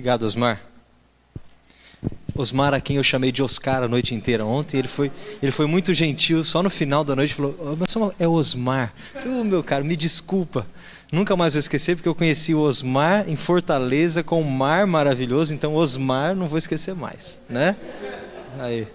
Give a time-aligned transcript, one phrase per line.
[0.00, 0.62] Obrigado, Osmar.
[2.34, 5.12] Osmar, a quem eu chamei de Oscar a noite inteira ontem, ele foi,
[5.42, 8.94] ele foi muito gentil, só no final da noite falou: oh, mas é Osmar.
[9.14, 10.66] Eu falei, oh, meu caro, me desculpa.
[11.12, 15.52] Nunca mais vou esquecer, porque eu conheci o Osmar em Fortaleza com um mar maravilhoso,
[15.52, 17.76] então Osmar não vou esquecer mais, né?
[18.58, 18.88] Aí.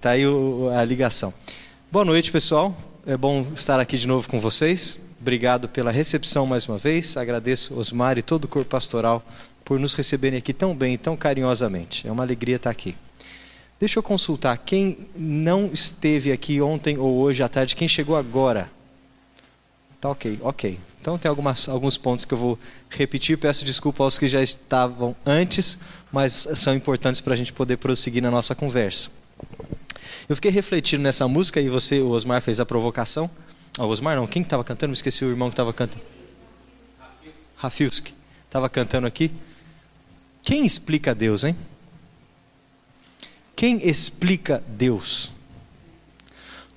[0.00, 0.22] Tá aí
[0.78, 1.34] a ligação.
[1.90, 2.72] Boa noite, pessoal.
[3.04, 5.00] É bom estar aqui de novo com vocês.
[5.22, 7.16] Obrigado pela recepção mais uma vez.
[7.16, 9.24] Agradeço Osmar e todo o corpo pastoral
[9.64, 12.08] por nos receberem aqui tão bem, tão carinhosamente.
[12.08, 12.96] É uma alegria estar aqui.
[13.78, 18.68] Deixa eu consultar quem não esteve aqui ontem ou hoje à tarde, quem chegou agora.
[20.00, 20.76] Tá ok, ok.
[21.00, 22.58] Então tem algumas, alguns pontos que eu vou
[22.90, 23.38] repetir.
[23.38, 25.78] Peço desculpa aos que já estavam antes,
[26.10, 29.08] mas são importantes para a gente poder prosseguir na nossa conversa.
[30.28, 33.30] Eu fiquei refletindo nessa música e você, o Osmar, fez a provocação.
[33.78, 34.90] Ah, o Osmar não, quem estava cantando?
[34.90, 36.04] Me esqueci o irmão que estava cantando.
[37.56, 38.14] Rafilski.
[38.44, 39.30] Estava cantando aqui.
[40.42, 41.56] Quem explica Deus, hein?
[43.56, 45.30] Quem explica Deus?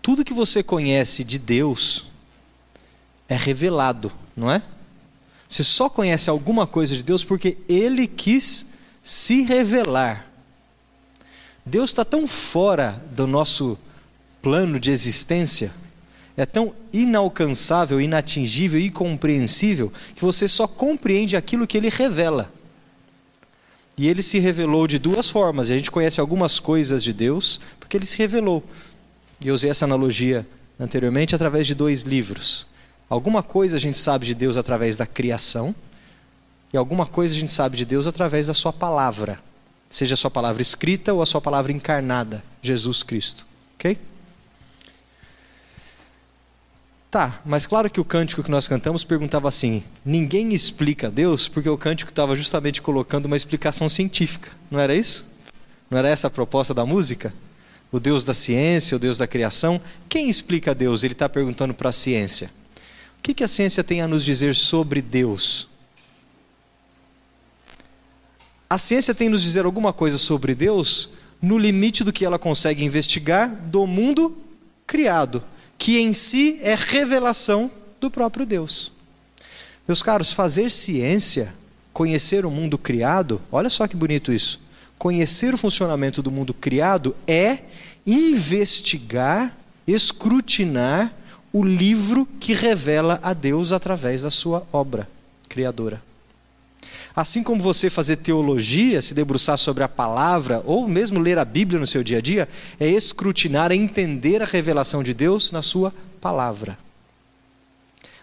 [0.01, 2.07] Tudo que você conhece de Deus
[3.27, 4.61] é revelado, não é?
[5.49, 8.67] Você só conhece alguma coisa de Deus porque Ele quis
[9.03, 10.27] se revelar.
[11.65, 13.77] Deus está tão fora do nosso
[14.41, 15.73] plano de existência,
[16.37, 22.51] é tão inalcançável, inatingível, incompreensível, que você só compreende aquilo que Ele revela.
[23.97, 25.69] E ele se revelou de duas formas.
[25.69, 28.63] E a gente conhece algumas coisas de Deus porque ele se revelou.
[29.39, 30.45] E eu usei essa analogia
[30.79, 32.67] anteriormente através de dois livros.
[33.09, 35.75] Alguma coisa a gente sabe de Deus através da criação,
[36.73, 39.39] e alguma coisa a gente sabe de Deus através da Sua palavra,
[39.89, 43.45] seja a Sua palavra escrita ou a Sua palavra encarnada, Jesus Cristo.
[43.75, 43.97] Ok?
[47.15, 51.69] Tá, mas claro que o cântico que nós cantamos perguntava assim: ninguém explica Deus, porque
[51.69, 55.25] o cântico estava justamente colocando uma explicação científica, não era isso?
[55.89, 57.33] Não era essa a proposta da música?
[57.89, 59.79] O Deus da ciência, o Deus da criação.
[60.09, 61.05] Quem explica Deus?
[61.05, 62.51] Ele está perguntando para a ciência.
[63.17, 65.69] O que, que a ciência tem a nos dizer sobre Deus?
[68.69, 71.09] A ciência tem a nos dizer alguma coisa sobre Deus
[71.41, 74.37] no limite do que ela consegue investigar do mundo
[74.85, 75.41] criado
[75.77, 77.69] que em si é revelação
[77.99, 78.91] do próprio Deus.
[79.87, 81.53] Meus caros, fazer ciência,
[81.93, 84.59] conhecer o mundo criado, olha só que bonito isso.
[84.97, 87.59] Conhecer o funcionamento do mundo criado é
[88.05, 89.55] investigar,
[89.87, 91.13] escrutinar
[91.51, 95.07] o livro que revela a Deus através da sua obra
[95.47, 96.01] criadora.
[97.15, 101.79] Assim como você fazer teologia, se debruçar sobre a palavra, ou mesmo ler a Bíblia
[101.79, 105.93] no seu dia a dia, é escrutinar, é entender a revelação de Deus na sua
[106.19, 106.77] palavra.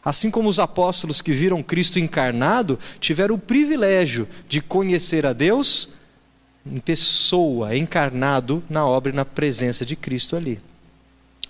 [0.04, 5.88] Assim como os apóstolos que viram Cristo encarnado tiveram o privilégio de conhecer a Deus
[6.66, 10.60] em pessoa, encarnado na obra e na presença de Cristo ali.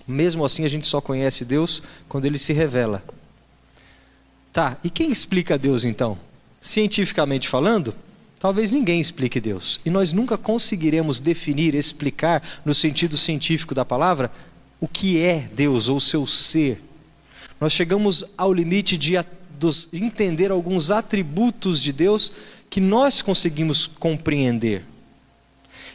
[0.07, 3.03] Mesmo assim, a gente só conhece Deus quando ele se revela.
[4.53, 6.17] Tá, e quem explica Deus então?
[6.63, 7.93] Cientificamente falando,
[8.39, 9.81] talvez ninguém explique Deus.
[9.85, 14.31] E nós nunca conseguiremos definir, explicar, no sentido científico da palavra,
[14.79, 16.81] o que é Deus ou seu ser.
[17.59, 19.15] Nós chegamos ao limite de
[19.91, 22.31] entender alguns atributos de Deus
[22.69, 24.85] que nós conseguimos compreender.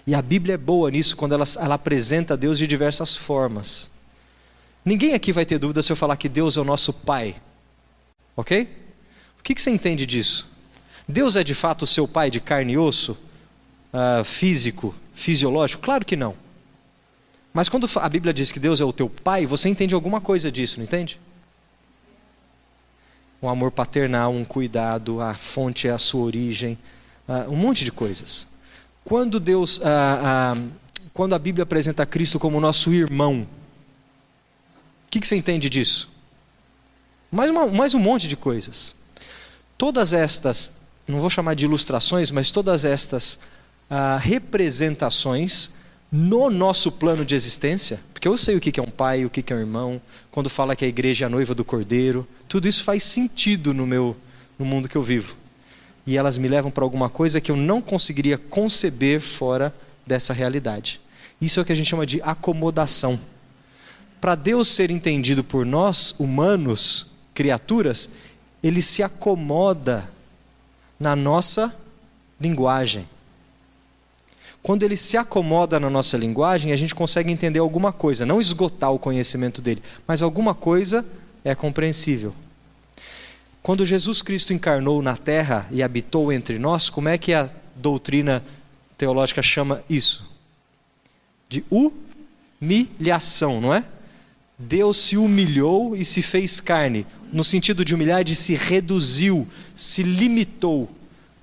[0.07, 3.91] E a Bíblia é boa nisso quando ela, ela apresenta Deus de diversas formas.
[4.85, 7.37] Ninguém aqui vai ter dúvida se eu falar que Deus é o nosso Pai.
[8.37, 8.69] Ok?
[9.39, 10.58] O que, que você entende disso?
[11.09, 13.17] Deus é de fato seu pai de carne e osso,
[13.93, 15.83] uh, físico, fisiológico?
[15.83, 16.37] Claro que não.
[17.51, 20.53] Mas quando a Bíblia diz que Deus é o teu pai, você entende alguma coisa
[20.53, 21.19] disso, não entende?
[23.41, 26.79] Um amor paternal, um cuidado, a fonte é a sua origem,
[27.27, 28.47] uh, um monte de coisas.
[29.03, 30.71] Quando Deus, uh,
[31.15, 33.47] quando a Bíblia apresenta Cristo como nosso irmão,
[35.07, 36.11] o que, que você entende disso?
[37.33, 38.95] Mais, uma, mais um monte de coisas.
[39.79, 40.77] Todas estas
[41.09, 43.39] não vou chamar de ilustrações, mas todas estas
[43.89, 45.71] ah, representações
[46.11, 49.53] no nosso plano de existência, porque eu sei o que é um pai, o que
[49.53, 50.01] é um irmão,
[50.31, 53.87] quando fala que a igreja é a noiva do cordeiro, tudo isso faz sentido no
[53.87, 54.17] meu
[54.59, 55.37] no mundo que eu vivo.
[56.07, 59.75] E elas me levam para alguma coisa que eu não conseguiria conceber fora
[60.07, 61.01] dessa realidade.
[61.41, 63.21] Isso é o que a gente chama de acomodação.
[64.21, 68.11] Para Deus ser entendido por nós, humanos, criaturas,
[68.63, 70.11] ele se acomoda
[70.99, 71.75] na nossa
[72.41, 73.09] linguagem.
[74.63, 78.93] Quando ele se acomoda na nossa linguagem, a gente consegue entender alguma coisa, não esgotar
[78.93, 81.05] o conhecimento dele, mas alguma coisa
[81.45, 82.35] é compreensível.
[83.63, 88.43] Quando Jesus Cristo encarnou na terra e habitou entre nós, como é que a doutrina
[88.97, 90.29] teológica chama isso?
[91.49, 91.65] De
[92.61, 93.85] humilhação, não é?
[94.59, 99.47] Deus se humilhou e se fez carne, no sentido de humilhar, de se reduziu,
[99.77, 100.91] se limitou.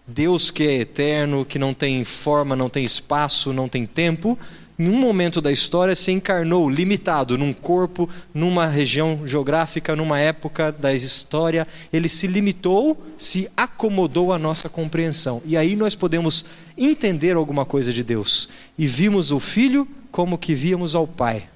[0.06, 4.38] Deus que é eterno, que não tem forma, não tem espaço, não tem tempo,
[4.78, 10.70] em um momento da história se encarnou limitado num corpo, numa região geográfica, numa época
[10.70, 15.42] da história, ele se limitou, se acomodou à nossa compreensão.
[15.46, 16.44] E aí nós podemos
[16.78, 18.50] entender alguma coisa de Deus.
[18.78, 21.48] E vimos o filho como que víamos ao pai.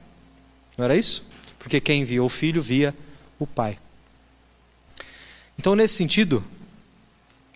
[0.77, 1.28] Não era isso?
[1.59, 2.95] Porque quem via o filho via
[3.37, 3.77] o pai.
[5.57, 6.43] Então, nesse sentido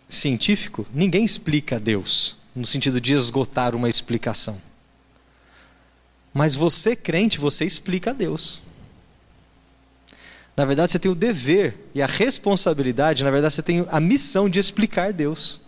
[0.10, 4.62] científico, ninguém explica Deus, no sentido de esgotar uma explicação.
[6.34, 8.62] Mas você, crente, você explica a Deus.
[10.56, 14.50] Na verdade, você tem o dever e a responsabilidade, na verdade, você tem a missão
[14.50, 15.60] de explicar Deus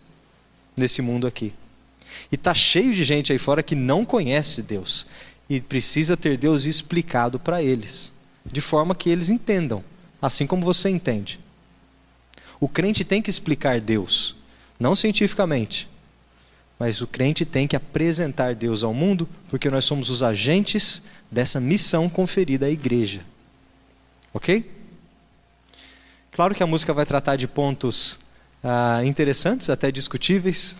[0.75, 1.53] nesse mundo aqui.
[2.31, 5.07] E está cheio de gente aí fora que não conhece Deus
[5.49, 8.11] e precisa ter Deus explicado para eles,
[8.45, 9.83] de forma que eles entendam,
[10.21, 11.39] assim como você entende.
[12.59, 14.35] O crente tem que explicar Deus,
[14.79, 15.89] não cientificamente,
[16.77, 21.01] mas o crente tem que apresentar Deus ao mundo, porque nós somos os agentes
[21.31, 23.21] dessa missão conferida à igreja.
[24.33, 24.69] Ok?
[26.31, 28.19] Claro que a música vai tratar de pontos
[28.61, 30.77] ah, interessantes, até discutíveis.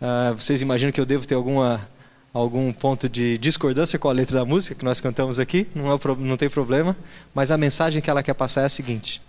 [0.00, 1.86] Ah, vocês imaginam que eu devo ter alguma,
[2.34, 5.68] algum ponto de discordância com a letra da música que nós cantamos aqui?
[5.72, 6.96] Não, é, não tem problema.
[7.32, 9.22] Mas a mensagem que ela quer passar é a seguinte: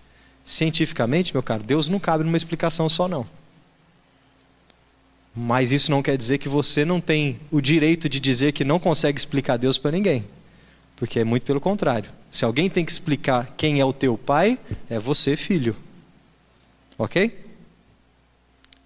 [0.43, 3.27] cientificamente, meu caro, Deus não cabe numa explicação só, não.
[5.35, 8.79] Mas isso não quer dizer que você não tem o direito de dizer que não
[8.79, 10.25] consegue explicar Deus para ninguém.
[10.95, 12.09] Porque é muito pelo contrário.
[12.31, 14.57] Se alguém tem que explicar quem é o teu pai,
[14.89, 15.75] é você, filho.
[16.97, 17.37] Ok?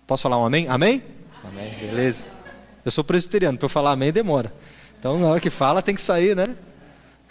[0.07, 0.67] Posso falar um amém?
[0.67, 1.03] Amém?
[1.43, 2.38] Amém, beleza.
[2.83, 4.53] Eu sou presbiteriano, para eu falar amém demora.
[4.99, 6.55] Então, na hora que fala, tem que sair, né?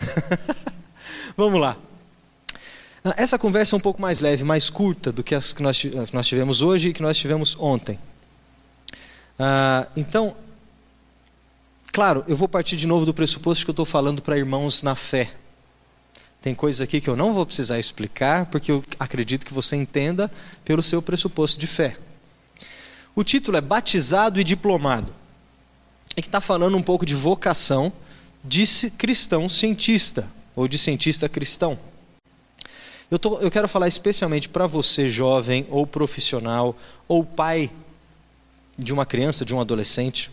[1.36, 1.76] Vamos lá.
[3.04, 5.80] Ah, essa conversa é um pouco mais leve, mais curta do que as que nós,
[5.80, 7.98] que nós tivemos hoje e que nós tivemos ontem.
[9.38, 10.36] Ah, então,
[11.92, 14.94] claro, eu vou partir de novo do pressuposto que eu estou falando para irmãos na
[14.94, 15.30] fé.
[16.40, 20.30] Tem coisas aqui que eu não vou precisar explicar, porque eu acredito que você entenda
[20.64, 21.96] pelo seu pressuposto de fé.
[23.14, 25.17] O título é Batizado e Diplomado.
[26.18, 27.92] É que está falando um pouco de vocação
[28.42, 28.66] de
[28.98, 30.26] cristão cientista,
[30.56, 31.78] ou de cientista cristão.
[33.08, 36.76] Eu, tô, eu quero falar especialmente para você, jovem, ou profissional,
[37.06, 37.70] ou pai
[38.76, 40.28] de uma criança, de um adolescente,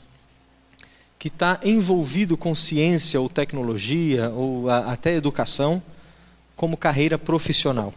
[1.19, 5.83] que está envolvido com ciência ou tecnologia ou a, até educação
[6.55, 7.93] como carreira profissional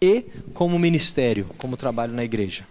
[0.00, 0.22] e
[0.54, 2.66] como ministério, como trabalho na igreja.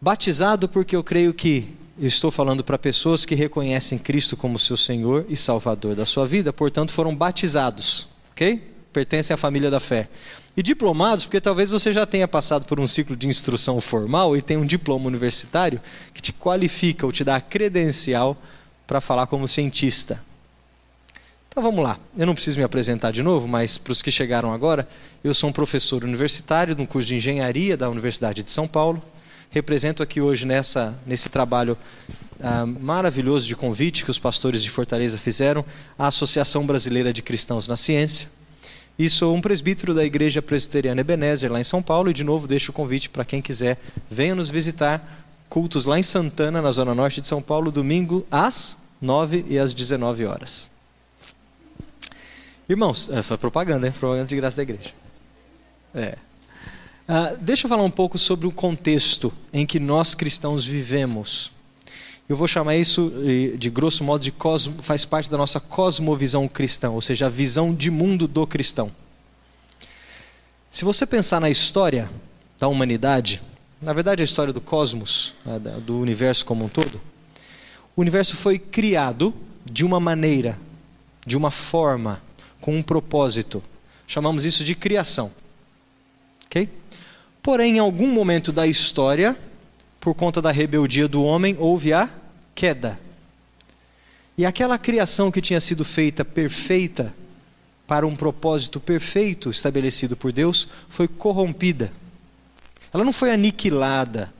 [0.00, 5.24] Batizado porque eu creio que estou falando para pessoas que reconhecem Cristo como seu Senhor
[5.28, 8.62] e Salvador da sua vida, portanto foram batizados, ok?
[8.92, 10.08] Pertencem à família da fé.
[10.56, 14.42] E diplomados, porque talvez você já tenha passado por um ciclo de instrução formal e
[14.42, 15.80] tenha um diploma universitário
[16.12, 18.36] que te qualifica ou te dá a credencial
[18.86, 20.22] para falar como cientista.
[21.48, 21.98] Então vamos lá.
[22.16, 24.88] Eu não preciso me apresentar de novo, mas para os que chegaram agora,
[25.22, 29.02] eu sou um professor universitário no curso de engenharia da Universidade de São Paulo.
[29.54, 31.78] Represento aqui hoje nessa, nesse trabalho
[32.40, 35.64] ah, maravilhoso de convite que os pastores de Fortaleza fizeram
[35.96, 38.28] a Associação Brasileira de Cristãos na Ciência
[38.98, 42.48] e sou um presbítero da Igreja Presbiteriana Ebenezer, lá em São Paulo, e de novo
[42.48, 43.78] deixo o convite para quem quiser,
[44.10, 48.76] venha nos visitar, cultos lá em Santana, na zona norte de São Paulo, domingo às
[49.00, 50.68] 9 e às 19 horas.
[52.68, 53.92] Irmãos, é, foi propaganda, hein?
[53.92, 54.90] Propaganda de graça da igreja.
[55.94, 56.18] É.
[57.06, 61.52] Ah, deixa eu falar um pouco sobre o contexto em que nós cristãos vivemos.
[62.26, 63.12] Eu vou chamar isso
[63.58, 67.74] de grosso modo de cosmo, faz parte da nossa cosmovisão cristã, ou seja, a visão
[67.74, 68.90] de mundo do cristão.
[70.70, 72.10] Se você pensar na história
[72.58, 73.42] da humanidade,
[73.82, 76.98] na verdade a história do cosmos, né, do universo como um todo,
[77.94, 79.34] o universo foi criado
[79.70, 80.58] de uma maneira,
[81.26, 82.22] de uma forma,
[82.62, 83.62] com um propósito.
[84.06, 85.30] Chamamos isso de criação.
[86.46, 86.68] Ok?
[87.44, 89.36] Porém, em algum momento da história,
[90.00, 92.08] por conta da rebeldia do homem, houve a
[92.54, 92.98] queda.
[94.38, 97.14] E aquela criação que tinha sido feita perfeita,
[97.86, 101.92] para um propósito perfeito estabelecido por Deus, foi corrompida.
[102.90, 104.32] Ela não foi aniquilada,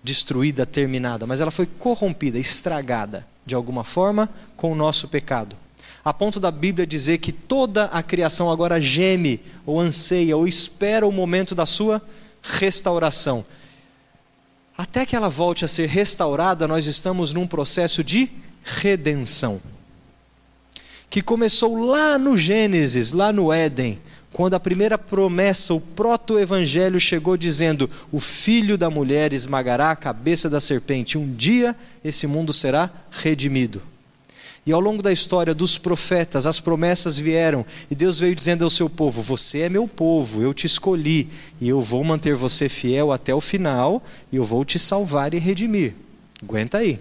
[0.00, 5.56] destruída, terminada, mas ela foi corrompida, estragada, de alguma forma, com o nosso pecado.
[6.04, 11.04] a ponto da Bíblia dizer que toda a criação agora geme, ou anseia, ou espera
[11.04, 12.00] o momento da sua
[12.42, 13.44] restauração.
[14.76, 18.30] Até que ela volte a ser restaurada, nós estamos num processo de
[18.62, 19.60] redenção.
[21.10, 23.98] Que começou lá no Gênesis, lá no Éden,
[24.32, 30.50] quando a primeira promessa, o proto-evangelho chegou dizendo: O filho da mulher esmagará a cabeça
[30.50, 33.82] da serpente, um dia esse mundo será redimido.
[34.68, 38.68] E ao longo da história dos profetas, as promessas vieram, e Deus veio dizendo ao
[38.68, 41.26] seu povo: Você é meu povo, eu te escolhi,
[41.58, 45.38] e eu vou manter você fiel até o final, e eu vou te salvar e
[45.38, 45.94] redimir.
[46.42, 47.00] Aguenta aí.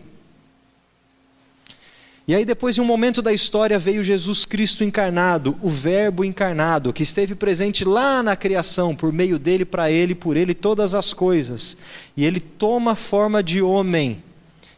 [2.26, 6.94] E aí, depois de um momento da história, veio Jesus Cristo encarnado, o Verbo encarnado,
[6.94, 11.12] que esteve presente lá na criação, por meio dele, para ele, por ele, todas as
[11.12, 11.76] coisas.
[12.16, 14.24] E ele toma forma de homem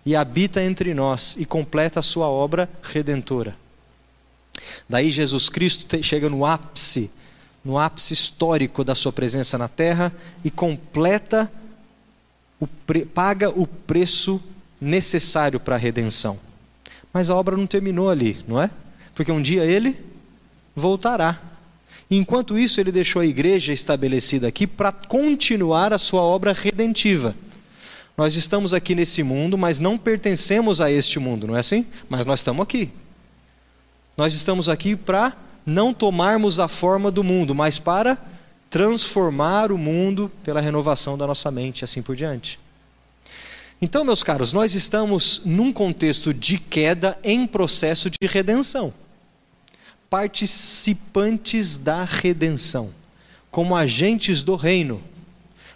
[0.06, 3.56] e habita entre nós e completa a sua obra redentora.
[4.88, 7.10] Daí Jesus Cristo chega no ápice,
[7.64, 10.14] no ápice histórico da sua presença na terra
[10.44, 11.52] e completa,
[12.60, 12.68] o
[13.14, 14.42] paga o preço
[14.82, 16.40] necessário para a redenção.
[17.14, 18.70] Mas a obra não terminou ali, não é?
[19.16, 20.00] Porque um dia ele
[20.76, 21.42] voltará.
[22.10, 27.36] Enquanto isso, ele deixou a igreja estabelecida aqui para continuar a sua obra redentiva.
[28.20, 31.86] Nós estamos aqui nesse mundo, mas não pertencemos a este mundo, não é assim?
[32.10, 32.92] Mas nós estamos aqui.
[34.18, 38.18] Nós estamos aqui para não tomarmos a forma do mundo, mas para
[38.70, 42.60] transformar o mundo pela renovação da nossa mente, assim por diante.
[43.82, 48.94] Então, meus caros, nós estamos num contexto de queda em processo de redenção.
[50.10, 52.94] Participantes da redenção,
[53.50, 55.02] como agentes do reino.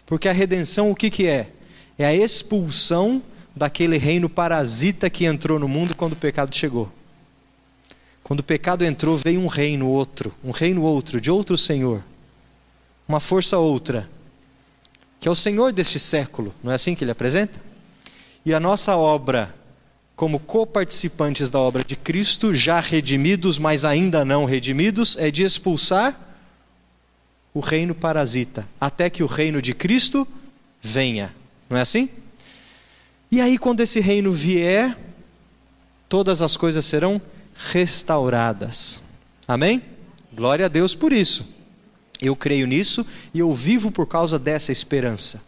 [0.06, 1.50] Porque a redenção o que, que é?
[1.98, 3.22] É a expulsão
[3.56, 6.92] daquele reino parasita que entrou no mundo quando o pecado chegou.
[8.24, 12.02] Quando o pecado entrou, veio um reino outro, um reino outro, de outro Senhor,
[13.08, 14.10] uma força outra,
[15.20, 17.60] que é o Senhor deste século, não é assim que ele apresenta?
[18.46, 19.54] E a nossa obra,
[20.16, 26.20] como coparticipantes da obra de Cristo, já redimidos, mas ainda não redimidos, é de expulsar
[27.54, 30.28] o reino parasita, até que o reino de Cristo
[30.82, 31.34] venha.
[31.74, 32.08] Não é assim?
[33.32, 34.96] E aí, quando esse reino vier,
[36.08, 37.20] todas as coisas serão
[37.56, 39.02] restauradas.
[39.48, 39.82] Amém?
[40.32, 41.44] Glória a Deus por isso.
[42.22, 43.04] Eu creio nisso
[43.34, 45.42] e eu vivo por causa dessa esperança.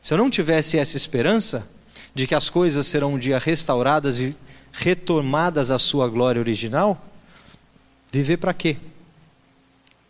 [0.00, 1.68] Se eu não tivesse essa esperança
[2.14, 4.34] de que as coisas serão um dia restauradas e
[4.72, 7.06] retomadas à sua glória original,
[8.10, 8.78] viver para quê?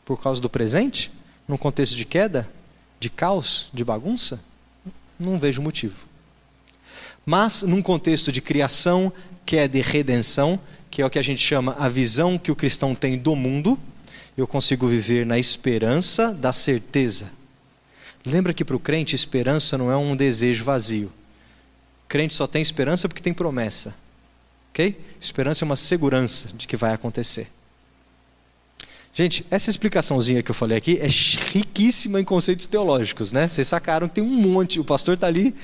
[0.04, 1.10] Por causa do presente?
[1.48, 2.48] Num contexto de queda?
[3.00, 3.70] De caos?
[3.74, 4.51] De bagunça?
[5.24, 5.94] Não vejo motivo.
[7.24, 9.12] Mas, num contexto de criação,
[9.46, 10.58] que é de redenção,
[10.90, 13.78] que é o que a gente chama a visão que o cristão tem do mundo,
[14.36, 17.30] eu consigo viver na esperança da certeza.
[18.24, 21.12] Lembra que para o crente, esperança não é um desejo vazio.
[22.04, 23.94] O crente só tem esperança porque tem promessa.
[24.70, 24.98] Ok?
[25.20, 27.48] Esperança é uma segurança de que vai acontecer.
[29.14, 33.46] Gente, essa explicaçãozinha que eu falei aqui é riquíssima em conceitos teológicos, né?
[33.46, 35.54] Vocês sacaram que tem um monte, o pastor está ali,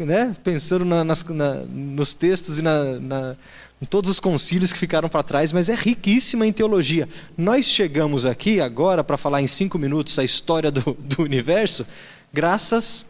[0.00, 3.36] né, pensando na, nas, na, nos textos e na, na,
[3.80, 7.08] em todos os concílios que ficaram para trás, mas é riquíssima em teologia.
[7.36, 11.86] Nós chegamos aqui agora para falar em cinco minutos a história do, do universo,
[12.32, 13.06] graças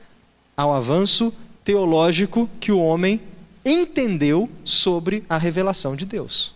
[0.54, 1.32] ao avanço
[1.64, 3.22] teológico que o homem
[3.64, 6.54] entendeu sobre a revelação de Deus.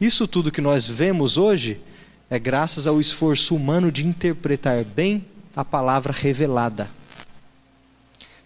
[0.00, 1.78] Isso tudo que nós vemos hoje
[2.30, 6.88] é graças ao esforço humano de interpretar bem a palavra revelada.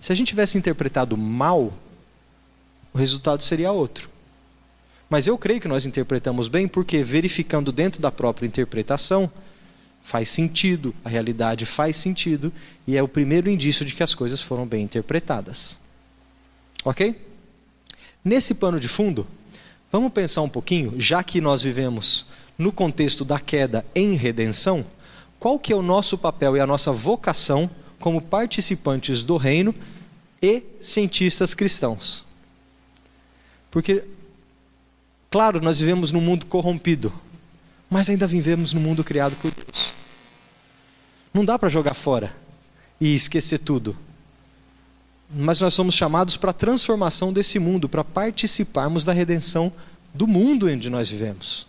[0.00, 1.72] Se a gente tivesse interpretado mal,
[2.94, 4.08] o resultado seria outro.
[5.08, 9.30] Mas eu creio que nós interpretamos bem porque, verificando dentro da própria interpretação,
[10.02, 12.52] faz sentido, a realidade faz sentido,
[12.86, 15.78] e é o primeiro indício de que as coisas foram bem interpretadas.
[16.84, 17.20] Ok?
[18.24, 19.26] Nesse pano de fundo,
[19.92, 22.26] vamos pensar um pouquinho, já que nós vivemos
[22.58, 24.84] no contexto da queda em redenção,
[25.38, 27.68] qual que é o nosso papel e a nossa vocação
[28.00, 29.74] como participantes do reino
[30.40, 32.24] e cientistas cristãos?
[33.70, 34.04] Porque,
[35.30, 37.12] claro, nós vivemos num mundo corrompido,
[37.90, 39.92] mas ainda vivemos num mundo criado por Deus.
[41.32, 42.34] Não dá para jogar fora
[43.00, 43.96] e esquecer tudo.
[45.28, 49.72] Mas nós somos chamados para a transformação desse mundo, para participarmos da redenção
[50.14, 51.66] do mundo onde nós vivemos.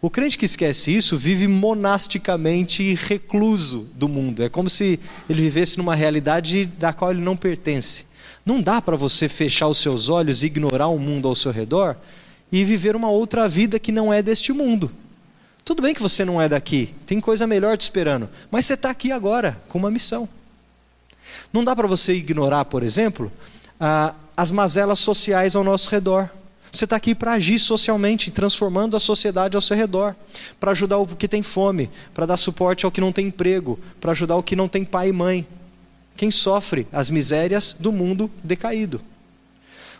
[0.00, 4.42] O crente que esquece isso vive monasticamente recluso do mundo.
[4.42, 8.04] É como se ele vivesse numa realidade da qual ele não pertence.
[8.44, 11.96] Não dá para você fechar os seus olhos e ignorar o mundo ao seu redor
[12.52, 14.90] e viver uma outra vida que não é deste mundo.
[15.64, 18.90] Tudo bem que você não é daqui, tem coisa melhor te esperando, mas você está
[18.90, 20.28] aqui agora com uma missão.
[21.50, 23.32] Não dá para você ignorar, por exemplo,
[24.36, 26.30] as mazelas sociais ao nosso redor.
[26.74, 30.16] Você está aqui para agir socialmente, transformando a sociedade ao seu redor,
[30.58, 34.10] para ajudar o que tem fome, para dar suporte ao que não tem emprego, para
[34.10, 35.46] ajudar o que não tem pai e mãe.
[36.16, 39.00] Quem sofre as misérias do mundo decaído.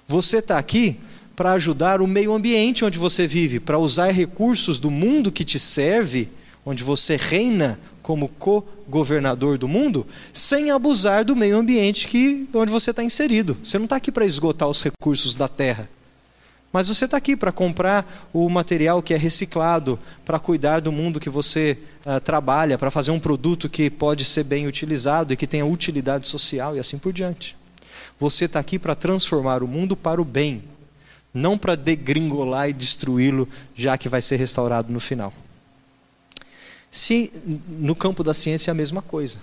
[0.08, 0.98] Você está aqui
[1.36, 5.60] para ajudar o meio ambiente onde você vive, para usar recursos do mundo que te
[5.60, 6.28] serve,
[6.66, 12.90] onde você reina como co-governador do mundo, sem abusar do meio ambiente que, onde você
[12.90, 13.56] está inserido.
[13.62, 15.88] Você não está aqui para esgotar os recursos da terra.
[16.74, 21.20] Mas você está aqui para comprar o material que é reciclado, para cuidar do mundo
[21.20, 25.46] que você uh, trabalha, para fazer um produto que pode ser bem utilizado e que
[25.46, 27.56] tenha utilidade social e assim por diante.
[28.18, 30.64] Você está aqui para transformar o mundo para o bem,
[31.32, 35.32] não para degringolar e destruí-lo, já que vai ser restaurado no final.
[36.90, 37.30] Se
[37.68, 39.38] no campo da ciência é a mesma coisa.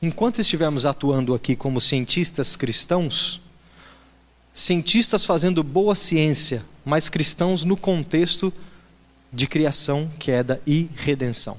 [0.00, 3.38] Enquanto estivermos atuando aqui como cientistas cristãos,
[4.54, 8.52] cientistas fazendo boa ciência, mas cristãos no contexto
[9.32, 11.58] de criação, queda e redenção.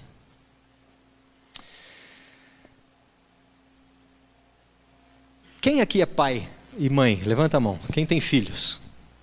[5.61, 7.21] Quem aqui é pai e mãe?
[7.25, 7.77] Levanta a mão.
[7.91, 8.79] Quem tem filhos?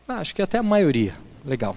[0.06, 1.16] Ah, acho que até a maioria.
[1.44, 1.76] Legal.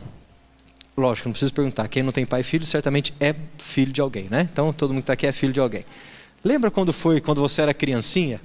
[0.97, 1.87] Lógico, não preciso perguntar.
[1.87, 4.47] Quem não tem pai e filho, certamente é filho de alguém, né?
[4.51, 5.85] Então todo mundo que está aqui é filho de alguém.
[6.43, 8.41] Lembra quando foi, quando você era criancinha?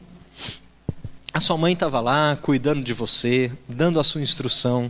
[1.37, 4.89] A sua mãe estava lá cuidando de você, dando a sua instrução,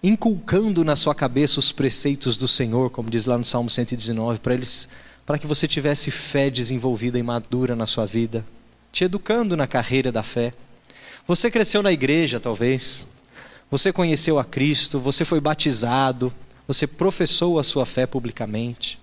[0.00, 4.54] inculcando na sua cabeça os preceitos do Senhor, como diz lá no Salmo 119, para
[4.54, 4.88] eles,
[5.26, 8.46] para que você tivesse fé desenvolvida e madura na sua vida,
[8.92, 10.54] te educando na carreira da fé.
[11.26, 13.08] Você cresceu na igreja, talvez.
[13.72, 16.32] Você conheceu a Cristo, você foi batizado,
[16.68, 19.00] você professou a sua fé publicamente.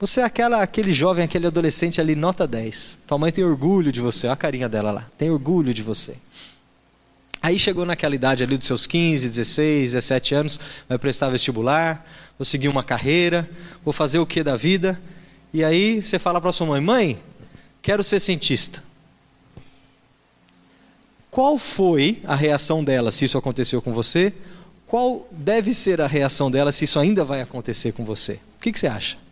[0.00, 3.00] Você é aquela, aquele jovem, aquele adolescente ali, nota 10.
[3.06, 6.16] Tua mãe tem orgulho de você, olha a carinha dela lá, tem orgulho de você.
[7.42, 12.06] Aí chegou naquela idade ali dos seus 15, 16, 17 anos, vai prestar vestibular,
[12.38, 13.48] vou seguir uma carreira,
[13.84, 15.00] vou fazer o que da vida?
[15.52, 17.22] E aí você fala para sua mãe: mãe,
[17.82, 18.82] quero ser cientista.
[21.30, 24.32] Qual foi a reação dela se isso aconteceu com você?
[24.86, 28.34] Qual deve ser a reação dela se isso ainda vai acontecer com você?
[28.56, 29.27] O que, que você acha?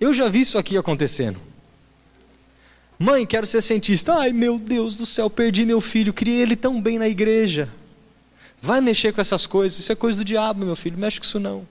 [0.00, 1.40] Eu já vi isso aqui acontecendo.
[2.98, 4.14] Mãe, quero ser cientista.
[4.14, 7.68] Ai, meu Deus do céu, perdi meu filho, criei ele tão bem na igreja.
[8.60, 11.38] Vai mexer com essas coisas, isso é coisa do diabo, meu filho, mexe com isso
[11.38, 11.66] não.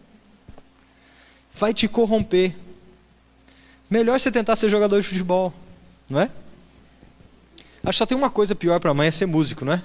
[1.54, 2.56] Vai te corromper.
[3.90, 5.54] Melhor você tentar ser jogador de futebol,
[6.10, 6.32] não é?
[7.84, 9.84] Acho que só tem uma coisa pior para a mãe é ser músico, não é?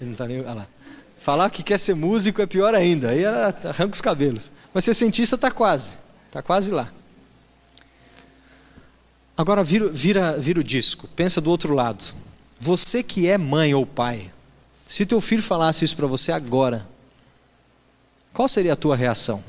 [0.00, 0.40] Ele não está nem.
[0.40, 0.66] Olha lá.
[1.18, 4.52] Falar que quer ser músico é pior ainda, aí ela arranca os cabelos.
[4.72, 5.96] Mas ser cientista está quase.
[6.36, 6.92] Está quase lá.
[9.34, 12.14] Agora vira, vira, vira o disco, pensa do outro lado.
[12.60, 14.30] Você que é mãe ou pai,
[14.86, 16.86] se teu filho falasse isso para você agora,
[18.34, 19.42] qual seria a tua reação?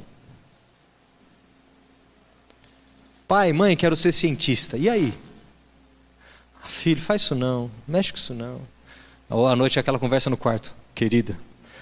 [3.28, 4.78] Pai, mãe, quero ser cientista.
[4.78, 5.13] E aí?
[6.63, 8.62] Ah, filho, faz isso não, mexe com isso não.
[9.30, 10.73] Ou à noite aquela conversa no quarto.
[10.95, 11.38] Querida,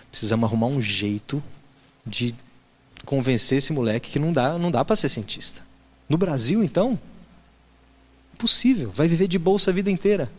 [0.10, 1.44] precisamos arrumar um jeito
[2.04, 2.34] de
[3.06, 5.62] convencer esse moleque que não dá, não dá para ser cientista.
[6.10, 7.00] No Brasil, então,
[8.34, 8.92] impossível.
[8.94, 10.30] Vai viver de bolsa a vida inteira.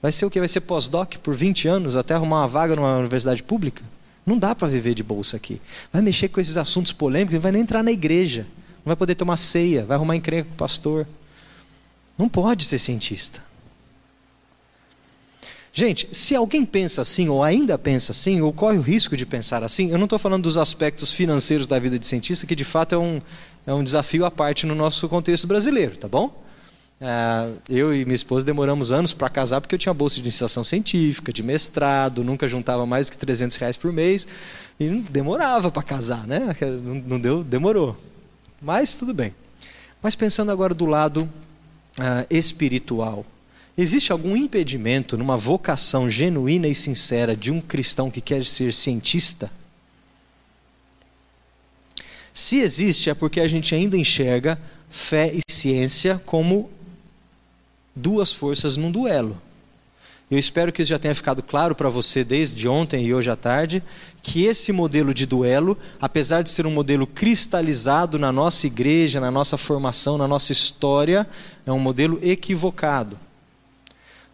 [0.00, 0.38] Vai ser o que?
[0.38, 3.82] Vai ser pós-doc por 20 anos até arrumar uma vaga numa universidade pública?
[4.24, 5.60] Não dá para viver de bolsa aqui.
[5.92, 8.46] Vai mexer com esses assuntos polêmicos, não vai nem entrar na igreja.
[8.84, 11.06] Não vai poder tomar ceia, vai arrumar encrenca com o pastor.
[12.18, 13.42] Não pode ser cientista.
[15.78, 19.62] Gente, se alguém pensa assim, ou ainda pensa assim, ou corre o risco de pensar
[19.62, 22.94] assim, eu não estou falando dos aspectos financeiros da vida de cientista, que de fato
[22.94, 23.20] é um,
[23.66, 26.42] é um desafio à parte no nosso contexto brasileiro, tá bom?
[26.98, 30.64] É, eu e minha esposa demoramos anos para casar porque eu tinha bolsa de iniciação
[30.64, 34.26] científica, de mestrado, nunca juntava mais que 300 reais por mês
[34.80, 36.56] e demorava para casar, né?
[37.06, 37.94] Não deu, demorou.
[38.62, 39.34] Mas tudo bem.
[40.02, 41.28] Mas pensando agora do lado
[42.00, 43.26] uh, espiritual,
[43.78, 49.50] Existe algum impedimento numa vocação genuína e sincera de um cristão que quer ser cientista?
[52.32, 54.58] Se existe, é porque a gente ainda enxerga
[54.88, 56.70] fé e ciência como
[57.94, 59.40] duas forças num duelo.
[60.30, 63.36] Eu espero que isso já tenha ficado claro para você desde ontem e hoje à
[63.36, 63.82] tarde,
[64.22, 69.30] que esse modelo de duelo, apesar de ser um modelo cristalizado na nossa igreja, na
[69.30, 71.28] nossa formação, na nossa história,
[71.64, 73.25] é um modelo equivocado.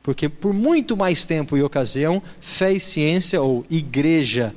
[0.02, 4.54] Porque por muito mais tempo e ocasião, fé e ciência, ou igreja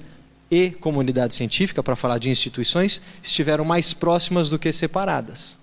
[0.50, 5.58] e comunidade científica, para falar de instituições, estiveram mais próximas do que separadas.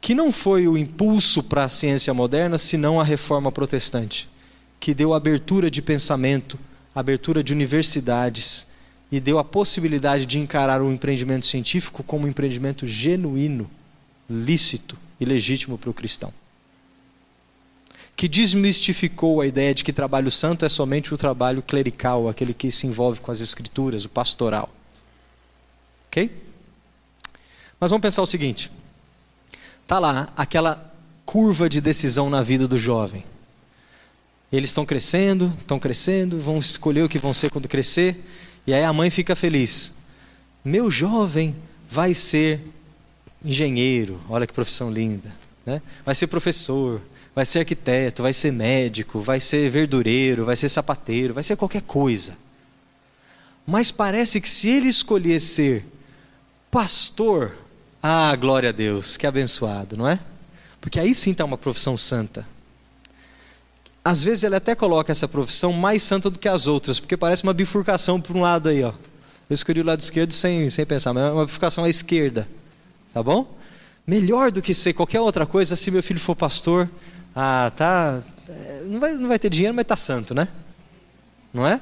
[0.00, 4.28] Que não foi o impulso para a ciência moderna, senão a reforma protestante,
[4.78, 6.58] que deu abertura de pensamento,
[6.94, 8.66] abertura de universidades
[9.10, 13.68] e deu a possibilidade de encarar o empreendimento científico como um empreendimento genuíno,
[14.28, 16.32] lícito e legítimo para o cristão
[18.16, 22.70] que desmistificou a ideia de que trabalho santo é somente o trabalho clerical, aquele que
[22.70, 24.68] se envolve com as escrituras, o pastoral.
[26.08, 26.30] Ok?
[27.78, 28.70] Mas vamos pensar o seguinte:
[29.86, 30.92] tá lá aquela
[31.24, 33.24] curva de decisão na vida do jovem.
[34.52, 38.22] Eles estão crescendo, estão crescendo, vão escolher o que vão ser quando crescer,
[38.66, 39.94] e aí a mãe fica feliz.
[40.64, 41.54] Meu jovem
[41.88, 42.60] vai ser
[43.44, 45.32] engenheiro, olha que profissão linda,
[45.64, 45.80] né?
[46.04, 47.00] vai ser professor,
[47.34, 51.82] vai ser arquiteto, vai ser médico, vai ser verdureiro, vai ser sapateiro, vai ser qualquer
[51.82, 52.36] coisa.
[53.66, 55.84] Mas parece que se ele escolher ser
[56.70, 57.56] pastor,
[58.02, 60.18] ah, glória a Deus, que abençoado, não é?
[60.80, 62.46] Porque aí sim está uma profissão santa.
[64.02, 67.42] Às vezes ele até coloca essa profissão mais santa do que as outras, porque parece
[67.42, 68.94] uma bifurcação por um lado aí, ó.
[69.48, 72.48] Eu escolhi o lado esquerdo sem, sem pensar, mas é uma bifurcação à esquerda,
[73.12, 73.56] tá bom?
[74.06, 76.88] Melhor do que ser qualquer outra coisa se meu filho for pastor,
[77.34, 78.22] ah, tá.
[78.48, 80.48] É, não vai, não vai ter dinheiro, mas tá santo, né?
[81.52, 81.80] Não é?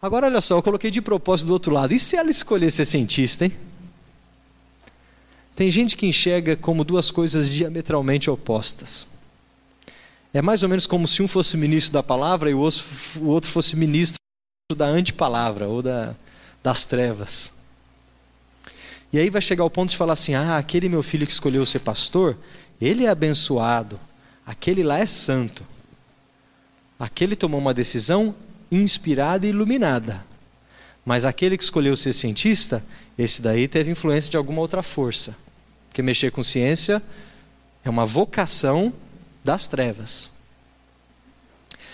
[0.00, 1.92] Agora olha só, eu coloquei de propósito do outro lado.
[1.92, 3.52] E se ela escolher ser cientista, hein?
[5.54, 9.06] Tem gente que enxerga como duas coisas diametralmente opostas.
[10.32, 13.76] É mais ou menos como se um fosse ministro da palavra e o outro fosse
[13.76, 14.18] ministro
[14.74, 16.14] da antipalavra ou da,
[16.62, 17.52] das trevas.
[19.12, 21.66] E aí vai chegar ao ponto de falar assim: ah, aquele meu filho que escolheu
[21.66, 22.38] ser pastor,
[22.80, 23.98] ele é abençoado,
[24.50, 25.64] Aquele lá é santo.
[26.98, 28.34] Aquele tomou uma decisão
[28.68, 30.26] inspirada e iluminada.
[31.06, 32.84] Mas aquele que escolheu ser cientista,
[33.16, 35.36] esse daí teve influência de alguma outra força.
[35.88, 37.00] Porque mexer com ciência
[37.84, 38.92] é uma vocação
[39.44, 40.32] das trevas.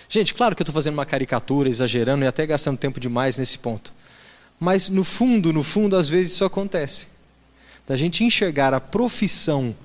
[0.08, 3.58] Gente, claro que eu estou fazendo uma caricatura, exagerando e até gastando tempo demais nesse
[3.58, 3.92] ponto.
[4.58, 7.08] Mas no fundo, no fundo, às vezes isso acontece.
[7.86, 9.76] Da gente enxergar a profissão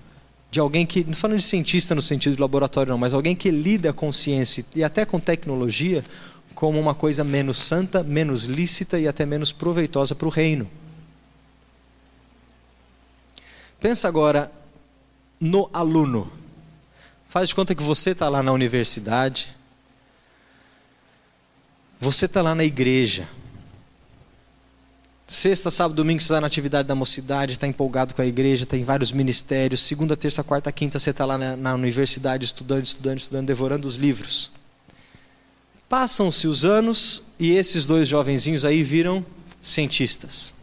[0.52, 3.50] de alguém que, não falando de cientista no sentido de laboratório, não, mas alguém que
[3.50, 6.04] lida com ciência e até com tecnologia
[6.54, 10.70] como uma coisa menos santa, menos lícita e até menos proveitosa para o reino.
[13.80, 14.52] Pensa agora
[15.40, 16.30] no aluno.
[17.30, 19.56] Faz de conta que você está lá na universidade,
[21.98, 23.28] você está lá na igreja,
[25.32, 28.84] Sexta, sábado, domingo você está na atividade da mocidade, está empolgado com a igreja, tem
[28.84, 29.82] vários ministérios.
[29.82, 33.96] Segunda, terça, quarta, quinta você está lá na, na universidade estudando, estudando, estudando, devorando os
[33.96, 34.52] livros.
[35.88, 39.26] Passam-se os anos e esses dois jovenzinhos aí viram
[39.62, 40.54] cientistas.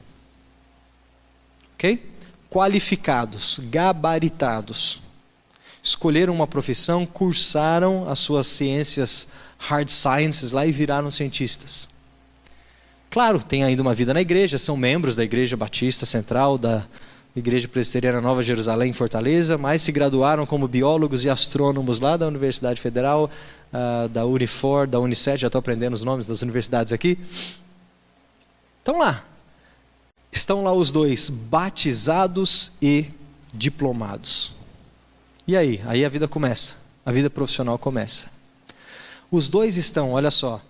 [1.73, 2.07] Ok?
[2.51, 5.01] Qualificados, gabaritados.
[5.83, 11.89] Escolheram uma profissão, cursaram as suas ciências hard sciences lá e viraram cientistas.
[13.11, 16.85] Claro, tem ainda uma vida na igreja, são membros da Igreja Batista Central, da
[17.35, 22.79] Igreja Presbiteriana Nova Jerusalém, Fortaleza, mas se graduaram como biólogos e astrônomos lá da Universidade
[22.79, 23.31] Federal,
[23.73, 27.19] uh, da Unifor, da Unicef, já estou aprendendo os nomes das universidades aqui.
[28.79, 29.25] Estão lá.
[30.31, 33.07] Estão lá os dois, batizados e
[33.55, 34.55] diplomados.
[35.47, 35.81] E aí?
[35.87, 38.31] Aí a vida começa, a vida profissional começa.
[39.31, 40.61] Os dois estão, olha só,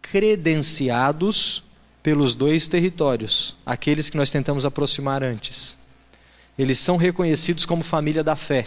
[0.00, 1.62] credenciados
[2.02, 5.76] pelos dois territórios, aqueles que nós tentamos aproximar antes.
[6.58, 8.66] Eles são reconhecidos como família da fé.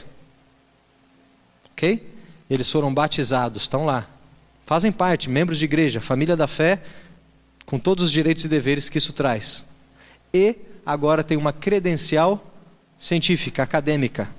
[1.72, 2.14] Ok?
[2.50, 4.08] Eles foram batizados, estão lá.
[4.64, 6.82] Fazem parte, membros de igreja, família da fé,
[7.66, 9.66] com todos os direitos e deveres que isso traz.
[10.34, 12.44] E agora tem uma credencial
[12.98, 14.30] científica, acadêmica.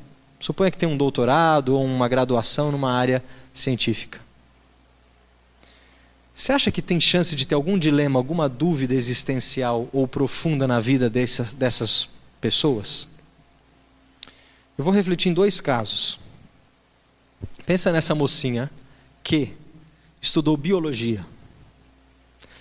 [0.41, 4.26] Suponha que tem um doutorado ou uma graduação numa área científica.
[6.37, 10.79] Você acha que tem chance de ter algum dilema, alguma dúvida existencial ou profunda na
[10.79, 12.11] vida dessas, dessas
[12.43, 13.09] pessoas?
[14.77, 16.21] Eu vou refletir em dois casos.
[17.65, 18.71] Pensa nessa mocinha
[19.25, 19.55] que
[20.21, 21.25] estudou biologia.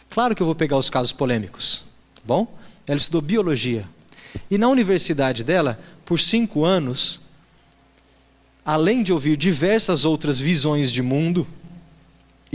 [0.10, 1.84] Claro que eu vou pegar os casos polêmicos,
[2.16, 2.48] tá bom?
[2.88, 3.86] Ela estudou biologia.
[4.50, 7.20] E na universidade dela, por cinco anos,
[8.64, 11.46] além de ouvir diversas outras visões de mundo,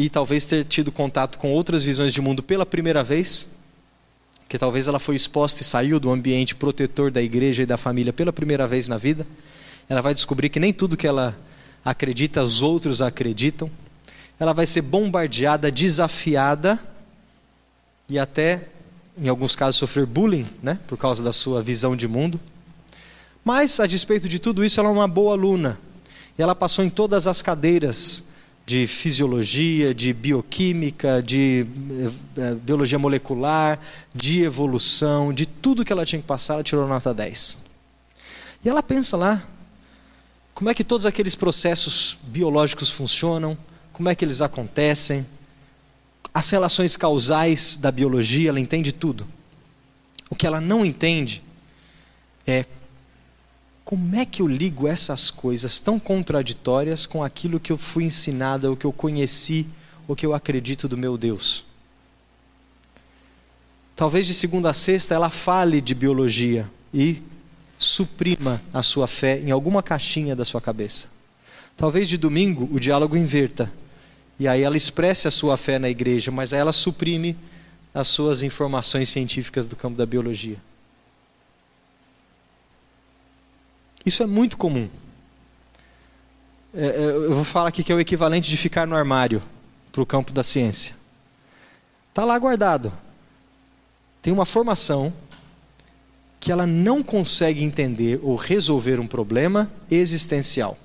[0.01, 3.47] e talvez ter tido contato com outras visões de mundo pela primeira vez,
[4.49, 8.11] que talvez ela foi exposta e saiu do ambiente protetor da igreja e da família
[8.11, 9.27] pela primeira vez na vida,
[9.91, 11.39] ela vai descobrir que nem tudo que ela
[11.85, 13.71] acredita, os outros acreditam.
[14.39, 16.81] Ela vai ser bombardeada, desafiada
[18.09, 18.69] e até,
[19.21, 22.41] em alguns casos, sofrer bullying, né, por causa da sua visão de mundo.
[23.45, 25.79] Mas, a despeito de tudo isso, ela é uma boa aluna.
[26.39, 28.25] E ela passou em todas as cadeiras
[28.71, 31.67] de fisiologia, de bioquímica, de
[32.37, 33.81] eh, biologia molecular,
[34.15, 37.59] de evolução, de tudo que ela tinha que passar, ela tirou nota 10.
[38.65, 39.43] E ela pensa lá,
[40.55, 43.59] como é que todos aqueles processos biológicos funcionam,
[43.93, 45.27] como é que eles acontecem,
[46.33, 49.27] as relações causais da biologia, ela entende tudo.
[50.31, 51.43] O que ela não entende
[52.47, 52.65] é
[53.91, 58.71] como é que eu ligo essas coisas tão contraditórias com aquilo que eu fui ensinada,
[58.71, 59.67] o que eu conheci,
[60.07, 61.65] o que eu acredito do meu Deus.
[63.97, 67.21] Talvez de segunda a sexta ela fale de biologia e
[67.77, 71.09] suprima a sua fé em alguma caixinha da sua cabeça.
[71.77, 73.73] Talvez de domingo o diálogo inverta
[74.39, 77.37] e aí ela expresse a sua fé na igreja, mas aí ela suprime
[77.93, 80.59] as suas informações científicas do campo da biologia.
[84.11, 84.91] Isso é muito comum.
[86.75, 89.41] É, é eu vou falar aqui que é o equivalente de ficar no armário
[89.93, 90.97] para o campo da ciência.
[92.09, 92.93] Está lá guardado.
[94.21, 95.13] Tem uma formação
[96.41, 100.77] que ela não consegue entender ou resolver um problema existencial.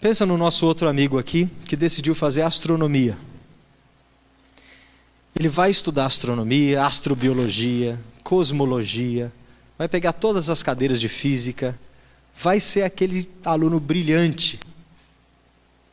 [0.00, 3.18] Pensa no nosso outro amigo aqui que decidiu fazer astronomia.
[5.38, 9.30] Ele vai estudar astronomia, astrobiologia, cosmologia,
[9.80, 11.74] vai pegar todas as cadeiras de física,
[12.36, 14.60] vai ser aquele aluno brilhante,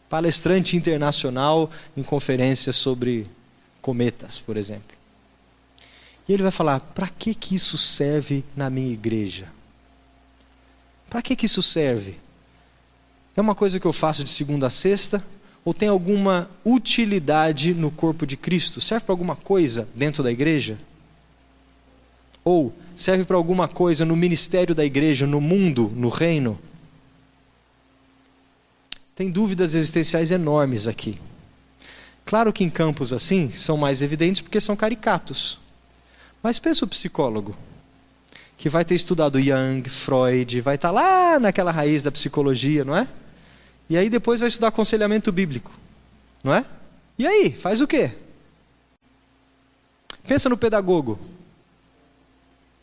[0.10, 3.26] palestrante internacional em conferências sobre
[3.82, 4.94] cometas, por exemplo.
[6.28, 9.48] E ele vai falar: para que, que isso serve na minha igreja?
[11.10, 12.20] Para que, que isso serve?
[13.38, 15.26] É uma coisa que eu faço de segunda a sexta?
[15.64, 18.82] Ou tem alguma utilidade no corpo de Cristo?
[18.82, 20.78] Serve para alguma coisa dentro da igreja?
[22.48, 26.58] Ou serve para alguma coisa no ministério da igreja, no mundo, no reino?
[29.14, 31.20] Tem dúvidas existenciais enormes aqui.
[32.26, 35.60] Claro que em campos assim são mais evidentes porque são caricatos.
[36.42, 37.54] Mas pensa o psicólogo,
[38.58, 42.96] que vai ter estudado Jung, Freud, vai estar tá lá naquela raiz da psicologia, não
[42.96, 43.10] é?
[43.90, 45.78] E aí depois vai estudar aconselhamento bíblico,
[46.42, 46.66] não é?
[47.20, 48.12] E aí, faz o quê?
[50.26, 51.20] Pensa no pedagogo,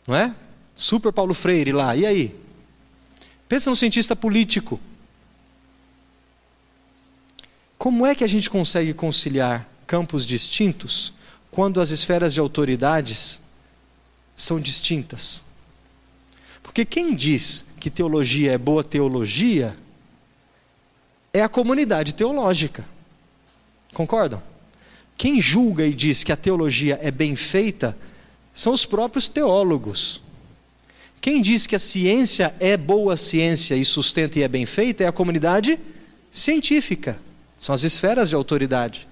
[0.07, 0.33] não é?
[0.75, 2.35] Super Paulo Freire lá, e aí?
[3.47, 4.79] Pensa no cientista político.
[7.77, 11.13] Como é que a gente consegue conciliar campos distintos
[11.51, 13.41] quando as esferas de autoridades
[14.35, 15.43] são distintas.
[16.61, 19.77] Porque quem diz que teologia é boa teologia
[21.33, 22.85] é a comunidade teológica.
[23.93, 24.41] Concordam?
[25.17, 27.97] Quem julga e diz que a teologia é bem feita
[28.55, 30.21] são os próprios teólogos.
[31.19, 35.07] Quem diz que a ciência é boa ciência e sustenta e é bem feita é
[35.07, 35.77] a comunidade
[36.31, 37.19] científica.
[37.59, 39.07] São as esferas de autoridade.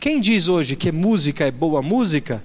[0.00, 2.42] Quem diz hoje que música é boa música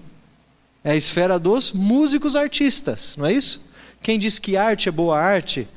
[0.83, 3.65] é a esfera dos músicos artistas, não é isso?
[4.01, 5.67] Quem diz que arte é boa arte,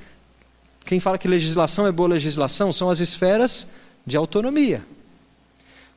[0.84, 3.68] quem fala que legislação é boa legislação, são as esferas
[4.04, 4.84] de autonomia.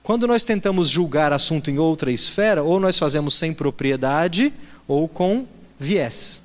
[0.09, 4.51] Quando nós tentamos julgar assunto em outra esfera, ou nós fazemos sem propriedade
[4.87, 5.45] ou com
[5.79, 6.43] viés.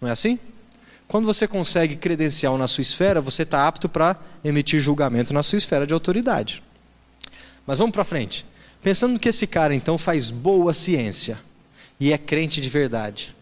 [0.00, 0.36] Não é assim?
[1.06, 5.58] Quando você consegue credencial na sua esfera, você está apto para emitir julgamento na sua
[5.58, 6.60] esfera de autoridade.
[7.64, 8.44] Mas vamos para frente.
[8.82, 11.38] Pensando que esse cara então faz boa ciência,
[12.00, 13.32] e é crente de verdade.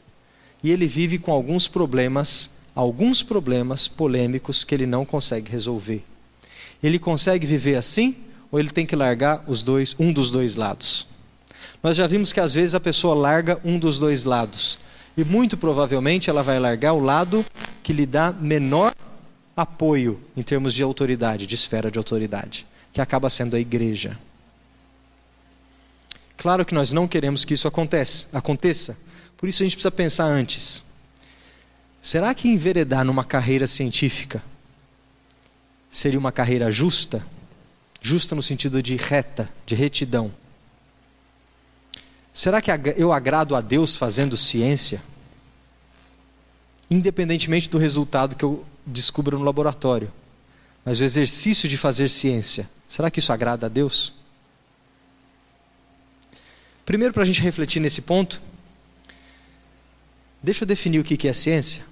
[0.63, 6.05] E ele vive com alguns problemas, alguns problemas polêmicos que ele não consegue resolver.
[6.83, 8.17] Ele consegue viver assim
[8.53, 11.07] ou ele tem que largar os dois, um dos dois lados?
[11.83, 14.79] Nós já vimos que às vezes a pessoa larga um dos dois lados.
[15.17, 17.45] E muito provavelmente ela vai largar o lado
[17.83, 18.95] que lhe dá menor
[19.57, 24.17] apoio em termos de autoridade, de esfera de autoridade, que acaba sendo a igreja.
[26.37, 28.97] Claro que nós não queremos que isso aconteça, aconteça.
[29.37, 30.85] Por isso a gente precisa pensar antes.
[32.01, 34.43] Será que enveredar numa carreira científica
[35.89, 37.25] seria uma carreira justa?
[38.05, 40.35] Justa no sentido de reta, de retidão.
[42.33, 45.01] Será que eu agrado a Deus fazendo ciência?
[46.91, 50.13] Independentemente do resultado que eu descubra no laboratório.
[50.85, 54.13] Mas o exercício de fazer ciência, será que isso agrada a Deus?
[56.85, 58.43] Primeiro, para a gente refletir nesse ponto,
[60.43, 61.85] deixa eu definir o que é ciência.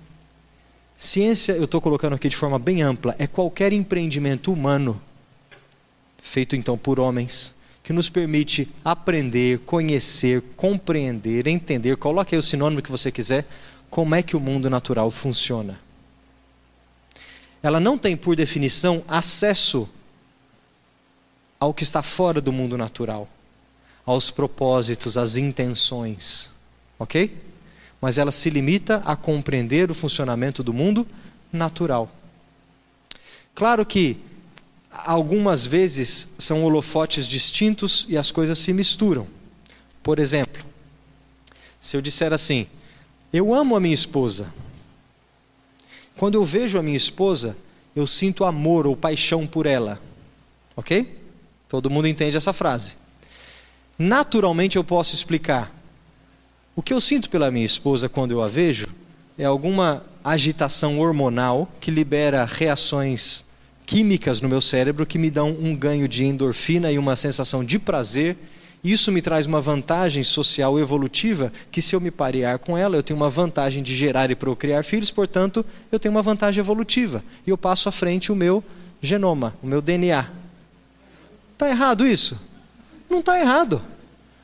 [0.98, 5.00] Ciência, eu estou colocando aqui de forma bem ampla, é qualquer empreendimento humano,
[6.22, 12.82] feito então por homens, que nos permite aprender, conhecer, compreender, entender, coloque aí o sinônimo
[12.82, 13.46] que você quiser,
[13.88, 15.78] como é que o mundo natural funciona.
[17.62, 19.88] Ela não tem, por definição, acesso
[21.58, 23.28] ao que está fora do mundo natural,
[24.06, 26.52] aos propósitos, às intenções.
[26.98, 27.36] Ok?
[28.00, 31.06] Mas ela se limita a compreender o funcionamento do mundo
[31.52, 32.10] natural.
[33.54, 34.16] Claro que
[34.90, 39.26] algumas vezes são holofotes distintos e as coisas se misturam.
[40.02, 40.64] Por exemplo,
[41.80, 42.66] se eu disser assim:
[43.32, 44.52] Eu amo a minha esposa.
[46.16, 47.56] Quando eu vejo a minha esposa,
[47.94, 50.00] eu sinto amor ou paixão por ela.
[50.76, 51.18] Ok?
[51.68, 52.96] Todo mundo entende essa frase.
[53.98, 55.74] Naturalmente eu posso explicar.
[56.74, 58.88] O que eu sinto pela minha esposa quando eu a vejo
[59.38, 63.44] é alguma agitação hormonal que libera reações
[63.90, 67.76] químicas no meu cérebro que me dão um ganho de endorfina e uma sensação de
[67.76, 68.36] prazer.
[68.84, 73.02] Isso me traz uma vantagem social evolutiva que se eu me parear com ela, eu
[73.02, 77.24] tenho uma vantagem de gerar e procriar filhos, portanto, eu tenho uma vantagem evolutiva.
[77.44, 78.62] E eu passo à frente o meu
[79.02, 80.24] genoma, o meu DNA.
[81.54, 82.38] Está errado isso?
[83.10, 83.82] Não está errado.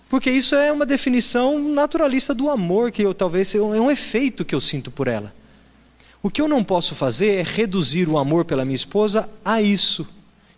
[0.09, 4.57] Porque isso é uma definição naturalista do amor, que eu talvez é um efeito que
[4.57, 5.33] eu sinto por ela.
[6.27, 10.05] O que eu não posso fazer é reduzir o amor pela minha esposa a isso.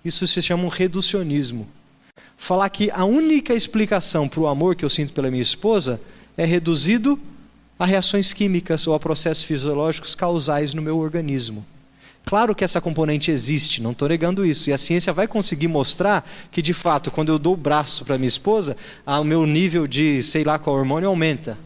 [0.02, 1.68] Isso se chama um reducionismo.
[2.38, 6.00] Falar que a única explicação para o amor que eu sinto pela minha esposa
[6.38, 7.20] é reduzido
[7.78, 11.66] a reações químicas ou a processos fisiológicos causais no meu organismo.
[12.24, 14.70] Claro que essa componente existe, não estou negando isso.
[14.70, 18.16] E a ciência vai conseguir mostrar que, de fato, quando eu dou o braço para
[18.16, 18.74] minha esposa,
[19.06, 21.58] o meu nível de, sei lá qual hormônio aumenta.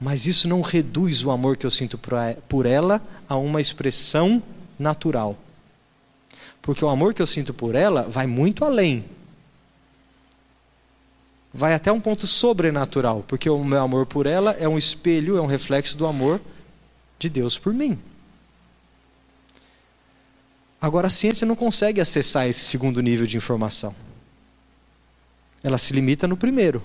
[0.00, 2.00] Mas isso não reduz o amor que eu sinto
[2.48, 4.42] por ela a uma expressão
[4.78, 5.36] natural.
[6.62, 9.04] Porque o amor que eu sinto por ela vai muito além.
[11.52, 15.40] Vai até um ponto sobrenatural, porque o meu amor por ela é um espelho, é
[15.40, 16.40] um reflexo do amor
[17.18, 17.98] de Deus por mim.
[20.80, 23.94] Agora, a ciência não consegue acessar esse segundo nível de informação.
[25.62, 26.82] Ela se limita no primeiro.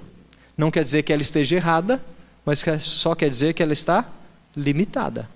[0.57, 2.03] Não quer dizer que ela esteja errada,
[2.45, 4.07] mas só quer dizer que ela está
[4.55, 5.29] limitada.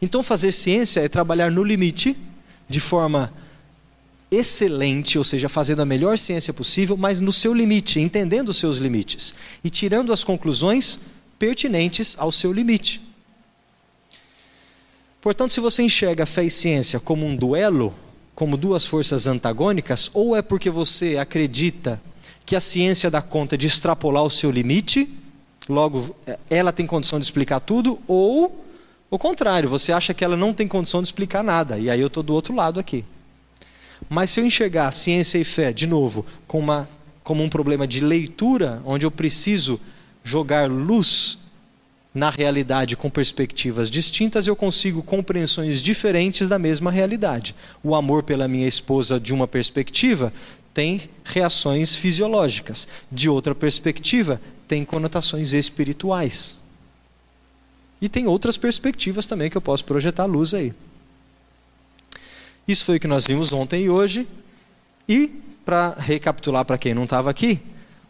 [0.00, 2.16] Então, fazer ciência é trabalhar no limite,
[2.68, 3.32] de forma
[4.30, 8.78] excelente, ou seja, fazendo a melhor ciência possível, mas no seu limite, entendendo os seus
[8.78, 10.98] limites e tirando as conclusões
[11.38, 13.00] pertinentes ao seu limite.
[15.20, 17.94] Portanto, se você enxerga fé e ciência como um duelo,
[18.34, 22.00] como duas forças antagônicas, ou é porque você acredita
[22.44, 25.08] que a ciência dá conta de extrapolar o seu limite,
[25.68, 26.14] logo
[26.48, 28.64] ela tem condição de explicar tudo, ou
[29.10, 32.08] o contrário, você acha que ela não tem condição de explicar nada, e aí eu
[32.08, 33.04] estou do outro lado aqui.
[34.08, 36.88] Mas se eu enxergar ciência e fé, de novo, como, uma,
[37.22, 39.80] como um problema de leitura, onde eu preciso
[40.22, 41.38] jogar luz
[42.14, 47.54] na realidade com perspectivas distintas, eu consigo compreensões diferentes da mesma realidade.
[47.82, 50.32] O amor pela minha esposa, de uma perspectiva,
[50.72, 56.58] tem reações fisiológicas, de outra perspectiva, tem conotações espirituais.
[58.00, 60.72] E tem outras perspectivas também que eu posso projetar luz aí.
[62.66, 64.26] Isso foi o que nós vimos ontem e hoje.
[65.08, 65.28] E,
[65.64, 67.60] para recapitular para quem não estava aqui,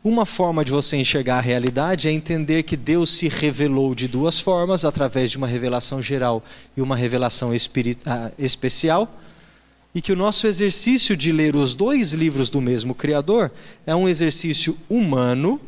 [0.03, 4.39] uma forma de você enxergar a realidade é entender que Deus se revelou de duas
[4.39, 6.45] formas, através de uma revelação geral
[6.77, 7.51] e uma revelação
[8.05, 9.21] ah, especial,
[9.95, 13.51] e que o nosso exercício de ler os dois livros do mesmo Criador
[13.87, 15.59] é um exercício humano,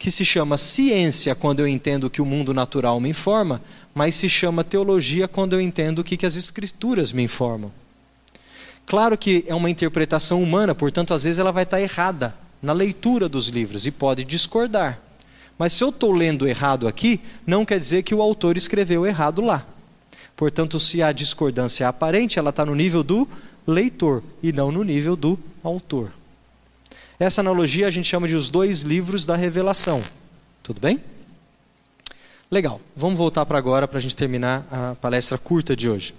[0.00, 3.60] que se chama ciência quando eu entendo que o mundo natural me informa,
[3.94, 7.70] mas se chama teologia quando eu entendo o que, que as Escrituras me informam.
[8.86, 13.28] Claro que é uma interpretação humana, portanto, às vezes ela vai estar errada na leitura
[13.28, 14.98] dos livros e pode discordar.
[15.58, 19.42] Mas se eu estou lendo errado aqui, não quer dizer que o autor escreveu errado
[19.42, 19.66] lá.
[20.34, 23.28] Portanto, se a discordância é aparente, ela está no nível do
[23.66, 26.10] leitor e não no nível do autor.
[27.20, 30.02] Essa analogia a gente chama de os dois livros da revelação.
[30.60, 31.00] Tudo bem?
[32.50, 32.80] Legal.
[32.96, 36.12] Vamos voltar para agora para a gente terminar a palestra curta de hoje.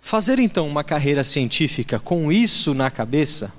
[0.00, 3.52] Fazer então uma carreira científica com isso na cabeça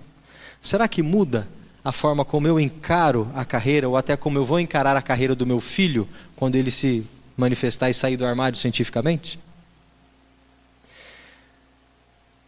[0.61, 1.47] Será que muda
[1.83, 5.35] a forma como eu encaro a carreira, ou até como eu vou encarar a carreira
[5.35, 7.05] do meu filho quando ele se
[7.35, 9.39] manifestar e sair do armário cientificamente?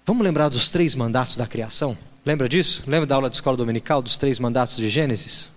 [0.05, 1.97] Vamos lembrar dos três mandatos da criação?
[2.25, 2.83] Lembra disso?
[2.85, 5.51] Lembra da aula de escola dominical dos três mandatos de Gênesis?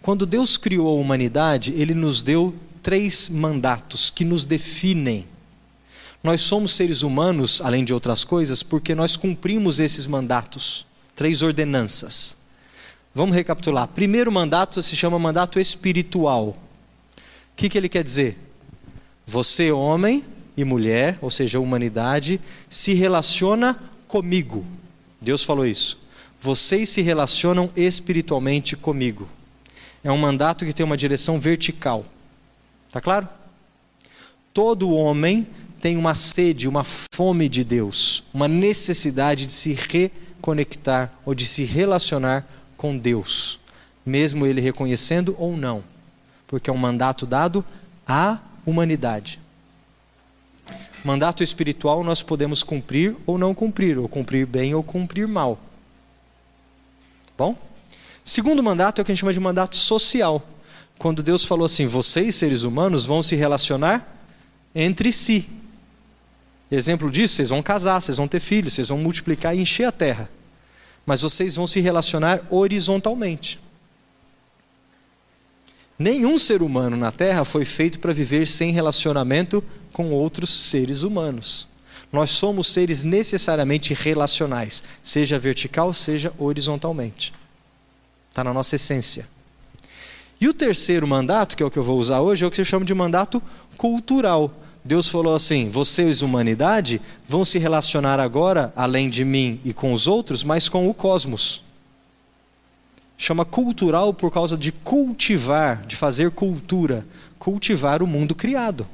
[0.00, 5.26] Quando Deus criou a humanidade, ele nos deu três mandatos que nos definem.
[6.22, 10.86] Nós somos seres humanos, além de outras coisas, porque nós cumprimos esses mandatos,
[11.16, 12.36] três ordenanças.
[13.14, 13.88] Vamos recapitular.
[13.88, 16.56] Primeiro mandato se chama mandato espiritual.
[17.16, 18.38] O que, que ele quer dizer?
[19.26, 20.24] Você, homem
[20.56, 22.40] e mulher, ou seja, humanidade,
[22.70, 24.64] se relaciona comigo.
[25.20, 25.98] Deus falou isso.
[26.40, 29.28] Vocês se relacionam espiritualmente comigo.
[30.04, 32.04] É um mandato que tem uma direção vertical.
[32.86, 33.28] Está claro?
[34.54, 35.46] Todo homem
[35.80, 41.64] tem uma sede, uma fome de Deus, uma necessidade de se reconectar ou de se
[41.64, 42.46] relacionar
[42.76, 43.60] com Deus,
[44.04, 45.84] mesmo ele reconhecendo ou não,
[46.46, 47.64] porque é um mandato dado
[48.06, 49.38] à humanidade.
[51.04, 55.58] Mandato espiritual nós podemos cumprir ou não cumprir, ou cumprir bem ou cumprir mal.
[57.36, 57.56] Bom?
[58.24, 60.46] Segundo mandato é o que a gente chama de mandato social.
[60.98, 64.06] Quando Deus falou assim: vocês, seres humanos, vão se relacionar
[64.74, 65.48] entre si.
[66.70, 69.92] Exemplo disso, vocês vão casar, vocês vão ter filhos, vocês vão multiplicar e encher a
[69.92, 70.28] terra.
[71.06, 73.58] Mas vocês vão se relacionar horizontalmente.
[75.98, 81.66] Nenhum ser humano na terra foi feito para viver sem relacionamento com outros seres humanos.
[82.12, 87.34] Nós somos seres necessariamente relacionais, seja vertical, seja horizontalmente.
[88.30, 89.28] Está na nossa essência.
[90.40, 92.56] E o terceiro mandato, que é o que eu vou usar hoje, é o que
[92.56, 93.42] se chama de mandato
[93.76, 94.52] cultural.
[94.84, 100.06] Deus falou assim: vocês, humanidade, vão se relacionar agora, além de mim e com os
[100.06, 101.62] outros, mas com o cosmos.
[103.20, 107.04] Chama cultural por causa de cultivar, de fazer cultura,
[107.36, 108.86] cultivar o mundo criado.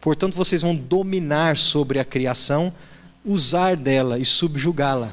[0.00, 2.72] Portanto, vocês vão dominar sobre a criação,
[3.24, 5.10] usar dela e subjugá-la.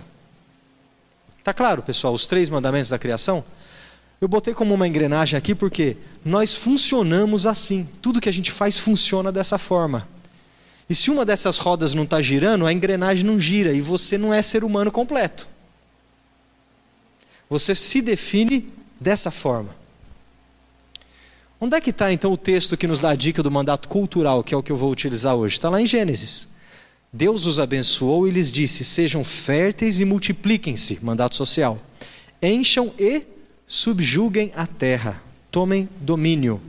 [1.43, 3.43] Tá claro, pessoal, os três mandamentos da criação?
[4.21, 7.89] Eu botei como uma engrenagem aqui porque nós funcionamos assim.
[8.01, 10.07] Tudo que a gente faz funciona dessa forma.
[10.87, 14.33] E se uma dessas rodas não está girando, a engrenagem não gira e você não
[14.33, 15.47] é ser humano completo.
[17.49, 18.67] Você se define
[18.99, 19.75] dessa forma.
[21.59, 24.43] Onde é que está então o texto que nos dá a dica do mandato cultural,
[24.43, 25.55] que é o que eu vou utilizar hoje?
[25.55, 26.49] Está lá em Gênesis.
[27.11, 31.79] Deus os abençoou e lhes disse: Sejam férteis e multipliquem-se, mandato social.
[32.41, 33.23] Encham e
[33.65, 35.21] subjuguem a terra,
[35.51, 36.59] tomem domínio.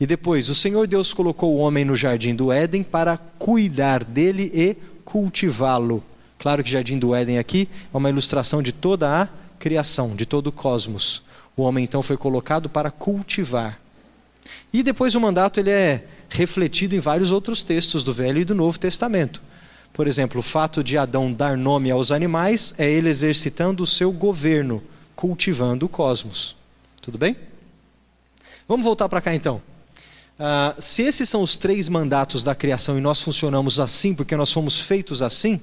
[0.00, 4.50] E depois, o Senhor Deus colocou o homem no jardim do Éden para cuidar dele
[4.54, 6.02] e cultivá-lo.
[6.38, 9.28] Claro que jardim do Éden aqui é uma ilustração de toda a
[9.58, 11.22] criação, de todo o cosmos.
[11.56, 13.80] O homem então foi colocado para cultivar.
[14.72, 18.54] E depois o mandato ele é refletido em vários outros textos do Velho e do
[18.54, 19.42] Novo Testamento.
[19.92, 24.12] Por exemplo, o fato de Adão dar nome aos animais é ele exercitando o seu
[24.12, 24.82] governo
[25.16, 26.54] cultivando o cosmos.
[27.02, 27.36] Tudo bem?
[28.68, 29.60] Vamos voltar para cá então.
[30.38, 34.48] Uh, se esses são os três mandatos da criação e nós funcionamos assim, porque nós
[34.50, 35.60] somos feitos assim,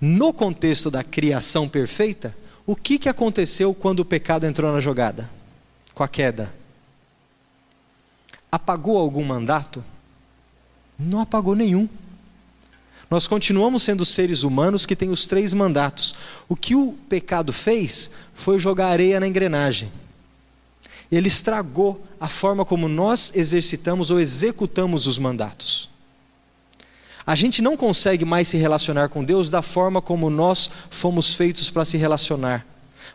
[0.00, 2.34] no contexto da criação perfeita,
[2.66, 5.28] o que, que aconteceu quando o pecado entrou na jogada?
[5.92, 6.52] Com a queda?
[8.50, 9.84] Apagou algum mandato?
[10.98, 11.88] Não apagou nenhum.
[13.10, 16.14] Nós continuamos sendo seres humanos que têm os três mandatos.
[16.48, 19.90] O que o pecado fez foi jogar areia na engrenagem.
[21.10, 25.89] Ele estragou a forma como nós exercitamos ou executamos os mandatos.
[27.26, 31.70] A gente não consegue mais se relacionar com Deus da forma como nós fomos feitos
[31.70, 32.66] para se relacionar.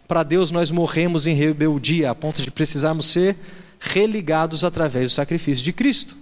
[0.07, 3.35] Para Deus, nós morremos em rebeldia, a ponto de precisarmos ser
[3.79, 6.15] religados através do sacrifício de Cristo.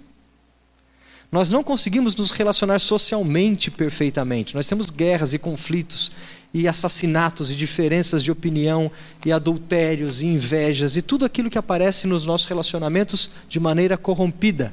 [1.30, 4.54] Nós não conseguimos nos relacionar socialmente perfeitamente.
[4.54, 6.12] Nós temos guerras e conflitos,
[6.52, 8.90] e assassinatos, e diferenças de opinião,
[9.26, 14.72] e adultérios, e invejas, e tudo aquilo que aparece nos nossos relacionamentos de maneira corrompida.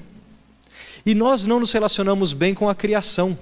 [1.06, 3.38] E nós não nos relacionamos bem com a criação.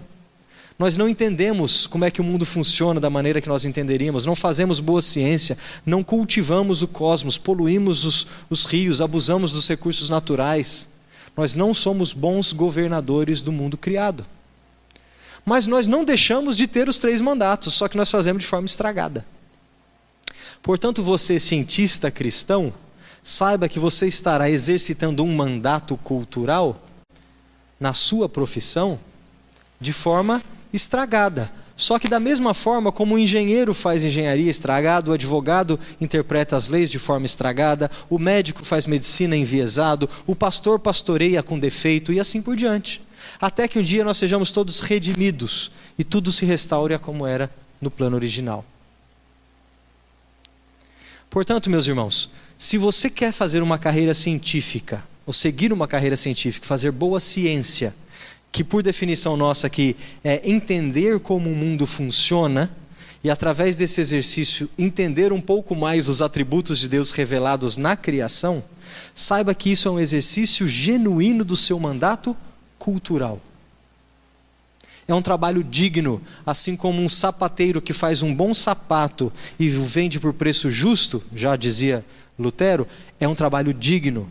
[0.77, 4.33] Nós não entendemos como é que o mundo funciona da maneira que nós entenderíamos, não
[4.33, 10.87] fazemos boa ciência, não cultivamos o cosmos, poluímos os, os rios, abusamos dos recursos naturais.
[11.35, 14.25] Nós não somos bons governadores do mundo criado.
[15.45, 18.65] Mas nós não deixamos de ter os três mandatos, só que nós fazemos de forma
[18.65, 19.25] estragada.
[20.61, 22.73] Portanto, você, cientista cristão,
[23.21, 26.88] saiba que você estará exercitando um mandato cultural
[27.79, 28.99] na sua profissão
[29.79, 30.41] de forma
[30.73, 36.57] estragada, só que, da mesma forma como o engenheiro faz engenharia estragada, o advogado interpreta
[36.57, 42.11] as leis de forma estragada, o médico faz medicina enviesado, o pastor pastoreia com defeito
[42.11, 43.01] e assim por diante.
[43.39, 47.49] Até que um dia nós sejamos todos redimidos e tudo se restaure a como era
[47.79, 48.65] no plano original.
[51.29, 56.65] Portanto, meus irmãos, se você quer fazer uma carreira científica, ou seguir uma carreira científica,
[56.65, 57.93] fazer boa ciência,
[58.51, 62.75] que por definição nossa aqui é entender como o mundo funciona
[63.23, 68.63] e através desse exercício entender um pouco mais os atributos de Deus revelados na criação,
[69.13, 72.35] saiba que isso é um exercício genuíno do seu mandato
[72.79, 73.39] cultural.
[75.07, 79.85] É um trabalho digno, assim como um sapateiro que faz um bom sapato e o
[79.85, 82.03] vende por preço justo, já dizia
[82.39, 82.87] Lutero,
[83.19, 84.27] é um trabalho digno.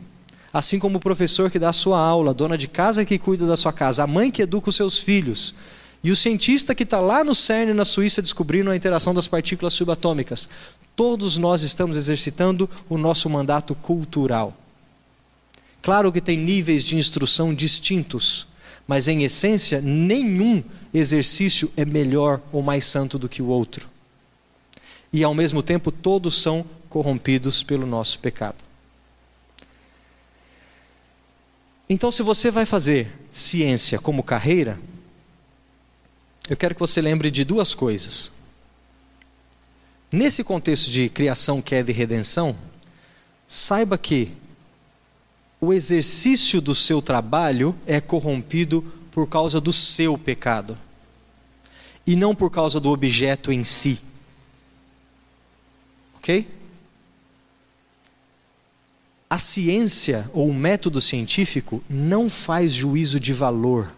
[0.59, 3.47] Assim como o professor que dá a sua aula, a dona de casa que cuida
[3.47, 5.55] da sua casa, a mãe que educa os seus filhos,
[6.03, 9.73] e o cientista que está lá no CERN, na Suíça, descobrindo a interação das partículas
[9.73, 10.49] subatômicas.
[10.97, 14.53] Todos nós estamos exercitando o nosso mandato cultural.
[15.81, 18.45] Claro que tem níveis de instrução distintos,
[18.85, 20.61] mas em essência, nenhum
[20.93, 23.87] exercício é melhor ou mais santo do que o outro.
[25.13, 28.68] E ao mesmo tempo, todos são corrompidos pelo nosso pecado.
[31.89, 34.79] Então, se você vai fazer ciência como carreira,
[36.49, 38.33] eu quero que você lembre de duas coisas.
[40.13, 42.57] Nesse contexto de criação, queda e redenção,
[43.47, 44.33] saiba que
[45.61, 50.79] o exercício do seu trabalho é corrompido por causa do seu pecado
[52.07, 54.01] e não por causa do objeto em si.
[56.17, 56.47] Ok?
[59.31, 63.93] A ciência ou o método científico não faz juízo de valor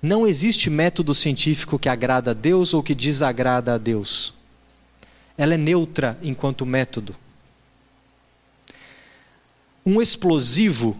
[0.00, 4.32] não existe método científico que agrada a Deus ou que desagrada a Deus.
[5.36, 7.16] Ela é neutra enquanto método.
[9.84, 10.96] Um explosivo,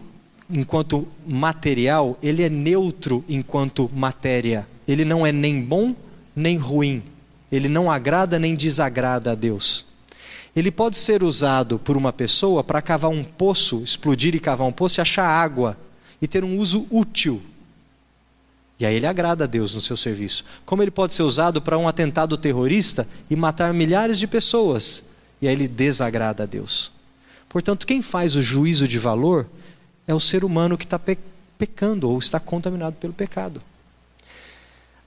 [0.50, 4.66] enquanto material, ele é neutro enquanto matéria.
[4.86, 5.94] Ele não é nem bom
[6.34, 7.02] nem ruim.
[7.50, 9.86] Ele não agrada nem desagrada a Deus.
[10.58, 14.72] Ele pode ser usado por uma pessoa para cavar um poço, explodir e cavar um
[14.72, 15.76] poço e achar água
[16.20, 17.42] e ter um uso útil
[18.78, 20.44] e aí ele agrada a Deus no seu serviço.
[20.64, 25.02] Como ele pode ser usado para um atentado terrorista e matar milhares de pessoas?
[25.42, 26.92] E aí ele desagrada a Deus.
[27.48, 29.48] Portanto, quem faz o juízo de valor
[30.06, 31.18] é o ser humano que está pe
[31.58, 33.60] pecando ou está contaminado pelo pecado.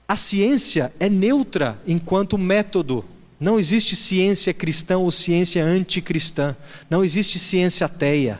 [0.06, 3.02] A ciência é neutra enquanto método.
[3.42, 6.56] Não existe ciência cristã ou ciência anticristã.
[6.88, 8.38] Não existe ciência ateia.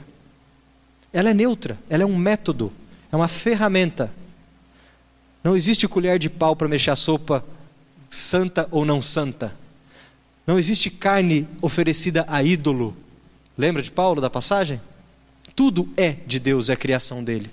[1.12, 2.72] Ela é neutra, ela é um método,
[3.10, 4.10] é uma ferramenta
[5.42, 7.44] não existe colher de pau para mexer a sopa
[8.08, 9.52] santa ou não santa.
[10.46, 12.96] Não existe carne oferecida a ídolo.
[13.58, 14.80] Lembra de Paulo da passagem?
[15.56, 17.50] Tudo é de Deus, é a criação dele.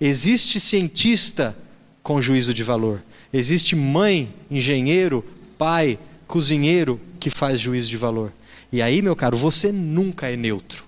[0.00, 1.56] Existe cientista
[2.02, 3.02] com juízo de valor.
[3.32, 5.24] Existe mãe, engenheiro,
[5.56, 5.98] pai,
[6.30, 8.32] cozinheiro que faz juízo de valor.
[8.70, 10.84] E aí, meu caro, você nunca é neutro.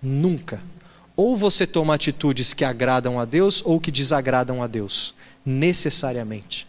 [0.00, 0.60] Nunca.
[1.16, 5.14] Ou você toma atitudes que agradam a Deus ou que desagradam a Deus,
[5.44, 6.66] necessariamente.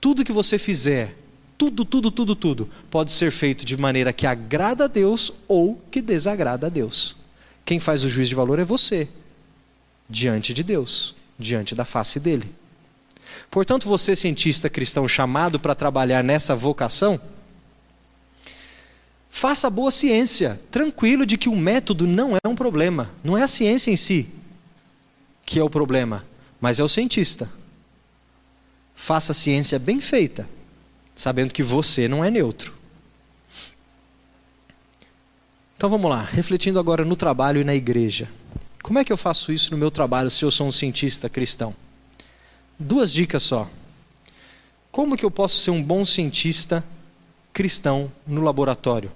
[0.00, 1.16] Tudo que você fizer,
[1.58, 6.00] tudo, tudo, tudo, tudo, pode ser feito de maneira que agrada a Deus ou que
[6.00, 7.16] desagrada a Deus.
[7.64, 9.08] Quem faz o juízo de valor é você,
[10.08, 12.48] diante de Deus, diante da face dele.
[13.50, 17.20] Portanto, você, cientista cristão chamado para trabalhar nessa vocação,
[19.30, 23.10] Faça boa ciência, tranquilo de que o método não é um problema.
[23.22, 24.26] Não é a ciência em si
[25.48, 26.26] que é o problema,
[26.60, 27.50] mas é o cientista.
[28.94, 30.46] Faça ciência bem feita,
[31.16, 32.74] sabendo que você não é neutro.
[35.74, 38.28] Então vamos lá, refletindo agora no trabalho e na igreja.
[38.82, 41.74] Como é que eu faço isso no meu trabalho se eu sou um cientista cristão?
[42.78, 43.68] Duas dicas só.
[44.92, 46.84] Como que eu posso ser um bom cientista
[47.52, 49.10] cristão no laboratório?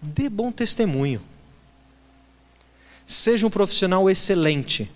[0.00, 1.20] Dê bom testemunho.
[3.06, 4.90] Seja um profissional excelente.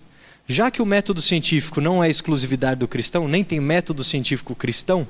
[0.47, 5.07] Já que o método científico não é exclusividade do cristão, nem tem método científico cristão,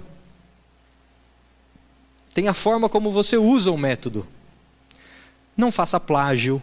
[2.33, 4.27] tem a forma como você usa o método.
[5.55, 6.61] Não faça plágio,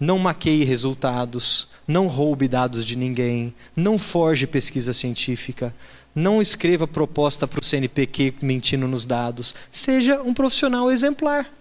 [0.00, 5.74] não maqueie resultados, não roube dados de ninguém, não forge pesquisa científica,
[6.14, 9.54] não escreva proposta para o CNPq mentindo nos dados.
[9.70, 11.52] Seja um profissional exemplar.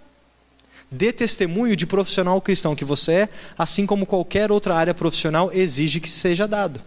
[0.90, 6.00] Dê testemunho de profissional cristão que você é, assim como qualquer outra área profissional exige
[6.00, 6.82] que seja dado.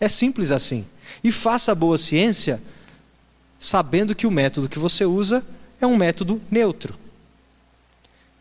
[0.00, 0.86] É simples assim.
[1.22, 2.62] E faça boa ciência
[3.58, 5.44] sabendo que o método que você usa
[5.80, 6.94] é um método neutro.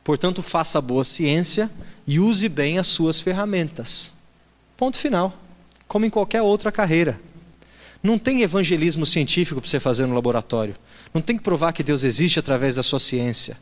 [0.08, 1.70] Portanto, faça boa ciência
[2.08, 4.14] e use bem as suas ferramentas.
[4.78, 5.38] Ponto final.
[5.86, 7.20] Como em qualquer outra carreira.
[8.01, 10.78] Não tem evangelismo científico para você fazer no laboratório.
[11.14, 13.58] Não tem que provar que Deus existe através da sua ciência.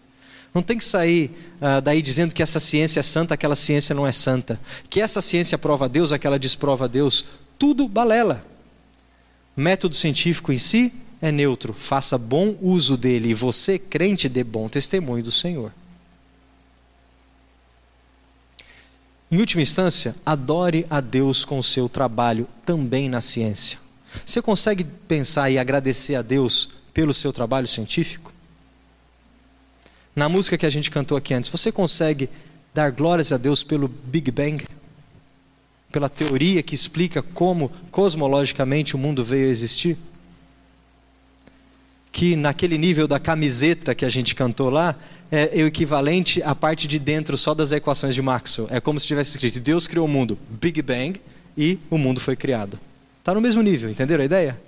[0.53, 4.05] Não tem que sair uh, daí dizendo que essa ciência é santa, aquela ciência não
[4.05, 4.61] é santa.
[4.87, 7.25] Que essa ciência prova a Deus, aquela desprova a Deus.
[7.57, 8.45] Tudo balela.
[9.57, 11.73] Método científico em si é neutro.
[11.73, 15.71] Faça bom uso dele e você, crente, dê bom testemunho do Senhor.
[19.35, 23.77] Em última instância, adore a Deus com o seu trabalho também na ciência.
[24.25, 28.31] Você consegue pensar e agradecer a Deus pelo seu trabalho científico?
[30.15, 32.29] Na música que a gente cantou aqui antes, você consegue
[32.73, 34.65] dar glórias a Deus pelo Big Bang?
[35.91, 39.97] Pela teoria que explica como cosmologicamente o mundo veio a existir?
[42.09, 44.95] Que naquele nível da camiseta que a gente cantou lá,
[45.31, 48.67] é o equivalente à parte de dentro só das equações de Maxwell.
[48.71, 51.19] É como se tivesse escrito: Deus criou o mundo, Big Bang,
[51.57, 52.79] e o mundo foi criado.
[53.19, 54.61] Está no mesmo nível, entenderam a ideia?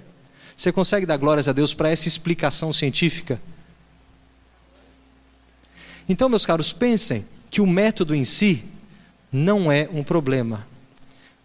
[0.56, 3.40] Você consegue dar glórias a Deus para essa explicação científica?
[6.10, 8.64] Então, meus caros, pensem que o método em si
[9.32, 10.66] não é um problema,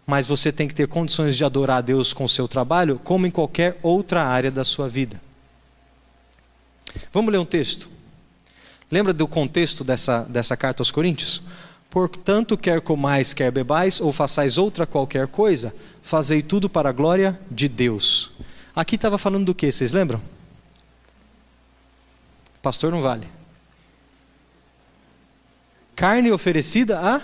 [0.07, 3.27] mas você tem que ter condições de adorar a Deus com o seu trabalho, como
[3.27, 5.21] em qualquer outra área da sua vida.
[7.11, 7.89] Vamos ler um texto.
[8.93, 11.41] Lembra do contexto dessa, dessa carta aos Coríntios?
[11.89, 15.73] Portanto, quer comais, quer bebais, ou façais outra qualquer coisa,
[16.03, 18.29] fazei tudo para a glória de Deus.
[18.75, 20.21] Aqui estava falando do que, vocês lembram?
[22.61, 23.27] Pastor não vale.
[25.95, 27.19] Carne oferecida a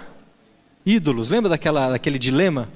[0.83, 1.29] ídolos.
[1.29, 2.67] Lembra daquela, daquele dilema?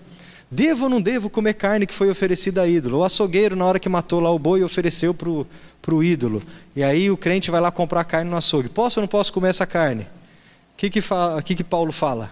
[0.54, 3.00] Devo ou não devo comer carne que foi oferecida a ídolo?
[3.00, 6.44] O açougueiro, na hora que matou lá o boi, ofereceu para o ídolo.
[6.76, 8.70] E aí o crente vai lá comprar carne no açougue.
[8.70, 10.04] Posso ou não posso comer essa carne?
[10.04, 11.02] O que que,
[11.44, 12.32] que, que Paulo fala?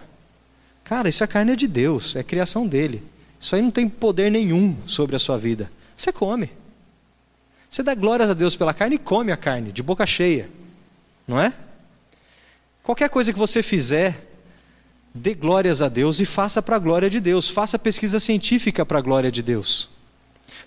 [0.84, 3.02] Cara, isso é carne de Deus, é criação dele.
[3.40, 5.68] Isso aí não tem poder nenhum sobre a sua vida.
[5.96, 6.48] Você come.
[7.68, 10.48] Você dá glórias a Deus pela carne e come a carne, de boca cheia.
[11.26, 11.52] Não é?
[12.84, 14.31] Qualquer coisa que você fizer,
[15.14, 17.48] dê glórias a Deus e faça para a glória de Deus.
[17.48, 19.88] Faça pesquisa científica para a glória de Deus.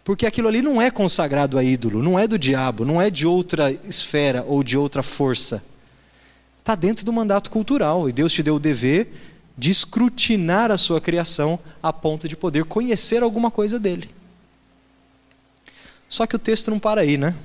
[0.04, 3.26] Porque aquilo ali não é consagrado a ídolo, não é do diabo, não é de
[3.26, 5.64] outra esfera ou de outra força
[6.66, 8.10] está dentro do mandato cultural.
[8.10, 9.14] E Deus te deu o dever
[9.56, 14.10] de escrutinar a sua criação a ponto de poder conhecer alguma coisa dele.
[16.10, 17.36] Só que o texto não para aí, né?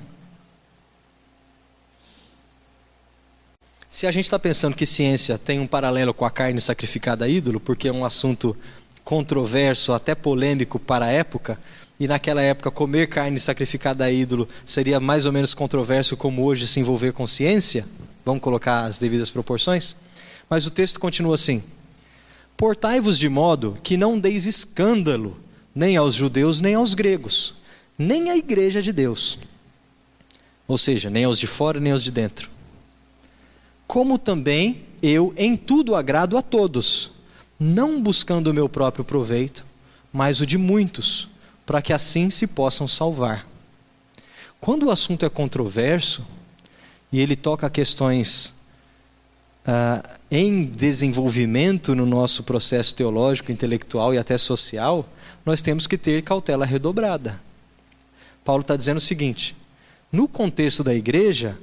[4.01, 7.27] Se a gente está pensando que ciência tem um paralelo com a carne sacrificada a
[7.27, 8.57] ídolo, porque é um assunto
[9.03, 11.55] controverso, até polêmico para a época,
[11.99, 16.65] e naquela época comer carne sacrificada a ídolo seria mais ou menos controverso como hoje
[16.67, 17.85] se envolver com ciência,
[18.25, 19.95] Vamos colocar as devidas proporções?
[20.49, 21.61] Mas o texto continua assim:
[22.57, 25.39] Portai-vos de modo que não deis escândalo,
[25.75, 27.53] nem aos judeus, nem aos gregos,
[27.99, 29.37] nem à igreja de Deus.
[30.67, 32.50] Ou seja, nem aos de fora, nem aos de dentro.
[33.91, 37.11] Como também eu em tudo agrado a todos,
[37.59, 39.65] não buscando o meu próprio proveito,
[40.13, 41.27] mas o de muitos,
[41.65, 43.45] para que assim se possam salvar.
[44.61, 46.25] Quando o assunto é controverso,
[47.11, 48.53] e ele toca questões
[49.67, 55.05] uh, em desenvolvimento no nosso processo teológico, intelectual e até social,
[55.45, 57.41] nós temos que ter cautela redobrada.
[58.45, 59.53] Paulo está dizendo o seguinte:
[60.09, 61.59] no contexto da igreja,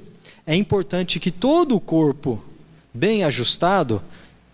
[0.49, 2.43] é importante que todo o corpo,
[2.91, 4.01] bem ajustado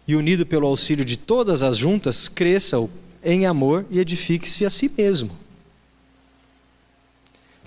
[0.05, 2.75] e unido pelo auxílio de todas as juntas, cresça
[3.23, 5.31] em amor e edifique-se a si mesmo.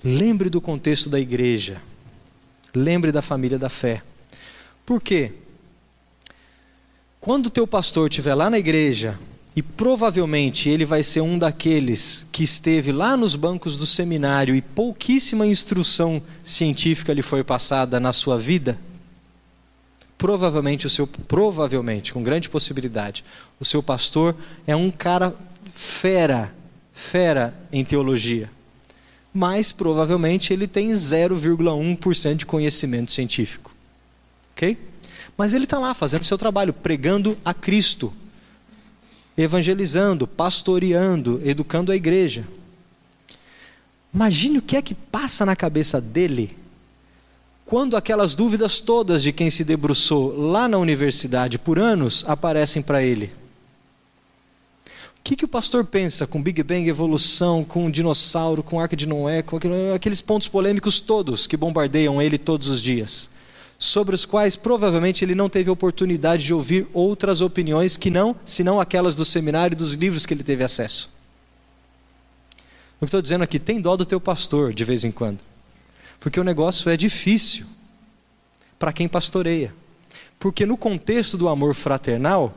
[0.03, 1.81] Lembre do contexto da igreja.
[2.71, 4.03] Lembre da família da fé.
[4.85, 5.33] Por quê?
[7.19, 9.19] Quando o teu pastor estiver lá na igreja,
[9.55, 14.61] e provavelmente ele vai ser um daqueles que esteve lá nos bancos do seminário e
[14.61, 18.79] pouquíssima instrução científica lhe foi passada na sua vida,
[20.17, 23.23] provavelmente o seu provavelmente, com grande possibilidade,
[23.59, 24.35] o seu pastor
[24.67, 25.35] é um cara
[25.73, 26.53] fera,
[26.93, 28.49] fera em teologia
[29.33, 33.71] mas provavelmente ele tem 0,1% de conhecimento científico.
[34.53, 34.77] Ok?
[35.37, 38.11] Mas ele está lá fazendo seu trabalho, pregando a Cristo,
[39.41, 42.45] evangelizando, pastoreando, educando a igreja.
[44.13, 46.57] Imagine o que é que passa na cabeça dele
[47.65, 53.01] quando aquelas dúvidas todas de quem se debruçou lá na universidade por anos aparecem para
[53.03, 53.31] ele.
[54.85, 59.07] O que, que o pastor pensa com Big Bang, evolução, com dinossauro, com arca de
[59.07, 59.59] Noé, com
[59.93, 63.29] aqueles pontos polêmicos todos que bombardeiam ele todos os dias?
[63.79, 68.81] Sobre os quais provavelmente ele não teve oportunidade de ouvir outras opiniões que não, senão
[68.81, 71.09] aquelas do seminário e dos livros que ele teve acesso.
[72.97, 75.39] O que estou dizendo aqui, tem dó do teu pastor de vez em quando.
[76.19, 77.65] Porque o negócio é difícil
[78.77, 79.73] para quem pastoreia.
[80.37, 82.53] Porque no contexto do amor fraternal,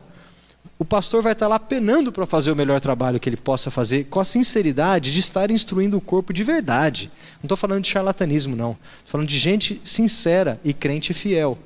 [0.79, 4.05] o pastor vai estar lá penando para fazer o melhor trabalho que ele possa fazer,
[4.07, 7.09] com a sinceridade de estar instruindo o corpo de verdade.
[7.35, 8.73] Não estou falando de charlatanismo, não.
[8.99, 11.57] Estou falando de gente sincera e crente fiel.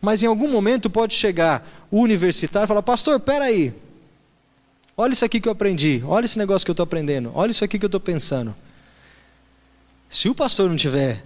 [0.00, 3.72] Mas em algum momento pode chegar o universitário e falar: Pastor, peraí.
[4.96, 6.02] Olha isso aqui que eu aprendi.
[6.04, 7.30] Olha esse negócio que eu estou aprendendo.
[7.34, 8.54] Olha isso aqui que eu estou pensando.
[10.10, 11.22] Se o pastor não tiver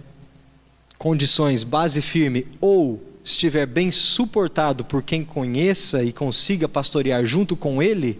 [0.99, 7.81] condições, base firme ou estiver bem suportado por quem conheça e consiga pastorear junto com
[7.81, 8.19] ele,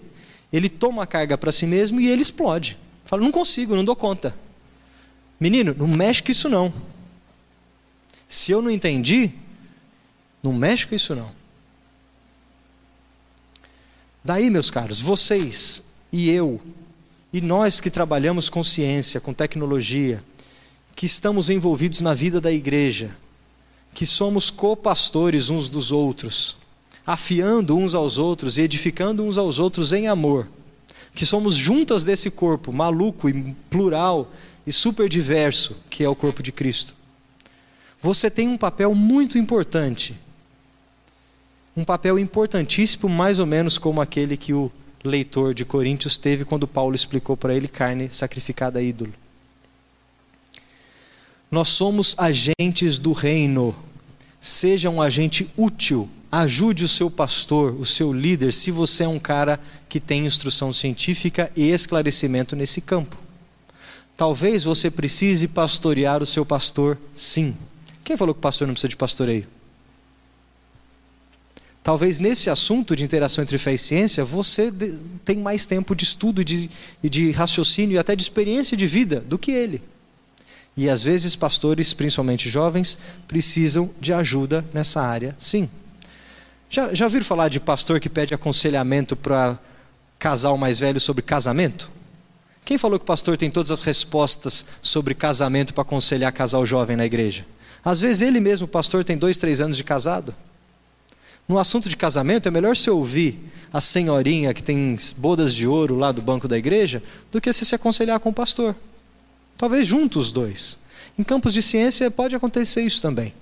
[0.52, 2.78] ele toma a carga para si mesmo e ele explode.
[3.06, 4.36] Fala: Não consigo, não dou conta.
[5.40, 6.74] Menino, não mexe com isso não.
[8.30, 9.32] Se eu não entendi,
[10.42, 11.32] não mexe com isso não.
[14.24, 16.62] Daí, meus caros, vocês e eu,
[17.34, 20.24] e nós que trabalhamos com ciência, com tecnologia,
[20.96, 23.16] que estamos envolvidos na vida da igreja,
[23.94, 26.58] que somos co-pastores uns dos outros,
[27.06, 30.48] afiando uns aos outros e edificando uns aos outros em amor,
[31.14, 34.32] que somos juntas desse corpo maluco e plural
[34.66, 36.96] e super diverso que é o corpo de Cristo.
[38.02, 40.14] Você tem um papel muito importante.
[41.76, 44.72] Um papel importantíssimo, mais ou menos como aquele que o
[45.04, 49.14] leitor de Coríntios teve quando Paulo explicou para ele carne sacrificada a ídolo.
[51.54, 53.76] Nós somos agentes do reino.
[54.42, 56.10] Seja um agente útil.
[56.32, 60.74] Ajude o seu pastor, o seu líder, se você é um cara que tem instrução
[60.74, 63.16] científica e esclarecimento nesse campo.
[64.18, 67.56] Talvez você precise pastorear o seu pastor, sim.
[68.04, 69.46] Quem falou que o pastor não precisa de pastoreio?
[71.84, 74.74] Talvez nesse assunto de interação entre fé e ciência, você
[75.24, 76.70] tem mais tempo de estudo e de,
[77.04, 79.93] de raciocínio e até de experiência de vida do que ele.
[80.76, 82.98] E às vezes pastores, principalmente jovens,
[83.28, 85.70] precisam de ajuda nessa área, sim.
[86.70, 89.60] Já, já ouviram falar de pastor que pede aconselhamento para
[90.18, 91.92] casal mais velho sobre casamento?
[92.66, 96.96] Quem falou que o pastor tem todas as respostas sobre casamento para aconselhar casal jovem
[96.96, 97.46] na igreja?
[97.84, 100.34] Às vezes ele mesmo, o pastor, tem dois, três anos de casado.
[101.48, 105.98] No assunto de casamento, é melhor você ouvir a senhorinha que tem bodas de ouro
[105.98, 108.76] lá do banco da igreja do que se se aconselhar com o pastor.
[109.64, 110.78] Talvez juntos os dois.
[111.18, 113.34] Em campos de ciência pode acontecer isso também.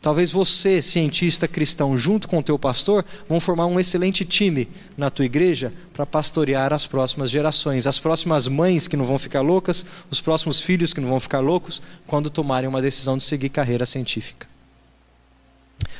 [0.00, 5.10] Talvez você, cientista cristão, junto com o teu pastor, vão formar um excelente time na
[5.10, 9.84] tua igreja para pastorear as próximas gerações, as próximas mães que não vão ficar loucas,
[10.08, 13.84] os próximos filhos que não vão ficar loucos quando tomarem uma decisão de seguir carreira
[13.84, 14.46] científica.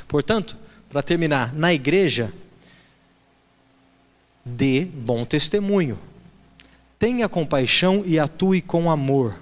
[0.06, 0.56] Portanto,
[0.88, 2.32] para terminar, na igreja,
[4.44, 5.98] dê bom testemunho.
[6.98, 9.36] Tenha compaixão e atue com amor.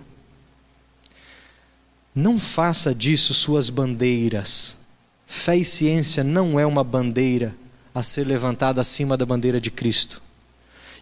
[2.14, 4.78] Não faça disso suas bandeiras.
[5.26, 7.54] Fé e ciência não é uma bandeira
[7.94, 10.20] a ser levantada acima da bandeira de Cristo.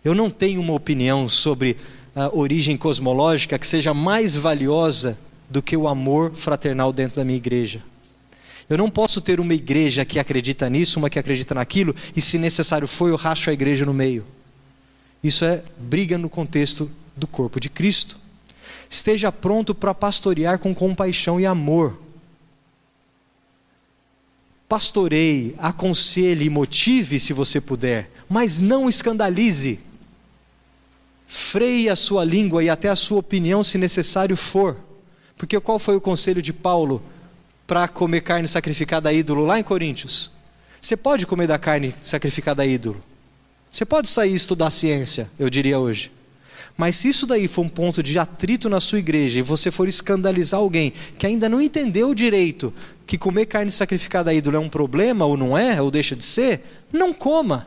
[0.04, 1.76] Eu não tenho uma opinião sobre
[2.14, 5.18] a origem cosmológica que seja mais valiosa
[5.50, 7.82] do que o amor fraternal dentro da minha igreja.
[8.70, 12.38] Eu não posso ter uma igreja que acredita nisso, uma que acredita naquilo, e se
[12.38, 14.24] necessário for, eu racho a igreja no meio.
[15.24, 18.18] Isso é briga no contexto do corpo de Cristo.
[18.90, 21.98] Esteja pronto para pastorear com compaixão e amor.
[24.68, 29.80] Pastoreie, aconselhe e motive se você puder, mas não escandalize.
[31.26, 34.76] Freie a sua língua e até a sua opinião se necessário for.
[35.38, 37.02] Porque qual foi o conselho de Paulo
[37.66, 40.30] para comer carne sacrificada a ídolo lá em Coríntios?
[40.80, 43.02] Você pode comer da carne sacrificada a ídolo,
[43.74, 46.12] você pode sair e estudar ciência, eu diria hoje.
[46.76, 49.88] Mas se isso daí for um ponto de atrito na sua igreja e você for
[49.88, 52.72] escandalizar alguém que ainda não entendeu direito
[53.04, 56.24] que comer carne sacrificada a ídolo é um problema ou não é, ou deixa de
[56.24, 57.66] ser, não coma.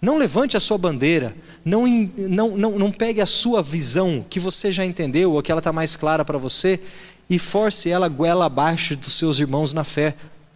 [0.00, 4.72] Não levante a sua bandeira, não, não, não, não pegue a sua visão que você
[4.72, 6.80] já entendeu ou que ela está mais clara para você
[7.28, 10.14] e force ela goela abaixo dos seus irmãos na fé,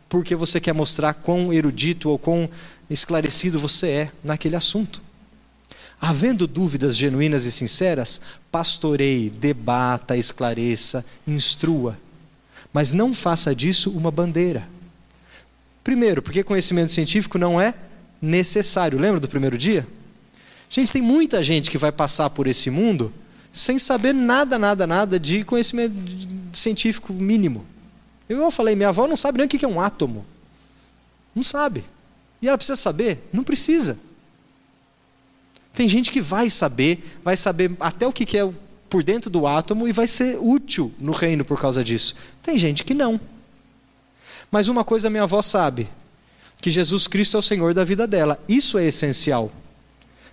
[0.09, 2.49] porque você quer mostrar quão erudito ou quão
[2.89, 5.01] esclarecido você é naquele assunto.
[6.01, 8.21] Havendo dúvidas genuínas e sinceras,
[8.51, 11.99] pastoreie, debata, esclareça, instrua.
[12.73, 14.69] Mas não faça disso uma bandeira.
[15.83, 17.75] Primeiro, porque conhecimento científico não é
[18.21, 18.99] necessário.
[18.99, 19.87] Lembra do primeiro dia?
[20.69, 23.13] Gente, tem muita gente que vai passar por esse mundo
[23.53, 25.95] sem saber nada, nada, nada de conhecimento
[26.53, 27.65] científico mínimo.
[28.29, 30.27] Eu falei, minha avó não sabe nem o que é um átomo.
[31.35, 31.85] Não sabe.
[32.45, 33.27] E ela precisa saber?
[33.33, 33.99] Não precisa.
[35.73, 38.53] Tem gente que vai saber, vai saber até o que é
[38.89, 42.15] por dentro do átomo e vai ser útil no reino por causa disso.
[42.43, 43.19] Tem gente que não.
[44.51, 45.89] Mas uma coisa minha avó sabe:
[46.61, 48.39] que Jesus Cristo é o Senhor da vida dela.
[48.47, 49.51] Isso é essencial.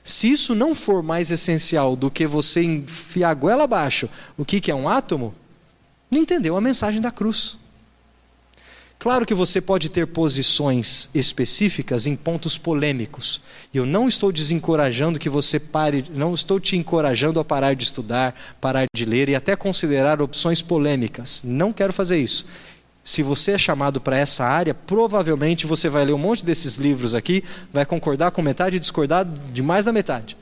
[0.03, 4.59] Se isso não for mais essencial do que você enfiar a goela abaixo o que,
[4.59, 5.33] que é um átomo,
[6.09, 7.57] não entendeu a mensagem da cruz.
[9.01, 13.41] Claro que você pode ter posições específicas em pontos polêmicos.
[13.73, 17.83] E eu não estou desencorajando que você pare, não estou te encorajando a parar de
[17.83, 21.41] estudar, parar de ler e até considerar opções polêmicas.
[21.43, 22.45] Não quero fazer isso.
[23.03, 27.15] Se você é chamado para essa área, provavelmente você vai ler um monte desses livros
[27.15, 27.43] aqui,
[27.73, 30.37] vai concordar com metade e discordar de mais da metade.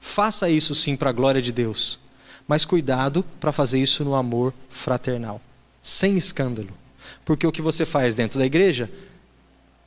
[0.00, 2.00] Faça isso sim para a glória de Deus,
[2.48, 5.38] mas cuidado para fazer isso no amor fraternal,
[5.82, 6.79] sem escândalo.
[7.24, 8.90] Porque o que você faz dentro da igreja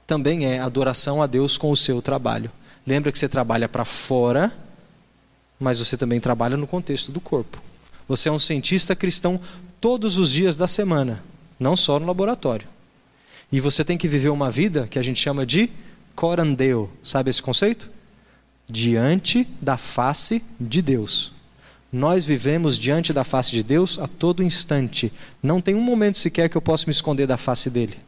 [0.05, 2.51] também é adoração a Deus com o seu trabalho.
[2.85, 4.51] Lembra que você trabalha para fora,
[5.59, 7.61] mas você também trabalha no contexto do corpo.
[8.07, 9.39] Você é um cientista cristão
[9.79, 11.23] todos os dias da semana,
[11.59, 12.67] não só no laboratório.
[13.51, 15.69] E você tem que viver uma vida que a gente chama de
[16.15, 16.89] corandeu.
[17.03, 17.89] Sabe esse conceito?
[18.69, 21.32] Diante da face de Deus.
[21.93, 25.13] Nós vivemos diante da face de Deus a todo instante.
[25.43, 27.99] Não tem um momento sequer que eu possa me esconder da face dele.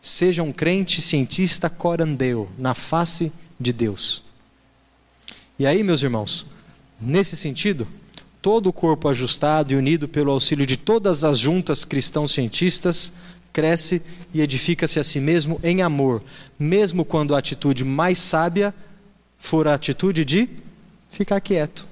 [0.00, 4.22] Seja um crente cientista corandeu, na face de Deus.
[5.58, 6.46] E aí, meus irmãos,
[7.00, 7.88] nesse sentido,
[8.40, 13.12] todo o corpo ajustado e unido pelo auxílio de todas as juntas cristãos cientistas
[13.52, 14.00] cresce
[14.32, 16.22] e edifica-se a si mesmo em amor,
[16.56, 18.72] mesmo quando a atitude mais sábia
[19.40, 20.48] for a atitude de
[21.10, 21.90] ficar quieto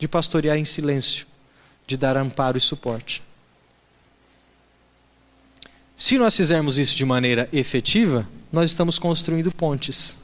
[0.00, 1.26] de pastorear em silêncio,
[1.86, 3.22] de dar amparo e suporte.
[5.94, 10.18] Se nós fizermos isso de maneira efetiva, nós estamos construindo pontes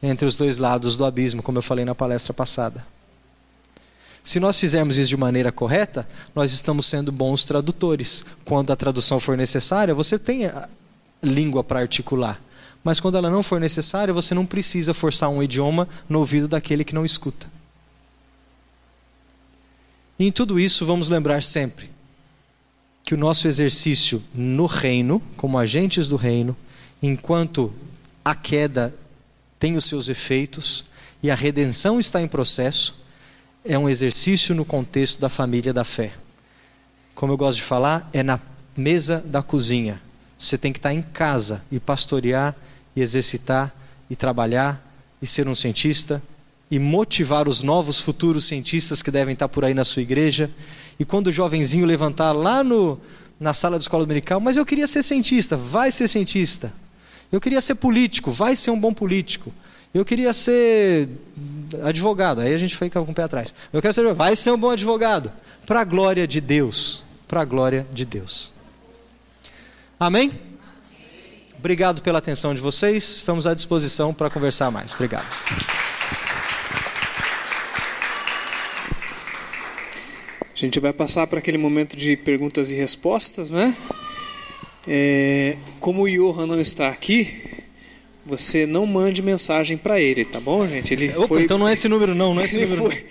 [0.00, 2.86] entre os dois lados do abismo, como eu falei na palestra passada.
[4.22, 8.24] Se nós fizermos isso de maneira correta, nós estamos sendo bons tradutores.
[8.44, 10.50] Quando a tradução for necessária, você tem
[11.20, 12.40] língua para articular.
[12.84, 16.84] Mas quando ela não for necessária, você não precisa forçar um idioma no ouvido daquele
[16.84, 17.55] que não escuta.
[20.18, 21.90] E em tudo isso, vamos lembrar sempre
[23.02, 26.56] que o nosso exercício no reino, como agentes do reino,
[27.02, 27.72] enquanto
[28.24, 28.94] a queda
[29.58, 30.84] tem os seus efeitos
[31.22, 32.96] e a redenção está em processo,
[33.64, 36.12] é um exercício no contexto da família da fé.
[37.14, 38.40] Como eu gosto de falar, é na
[38.76, 40.00] mesa da cozinha.
[40.38, 42.54] Você tem que estar em casa e pastorear,
[42.94, 43.74] e exercitar,
[44.10, 44.82] e trabalhar,
[45.20, 46.22] e ser um cientista,
[46.70, 50.50] e motivar os novos futuros cientistas que devem estar por aí na sua igreja.
[50.98, 53.00] E quando o jovenzinho levantar lá no,
[53.38, 56.72] na sala de escola dominical, mas eu queria ser cientista, vai ser cientista.
[57.30, 59.52] Eu queria ser político, vai ser um bom político.
[59.94, 61.08] Eu queria ser
[61.84, 63.54] advogado, aí a gente fica com o pé atrás.
[63.72, 65.32] Eu quero ser, vai ser um bom advogado,
[65.64, 68.52] para a glória de Deus, para a glória de Deus.
[69.98, 70.32] Amém?
[71.58, 73.16] Obrigado pela atenção de vocês.
[73.16, 74.92] Estamos à disposição para conversar mais.
[74.92, 75.26] Obrigado.
[80.56, 83.76] A gente vai passar para aquele momento de perguntas e respostas, né?
[84.88, 87.42] É, como o Johan não está aqui,
[88.24, 90.94] você não mande mensagem para ele, tá bom, gente?
[90.94, 92.90] Ele Opa, foi, então não é esse número não, não é esse ele número.
[92.90, 93.04] foi,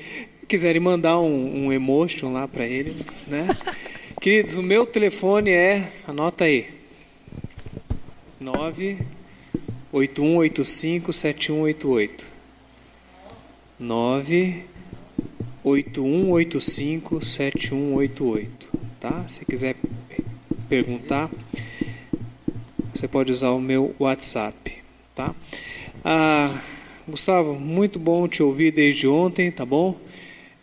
[0.48, 2.96] quiserem mandar um, um emotion lá para ele,
[3.28, 3.48] né?
[4.20, 6.66] Queridos, o meu telefone é, anota aí,
[9.94, 12.26] 981857188.
[13.80, 14.75] 9
[15.66, 18.48] 81857188,
[19.00, 19.26] tá?
[19.28, 19.76] Se quiser
[20.70, 21.32] perguntar,
[22.94, 24.78] você pode usar o meu WhatsApp,
[25.16, 25.34] tá?
[26.04, 26.62] Ah,
[27.08, 29.98] Gustavo, muito bom te ouvir desde ontem, tá bom?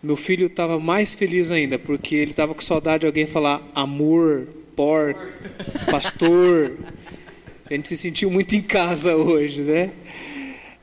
[0.00, 4.46] Meu filho estava mais feliz ainda, porque ele estava com saudade de alguém falar amor,
[4.76, 5.16] por,
[5.90, 6.76] pastor.
[7.68, 9.90] A gente se sentiu muito em casa hoje, né?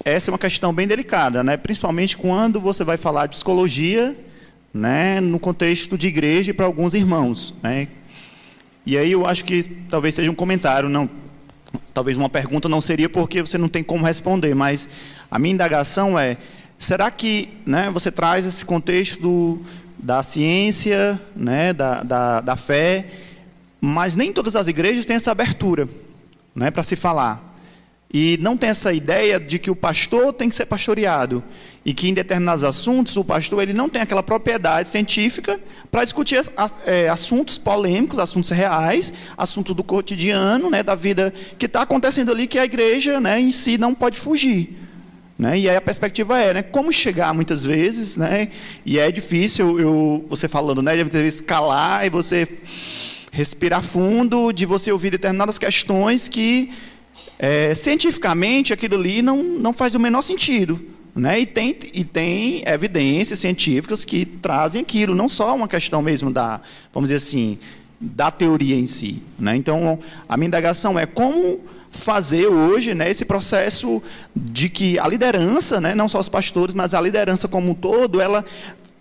[0.04, 4.16] essa é uma questão bem delicada, né, principalmente quando você vai falar de psicologia
[4.72, 7.54] né, no contexto de igreja para alguns irmãos.
[7.62, 7.88] Né.
[8.84, 11.10] E aí eu acho que talvez seja um comentário, não,
[11.92, 14.88] talvez uma pergunta não seria porque você não tem como responder, mas
[15.28, 16.36] a minha indagação é:
[16.78, 19.62] será que né, você traz esse contexto do,
[19.98, 23.06] da ciência, né, da, da, da fé,
[23.80, 25.88] mas nem todas as igrejas têm essa abertura
[26.54, 27.46] né, para se falar.
[28.12, 31.42] E não tem essa ideia de que o pastor tem que ser pastoreado
[31.84, 36.40] e que em determinados assuntos o pastor ele não tem aquela propriedade científica para discutir
[36.86, 42.46] é, assuntos polêmicos, assuntos reais, assunto do cotidiano, né, da vida que está acontecendo ali
[42.46, 44.85] que a igreja, né, em si não pode fugir.
[45.38, 45.58] Né?
[45.58, 48.48] E aí a perspectiva é, né, como chegar muitas vezes, né,
[48.86, 52.48] e é difícil eu, você falando, né, de muitas vezes calar e você
[53.30, 56.70] respirar fundo, de você ouvir determinadas questões que
[57.38, 60.80] é, cientificamente aquilo ali não, não faz o menor sentido.
[61.14, 61.40] Né?
[61.40, 66.60] E, tem, e tem evidências científicas que trazem aquilo, não só uma questão mesmo da,
[66.92, 67.58] vamos dizer assim,
[67.98, 69.22] da teoria em si.
[69.38, 69.56] Né?
[69.56, 71.60] Então, a minha indagação é como
[71.96, 74.02] fazer hoje né, esse processo
[74.34, 78.20] de que a liderança, né, não só os pastores, mas a liderança como um todo,
[78.20, 78.44] ela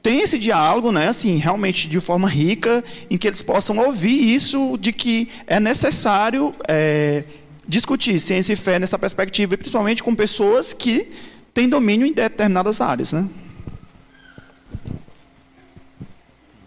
[0.02, 4.78] tem esse diálogo, né, assim, realmente de forma rica, em que eles possam ouvir isso
[4.78, 7.24] de que é necessário é,
[7.68, 11.12] discutir ciência e fé nessa perspectiva, e principalmente com pessoas que
[11.54, 13.14] têm domínio em determinadas áreas.
[13.14, 13.28] Né?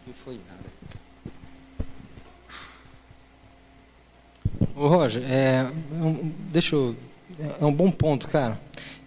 [0.07, 0.59] Não foi nada.
[4.79, 5.67] Ô Roger, é, é
[6.53, 6.95] deixa eu,
[7.61, 8.61] é um bom ponto, cara.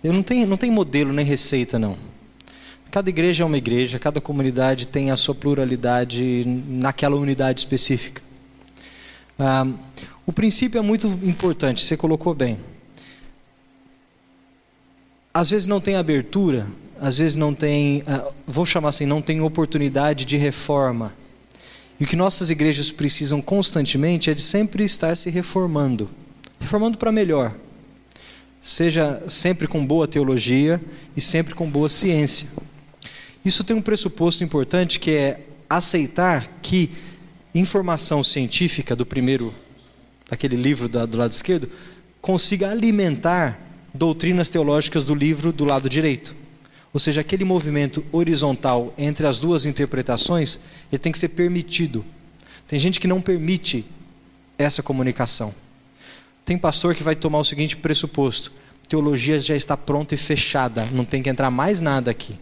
[0.04, 1.96] Eu não tenho, não tem modelo nem receita, não.
[2.92, 8.22] Cada igreja é uma igreja, cada comunidade tem a sua pluralidade naquela unidade específica.
[9.40, 9.66] Ah,
[10.26, 12.58] o princípio é muito importante, você colocou bem.
[15.34, 16.68] Às vezes não tem abertura,
[17.00, 21.14] às vezes não tem, ah, vou chamar assim, não tem oportunidade de reforma.
[22.02, 26.10] E o que nossas igrejas precisam constantemente é de sempre estar se reformando
[26.62, 27.54] reformando para melhor.
[28.62, 30.80] Seja sempre com boa teologia
[31.18, 32.48] e sempre com boa ciência.
[33.44, 36.92] Isso tem um pressuposto importante que é aceitar que
[37.54, 39.54] informação científica do primeiro,
[40.30, 41.70] daquele livro do lado esquerdo,
[42.22, 43.60] consiga alimentar
[43.94, 46.36] doutrinas teológicas do livro do lado direito.
[46.94, 50.60] Ou seja, aquele movimento horizontal entre as duas interpretações,
[50.92, 52.04] ele tem que ser permitido.
[52.68, 53.86] Tem gente que não permite
[54.58, 55.54] essa comunicação.
[56.44, 58.52] Tem pastor que vai tomar o seguinte pressuposto:
[58.88, 62.36] teologia já está pronta e fechada, não tem que entrar mais nada aqui.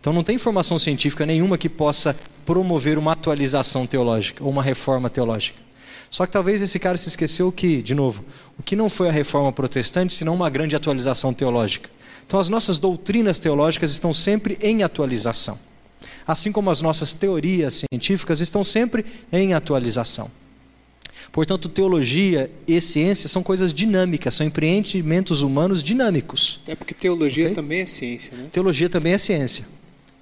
[0.00, 2.16] Então não tem informação científica nenhuma que possa
[2.46, 5.58] promover uma atualização teológica ou uma reforma teológica.
[6.10, 8.24] Só que talvez esse cara se esqueceu que, de novo,
[8.58, 11.88] o que não foi a reforma protestante, senão uma grande atualização teológica.
[12.30, 15.58] Então as nossas doutrinas teológicas estão sempre em atualização.
[16.24, 20.30] Assim como as nossas teorias científicas estão sempre em atualização.
[21.32, 26.60] Portanto, teologia e ciência são coisas dinâmicas, são empreendimentos humanos dinâmicos.
[26.68, 27.54] É porque teologia okay?
[27.56, 28.46] também é ciência, né?
[28.52, 29.66] Teologia também é ciência.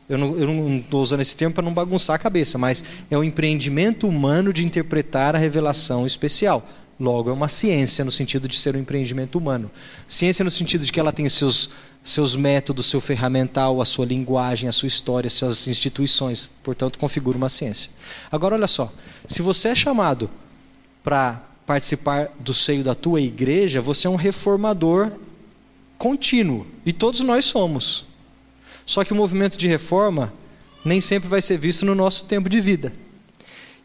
[0.08, 4.08] Eu não estou usando esse termo para não bagunçar a cabeça, mas é um empreendimento
[4.08, 6.66] humano de interpretar a revelação especial.
[6.98, 9.70] Logo, é uma ciência no sentido de ser um empreendimento humano.
[10.08, 11.70] Ciência no sentido de que ela tem seus,
[12.02, 16.50] seus métodos, seu ferramental, a sua linguagem, a sua história, suas instituições.
[16.62, 17.90] Portanto, configura uma ciência.
[18.30, 18.92] Agora, olha só.
[19.26, 20.30] Se você é chamado
[21.02, 25.12] para participar do seio da tua igreja, você é um reformador
[25.98, 26.66] contínuo.
[26.86, 28.06] E todos nós somos.
[28.86, 30.32] Só que o movimento de reforma
[30.82, 32.92] nem sempre vai ser visto no nosso tempo de vida.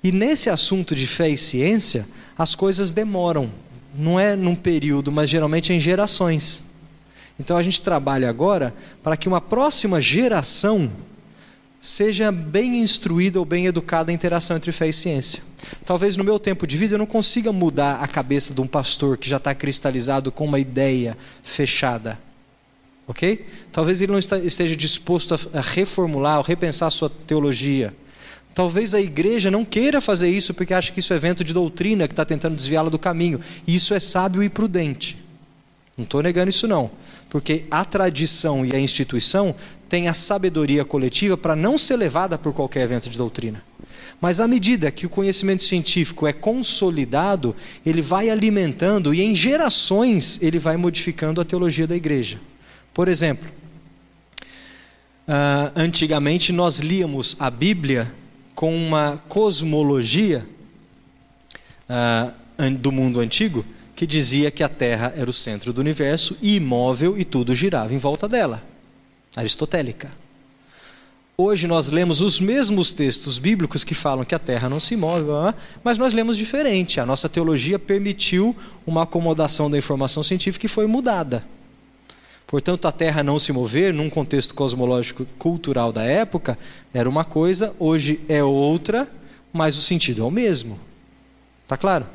[0.01, 2.07] E nesse assunto de fé e ciência,
[2.37, 3.51] as coisas demoram.
[3.95, 6.65] Não é num período, mas geralmente é em gerações.
[7.39, 10.91] Então a gente trabalha agora para que uma próxima geração
[11.81, 15.43] seja bem instruída ou bem educada a interação entre fé e ciência.
[15.85, 19.17] Talvez no meu tempo de vida eu não consiga mudar a cabeça de um pastor
[19.17, 22.17] que já está cristalizado com uma ideia fechada.
[23.05, 23.45] Ok?
[23.71, 27.93] Talvez ele não esteja disposto a reformular ou repensar a sua teologia.
[28.53, 32.07] Talvez a igreja não queira fazer isso porque acha que isso é evento de doutrina
[32.07, 33.41] que está tentando desviá-la do caminho.
[33.67, 35.17] E isso é sábio e prudente.
[35.97, 36.89] Não estou negando isso não.
[37.33, 39.55] Porque a tradição e a instituição
[39.89, 43.63] têm a sabedoria coletiva para não ser levada por qualquer evento de doutrina.
[44.21, 50.39] Mas à medida que o conhecimento científico é consolidado, ele vai alimentando e em gerações
[50.43, 52.39] ele vai modificando a teologia da igreja.
[52.93, 53.49] Por exemplo,
[55.27, 58.13] uh, antigamente nós líamos a Bíblia
[58.53, 60.45] com uma cosmologia
[61.89, 63.65] uh, do mundo antigo
[63.95, 67.97] que dizia que a Terra era o centro do universo, imóvel e tudo girava em
[67.97, 68.63] volta dela.
[69.35, 70.11] Aristotélica.
[71.35, 75.25] Hoje nós lemos os mesmos textos bíblicos que falam que a terra não se move,
[75.83, 76.99] mas nós lemos diferente.
[76.99, 81.43] A nossa teologia permitiu uma acomodação da informação científica e foi mudada.
[82.45, 86.55] Portanto, a terra não se mover, num contexto cosmológico cultural da época,
[86.93, 89.11] era uma coisa, hoje é outra,
[89.51, 90.79] mas o sentido é o mesmo.
[91.63, 92.05] Está claro?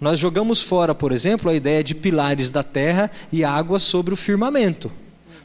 [0.00, 4.16] Nós jogamos fora, por exemplo, a ideia de pilares da terra e água sobre o
[4.16, 4.90] firmamento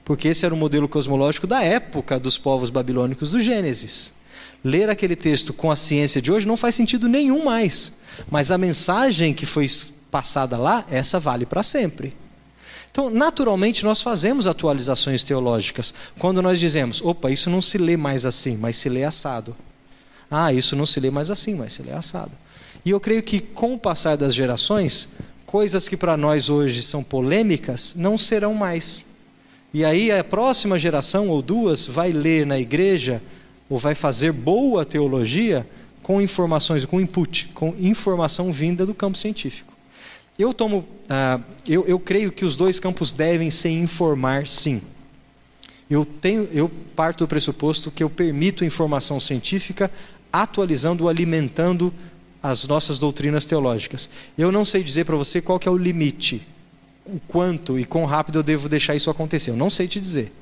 [0.06, 4.14] porque esse era o modelo cosmológico da época dos povos babilônicos do Gênesis.
[4.64, 7.92] Ler aquele texto com a ciência de hoje não faz sentido nenhum mais,
[8.30, 9.68] mas a mensagem que foi
[10.12, 12.16] passada lá, essa vale para sempre.
[12.90, 18.26] Então, naturalmente, nós fazemos atualizações teológicas quando nós dizemos: opa, isso não se lê mais
[18.26, 19.56] assim, mas se lê assado.
[20.32, 22.32] Ah, isso não se lê mais assim, mas se lê assado.
[22.86, 25.10] E eu creio que com o passar das gerações,
[25.46, 29.08] coisas que para nós hoje são polêmicas não serão mais.
[29.74, 33.22] E aí a próxima geração ou duas vai ler na igreja
[33.68, 35.68] ou vai fazer boa teologia
[36.04, 39.74] com informações, com input, com informação vinda do campo científico.
[40.38, 44.82] Eu tomo, ah, eu, eu creio que os dois campos devem se informar, sim.
[45.90, 49.90] Eu tenho, eu parto do pressuposto que eu permito informação científica
[50.32, 51.94] atualizando, alimentando
[52.50, 54.10] as nossas doutrinas teológicas.
[54.38, 56.46] Eu não sei dizer para você qual que é o limite
[57.06, 59.52] o quanto e quão rápido eu devo deixar isso acontecer.
[59.52, 60.34] Eu não sei te dizer.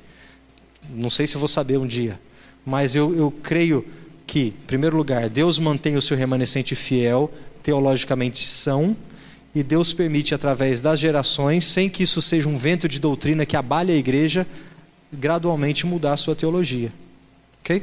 [0.88, 2.18] Não sei se vou saber um dia.
[2.64, 3.84] Mas eu, eu creio
[4.26, 7.30] que, em primeiro lugar, Deus mantém o seu remanescente fiel,
[7.62, 8.96] teologicamente são,
[9.54, 13.56] e Deus permite, através das gerações, sem que isso seja um vento de doutrina que
[13.56, 14.46] abale a igreja,
[15.12, 16.90] gradualmente mudar a sua teologia.
[17.60, 17.82] Ok?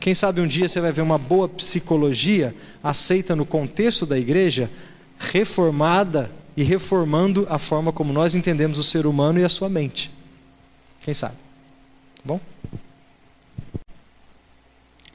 [0.00, 4.70] Quem sabe um dia você vai ver uma boa psicologia aceita no contexto da igreja,
[5.18, 10.10] reformada e reformando a forma como nós entendemos o ser humano e a sua mente.
[11.02, 11.34] Quem sabe?
[12.16, 12.40] Tá bom?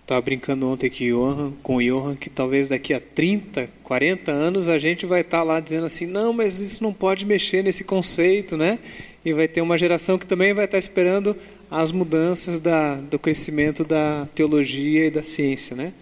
[0.06, 4.78] Estava brincando ontem Johan, com o Johan que talvez daqui a 30, 40 anos a
[4.78, 8.56] gente vai estar tá lá dizendo assim: não, mas isso não pode mexer nesse conceito,
[8.56, 8.78] né?
[9.26, 11.36] E vai ter uma geração que também vai estar tá esperando
[11.70, 15.94] as mudanças da, do crescimento da teologia e da ciência, né?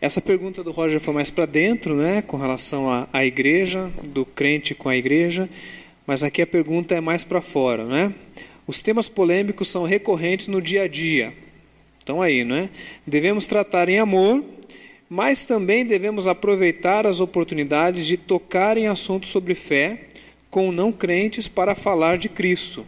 [0.00, 4.26] Essa pergunta do Roger foi mais para dentro, né, com relação à, à igreja, do
[4.26, 5.48] crente com a igreja,
[6.06, 8.12] mas aqui a pergunta é mais para fora, né?
[8.66, 11.32] Os temas polêmicos são recorrentes no dia a dia.
[12.02, 12.68] Então aí, né?
[13.06, 14.44] Devemos tratar em amor,
[15.08, 20.00] mas também devemos aproveitar as oportunidades de tocar em assuntos sobre fé
[20.50, 22.86] com não crentes para falar de Cristo.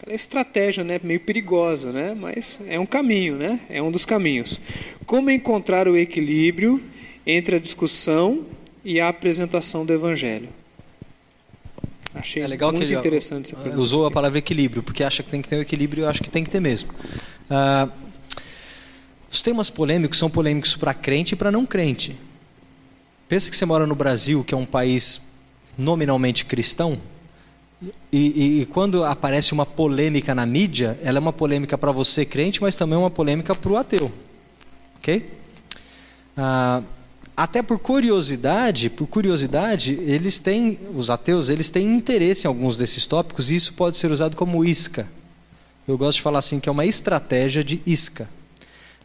[0.00, 4.58] Aquela estratégia, né, meio perigosa, né, mas é um caminho, né, é um dos caminhos.
[5.04, 6.82] Como encontrar o equilíbrio
[7.26, 8.46] entre a discussão
[8.82, 10.48] e a apresentação do Evangelho?
[12.14, 13.80] Achei é legal muito que ele interessante essa pergunta.
[13.80, 16.30] Usou a palavra equilíbrio, porque acha que tem que ter um equilíbrio, eu acho que
[16.30, 16.90] tem que ter mesmo.
[17.50, 17.92] Uh,
[19.30, 22.16] os temas polêmicos são polêmicos para crente e para não crente.
[23.28, 25.20] Pensa que você mora no Brasil, que é um país
[25.76, 26.98] nominalmente cristão,
[27.82, 32.26] e, e, e, quando aparece uma polêmica na mídia, ela é uma polêmica para você
[32.26, 34.12] crente, mas também é uma polêmica para o ateu.
[34.98, 35.30] Ok?
[36.36, 36.82] Ah,
[37.34, 43.06] até por curiosidade, por curiosidade, eles têm, os ateus, eles têm interesse em alguns desses
[43.06, 45.08] tópicos e isso pode ser usado como isca.
[45.88, 48.28] Eu gosto de falar assim que é uma estratégia de isca.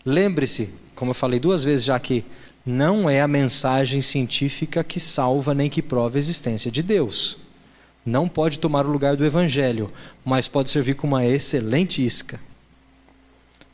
[0.04, 2.26] Lembre-se, como eu falei duas vezes já aqui,
[2.66, 7.45] não é a mensagem científica que salva nem que prova a existência de Deus
[8.06, 9.92] não pode tomar o lugar do evangelho,
[10.24, 12.40] mas pode servir como uma excelente isca.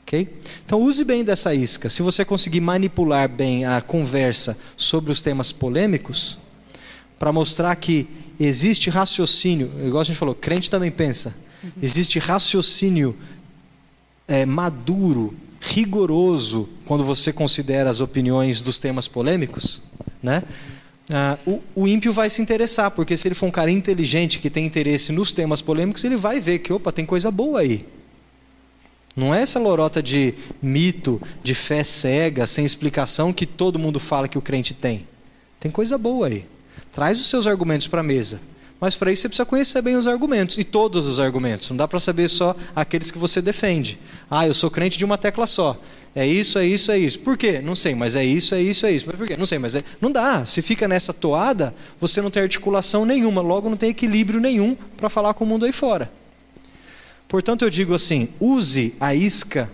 [0.04, 0.30] Okay?
[0.66, 1.90] Então use bem dessa isca.
[1.90, 6.38] Se você conseguir manipular bem a conversa sobre os temas polêmicos,
[7.20, 8.08] para mostrar que
[8.40, 11.36] existe raciocínio, igual a gente falou, crente também pensa,
[11.82, 13.16] existe raciocínio
[14.28, 19.84] é, maduro, rigoroso, quando você considera as opiniões dos temas polêmicos,
[20.24, 20.44] né?
[21.14, 24.50] Ah, o, o, ímpio vai se interessar, porque se ele for um cara inteligente que
[24.50, 27.86] tem interesse nos temas polêmicos, ele vai ver que, opa, tem coisa boa aí.
[29.14, 34.28] Não é essa lorota de mito, de fé cega, sem explicação, que todo mundo fala
[34.28, 35.06] que o crente tem.
[35.60, 36.46] Tem coisa boa aí.
[36.94, 38.40] Traz os seus argumentos para a mesa.
[38.80, 41.70] Mas para isso você precisa conhecer bem os argumentos, e todos os argumentos.
[41.70, 44.00] Não dá para saber só aqueles que você defende.
[44.30, 45.78] Ah, eu sou crente de uma tecla só.
[46.14, 47.20] É isso, é isso, é isso.
[47.20, 47.62] Por quê?
[47.62, 49.06] Não sei, mas é isso, é isso, é isso.
[49.08, 49.38] Mas por quê?
[49.38, 49.84] Não sei, mas é.
[50.02, 50.44] Não dá.
[50.44, 55.10] Se fica nessa toada, você não tem articulação nenhuma, logo não tem equilíbrio nenhum para
[55.10, 56.12] falar com o mundo aí fora.
[57.30, 59.72] Portanto, eu digo assim: use a isca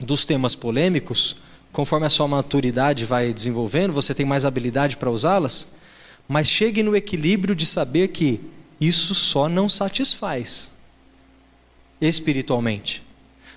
[0.00, 1.36] dos temas polêmicos,
[1.72, 5.68] conforme a sua maturidade vai desenvolvendo, você tem mais habilidade para usá-las,
[6.26, 8.40] mas chegue no equilíbrio de saber que
[8.80, 10.72] isso só não satisfaz
[12.00, 13.03] espiritualmente.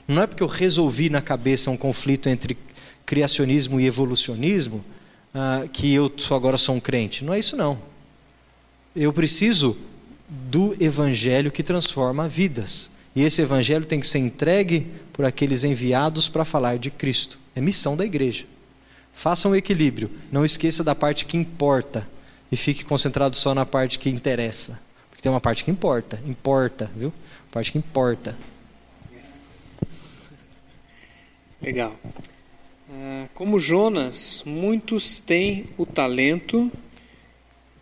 [0.08, 2.58] Não é porque eu resolvi na cabeça um conflito entre
[3.06, 4.84] criacionismo e evolucionismo
[5.34, 7.24] uh, que eu agora sou um crente.
[7.24, 7.78] Não é isso não.
[8.96, 9.78] Eu preciso
[10.30, 12.92] do evangelho que transforma vidas.
[13.16, 17.40] E esse evangelho tem que ser entregue por aqueles enviados para falar de Cristo.
[17.56, 18.46] É missão da igreja.
[19.14, 20.12] Faça um equilíbrio.
[20.32, 22.08] Não esqueça da parte que importa
[22.52, 24.80] e fique concentrado só na parte que interessa.
[25.10, 27.12] Porque tem uma parte que importa, importa, viu?
[27.52, 28.36] Parte que importa.
[31.62, 31.98] Legal.
[32.90, 36.72] Ah, como Jonas, muitos têm o talento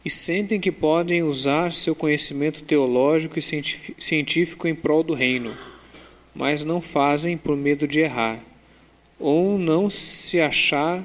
[0.03, 5.57] e sentem que podem usar seu conhecimento teológico e científico em prol do reino,
[6.33, 8.39] mas não fazem por medo de errar,
[9.19, 11.03] ou não se achar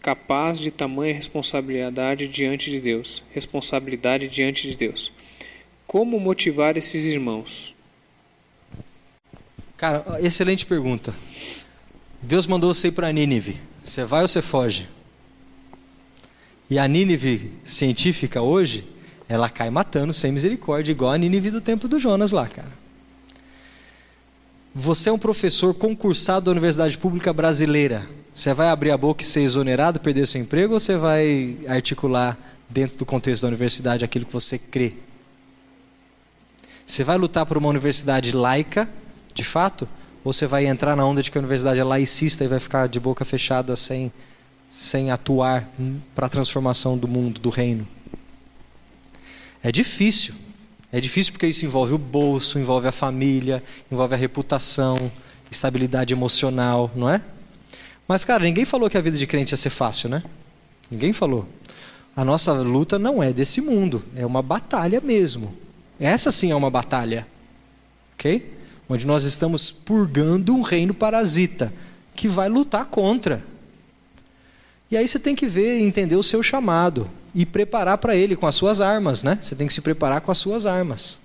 [0.00, 5.12] capaz de tamanha responsabilidade diante de Deus, responsabilidade diante de Deus.
[5.86, 7.74] Como motivar esses irmãos?
[9.76, 11.14] Cara, excelente pergunta.
[12.22, 13.60] Deus mandou você ir para Nínive.
[13.84, 14.88] Você vai ou você foge?
[16.68, 18.86] E a Nínive científica hoje,
[19.28, 22.80] ela cai matando sem misericórdia, igual a Nínive do tempo do Jonas lá, cara.
[24.74, 28.06] Você é um professor concursado da Universidade Pública Brasileira.
[28.32, 32.38] Você vai abrir a boca e ser exonerado, perder seu emprego, ou você vai articular
[32.68, 34.92] dentro do contexto da universidade aquilo que você crê?
[36.86, 38.88] Você vai lutar por uma universidade laica,
[39.34, 39.88] de fato,
[40.24, 42.88] ou você vai entrar na onda de que a universidade é laicista e vai ficar
[42.88, 44.12] de boca fechada sem,
[44.68, 45.68] sem atuar
[46.14, 47.86] para a transformação do mundo, do reino?
[49.62, 50.34] É difícil.
[50.92, 55.10] É difícil porque isso envolve o bolso, envolve a família, envolve a reputação,
[55.50, 57.22] estabilidade emocional, não é?
[58.08, 60.22] Mas, cara, ninguém falou que a vida de crente ia ser fácil, né?
[60.90, 61.46] Ninguém falou.
[62.16, 65.54] A nossa luta não é desse mundo, é uma batalha mesmo.
[65.98, 67.26] Essa sim é uma batalha.
[68.14, 68.59] Ok?
[68.90, 71.72] Onde nós estamos purgando um reino parasita
[72.12, 73.42] que vai lutar contra.
[74.90, 78.48] E aí você tem que ver, entender o seu chamado e preparar para ele com
[78.48, 79.38] as suas armas, né?
[79.40, 81.20] Você tem que se preparar com as suas armas.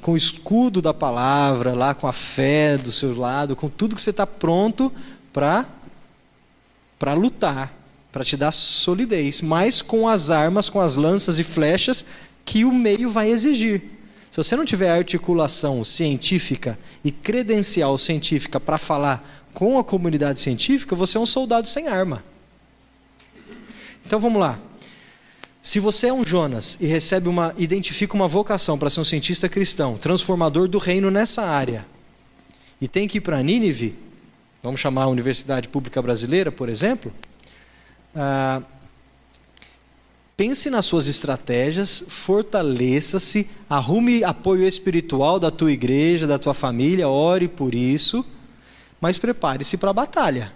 [0.00, 4.02] Com o escudo da palavra, lá com a fé do seu lado, com tudo que
[4.02, 4.92] você está pronto
[5.32, 5.64] para
[6.98, 7.72] para lutar,
[8.12, 12.04] para te dar solidez, mas com as armas, com as lanças e flechas
[12.44, 13.99] que o meio vai exigir.
[14.30, 20.94] Se você não tiver articulação científica e credencial científica para falar com a comunidade científica,
[20.94, 22.22] você é um soldado sem arma.
[24.06, 24.58] Então vamos lá.
[25.60, 29.48] Se você é um Jonas e recebe uma, identifica uma vocação para ser um cientista
[29.48, 31.84] cristão, transformador do reino nessa área,
[32.80, 33.94] e tem que ir para Nínive,
[34.62, 37.12] vamos chamar a Universidade Pública Brasileira, por exemplo,
[38.14, 38.62] ah,
[40.40, 47.46] Pense nas suas estratégias, fortaleça-se, arrume apoio espiritual da tua igreja, da tua família, ore
[47.46, 48.24] por isso,
[48.98, 50.50] mas prepare-se para a batalha.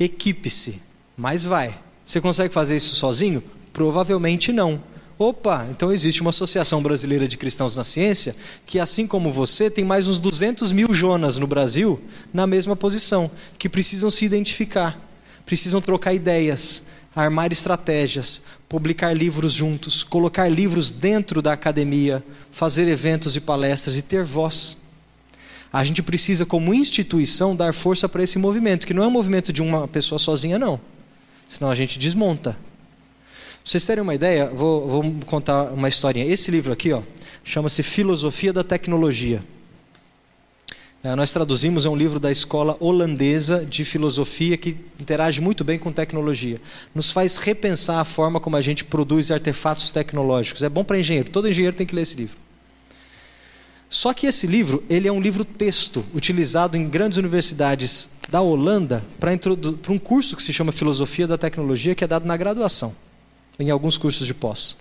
[0.00, 0.82] Equipe-se,
[1.16, 1.78] mas vai.
[2.04, 3.40] Você consegue fazer isso sozinho?
[3.72, 4.82] Provavelmente não.
[5.16, 8.34] Opa, então existe uma Associação Brasileira de Cristãos na Ciência
[8.66, 12.00] que, assim como você, tem mais uns 200 mil Jonas no Brasil
[12.32, 15.00] na mesma posição, que precisam se identificar,
[15.46, 16.82] precisam trocar ideias,
[17.14, 24.02] armar estratégias, publicar livros juntos, colocar livros dentro da academia, fazer eventos e palestras e
[24.02, 24.76] ter voz.
[25.72, 29.52] A gente precisa, como instituição, dar força para esse movimento, que não é um movimento
[29.52, 30.80] de uma pessoa sozinha, não.
[31.48, 32.52] Senão a gente desmonta.
[32.52, 36.26] Pra vocês terem uma ideia, vou, vou contar uma historinha.
[36.26, 37.02] Esse livro aqui, ó,
[37.42, 39.42] chama-se Filosofia da Tecnologia.
[41.04, 45.78] É, nós traduzimos, é um livro da escola holandesa de filosofia que interage muito bem
[45.78, 46.58] com tecnologia.
[46.94, 50.62] Nos faz repensar a forma como a gente produz artefatos tecnológicos.
[50.62, 52.38] É bom para engenheiro, todo engenheiro tem que ler esse livro.
[53.90, 59.04] Só que esse livro, ele é um livro texto, utilizado em grandes universidades da Holanda
[59.20, 59.30] para
[59.90, 62.96] um curso que se chama Filosofia da Tecnologia, que é dado na graduação,
[63.58, 64.78] em alguns cursos de pós.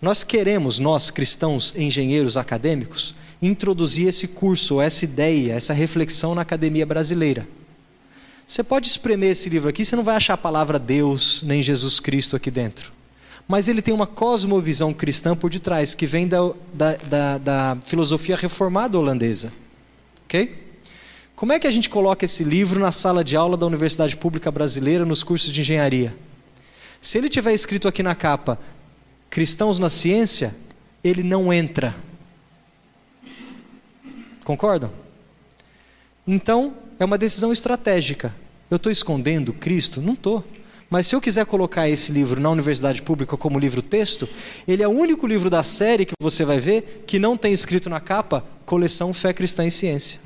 [0.00, 6.86] Nós queremos, nós cristãos engenheiros acadêmicos, introduzir esse curso, essa ideia, essa reflexão na academia
[6.86, 7.46] brasileira.
[8.46, 12.00] Você pode espremer esse livro aqui, você não vai achar a palavra Deus nem Jesus
[12.00, 12.92] Cristo aqui dentro.
[13.46, 18.36] Mas ele tem uma cosmovisão cristã por detrás, que vem da, da, da, da filosofia
[18.36, 19.52] reformada holandesa.
[20.24, 20.66] Ok?
[21.36, 24.50] Como é que a gente coloca esse livro na sala de aula da Universidade Pública
[24.50, 26.14] Brasileira nos cursos de engenharia?
[27.00, 28.58] Se ele tiver escrito aqui na capa
[29.30, 30.54] Cristãos na Ciência,
[31.02, 31.94] ele não entra.
[34.44, 34.90] Concordam?
[36.26, 38.34] Então, é uma decisão estratégica.
[38.68, 40.00] Eu estou escondendo Cristo?
[40.00, 40.44] Não estou.
[40.90, 44.28] Mas se eu quiser colocar esse livro na universidade pública como livro texto,
[44.66, 47.88] ele é o único livro da série que você vai ver que não tem escrito
[47.88, 50.18] na capa coleção Fé Cristã e Ciência.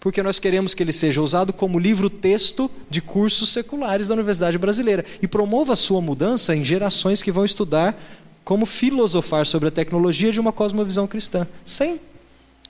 [0.00, 4.56] Porque nós queremos que ele seja usado como livro texto de cursos seculares da Universidade
[4.56, 8.00] Brasileira e promova a sua mudança em gerações que vão estudar
[8.42, 12.00] como filosofar sobre a tecnologia de uma cosmovisão cristã, sem,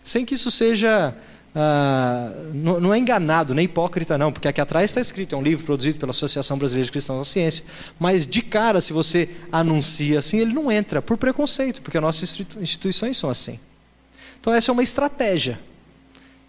[0.03, 1.15] sem que isso seja
[1.55, 5.43] ah, não, não, é enganado, nem hipócrita, não, porque aqui atrás está escrito, é um
[5.43, 7.65] livro produzido pela Associação Brasileira de Cristãos na Ciência.
[7.99, 12.41] Mas de cara, se você anuncia assim, ele não entra, por preconceito, porque as nossas
[12.61, 13.59] instituições são assim.
[14.41, 15.59] Então, essa é uma estratégia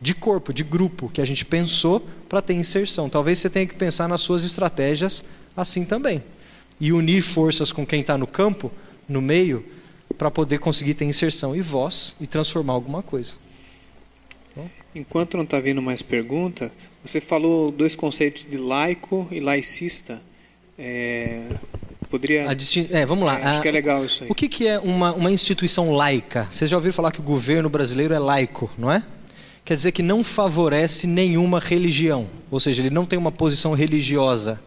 [0.01, 3.07] de corpo, de grupo, que a gente pensou para ter inserção.
[3.07, 5.23] Talvez você tenha que pensar nas suas estratégias
[5.55, 6.23] assim também.
[6.79, 8.71] E unir forças com quem está no campo,
[9.07, 9.63] no meio,
[10.17, 13.35] para poder conseguir ter inserção e voz e transformar alguma coisa.
[14.93, 16.71] Enquanto não está vindo mais pergunta,
[17.03, 20.21] você falou dois conceitos de laico e laicista.
[20.77, 21.43] É,
[22.09, 22.45] poderia.
[22.91, 23.39] É, vamos lá.
[23.39, 23.61] É, acho a...
[23.61, 24.29] que é legal isso aí.
[24.29, 26.45] O que, que é uma, uma instituição laica?
[26.51, 29.01] Vocês já ouviram falar que o governo brasileiro é laico, não é?
[29.63, 34.59] Quer dizer que não favorece nenhuma religião, ou seja, ele não tem uma posição religiosa.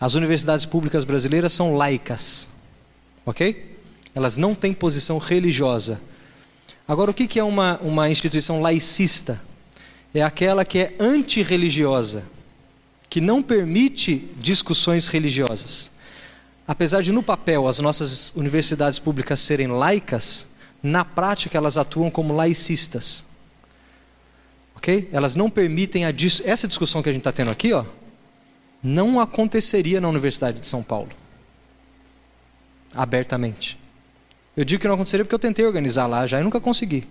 [0.00, 2.48] As universidades públicas brasileiras são laicas,
[3.26, 3.76] ok?
[4.14, 6.00] Elas não têm posição religiosa.
[6.86, 9.40] Agora, o que é uma, uma instituição laicista?
[10.14, 12.24] É aquela que é antirreligiosa,
[13.10, 15.92] que não permite discussões religiosas.
[16.66, 20.48] Apesar de, no papel, as nossas universidades públicas serem laicas,
[20.82, 23.24] na prática elas atuam como laicistas.
[24.78, 25.08] Ok?
[25.12, 26.40] Elas não permitem a dis...
[26.44, 27.84] essa discussão que a gente está tendo aqui, ó,
[28.80, 31.08] não aconteceria na Universidade de São Paulo,
[32.94, 33.76] abertamente.
[34.56, 37.08] Eu digo que não aconteceria porque eu tentei organizar lá já e nunca consegui.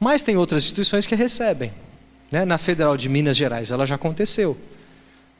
[0.00, 1.72] Mas tem outras instituições que recebem.
[2.30, 2.44] Né?
[2.44, 4.58] Na Federal de Minas Gerais, ela já aconteceu.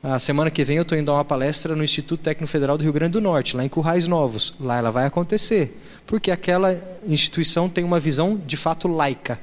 [0.05, 2.85] A semana que vem eu estou indo dar uma palestra no Instituto Técnico Federal do
[2.85, 4.55] Rio Grande do Norte, lá em Currais Novos.
[4.61, 5.81] Lá ela vai acontecer.
[6.07, 9.41] Porque aquela instituição tem uma visão de fato laica.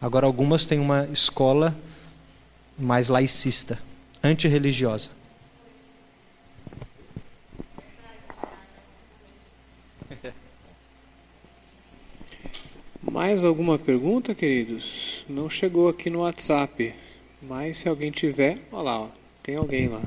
[0.00, 1.76] Agora, algumas têm uma escola
[2.78, 3.78] mais laicista,
[4.22, 5.10] antirreligiosa.
[13.10, 15.24] Mais alguma pergunta, queridos?
[15.28, 16.94] Não chegou aqui no WhatsApp,
[17.42, 19.08] mas se alguém tiver, olha lá, ó,
[19.42, 20.00] tem alguém lá.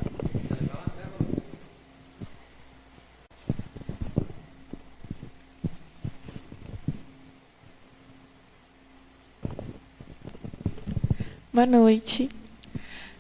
[11.53, 12.29] Boa noite.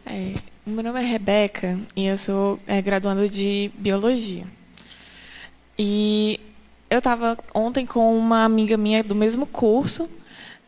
[0.05, 0.35] É,
[0.65, 4.45] meu nome é Rebeca e eu sou é, graduanda de Biologia.
[5.77, 6.39] E
[6.89, 10.09] eu estava ontem com uma amiga minha do mesmo curso,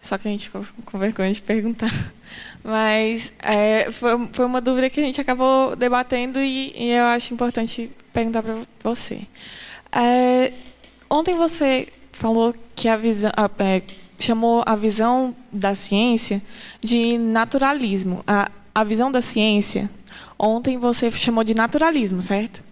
[0.02, 1.90] só que a gente ficou com vergonha de perguntar.
[2.61, 7.34] Mas é, foi, foi uma dúvida que a gente acabou debatendo e, e eu acho
[7.34, 9.22] importante perguntar para você.
[9.90, 10.52] É,
[11.10, 13.81] ontem você falou que a visão, é,
[14.23, 16.41] chamou a visão da ciência
[16.81, 18.23] de naturalismo.
[18.25, 19.89] A, a visão da ciência,
[20.37, 22.63] ontem você chamou de naturalismo, certo?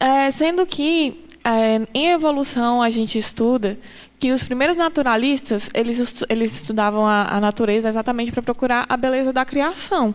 [0.00, 3.78] É, sendo que é, em evolução a gente estuda
[4.18, 9.32] que os primeiros naturalistas eles, eles estudavam a, a natureza exatamente para procurar a beleza
[9.32, 10.14] da criação.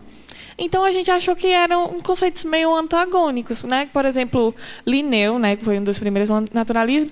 [0.58, 3.90] Então a gente achou que eram conceitos meio antagônicos, né?
[3.92, 4.54] Por exemplo,
[4.86, 7.12] Linneu, né, que foi um dos primeiros naturalistas,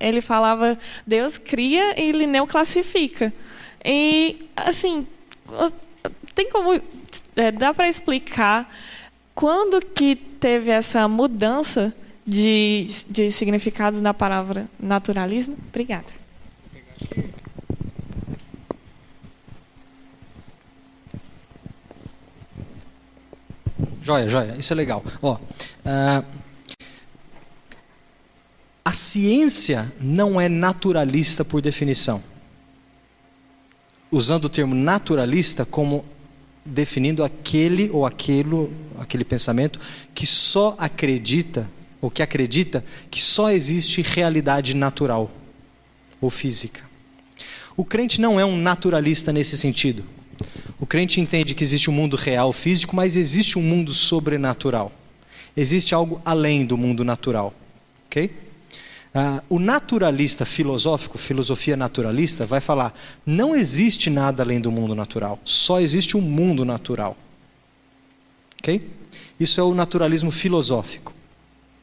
[0.00, 3.32] ele falava Deus cria e Linneu classifica.
[3.84, 5.06] E assim,
[6.34, 6.80] tem como
[7.36, 8.72] é, dá para explicar
[9.34, 11.94] quando que teve essa mudança
[12.26, 15.56] de, de significado na palavra naturalismo?
[15.68, 16.06] Obrigada.
[24.02, 25.04] Joia, joia, isso é legal.
[25.20, 26.24] Ó, uh,
[28.86, 32.22] a ciência não é naturalista por definição.
[34.12, 36.04] Usando o termo naturalista como
[36.64, 39.80] definindo aquele ou aquilo, aquele pensamento
[40.14, 41.68] que só acredita
[42.00, 45.32] ou que acredita que só existe realidade natural
[46.20, 46.82] ou física.
[47.76, 50.04] O crente não é um naturalista nesse sentido.
[50.78, 54.92] O crente entende que existe um mundo real físico, mas existe um mundo sobrenatural.
[55.56, 57.52] Existe algo além do mundo natural.
[58.06, 58.45] Ok?
[59.18, 62.94] Ah, o naturalista filosófico, filosofia naturalista, vai falar:
[63.24, 67.16] não existe nada além do mundo natural, só existe um mundo natural.
[68.60, 68.86] Ok?
[69.40, 71.14] Isso é o naturalismo filosófico.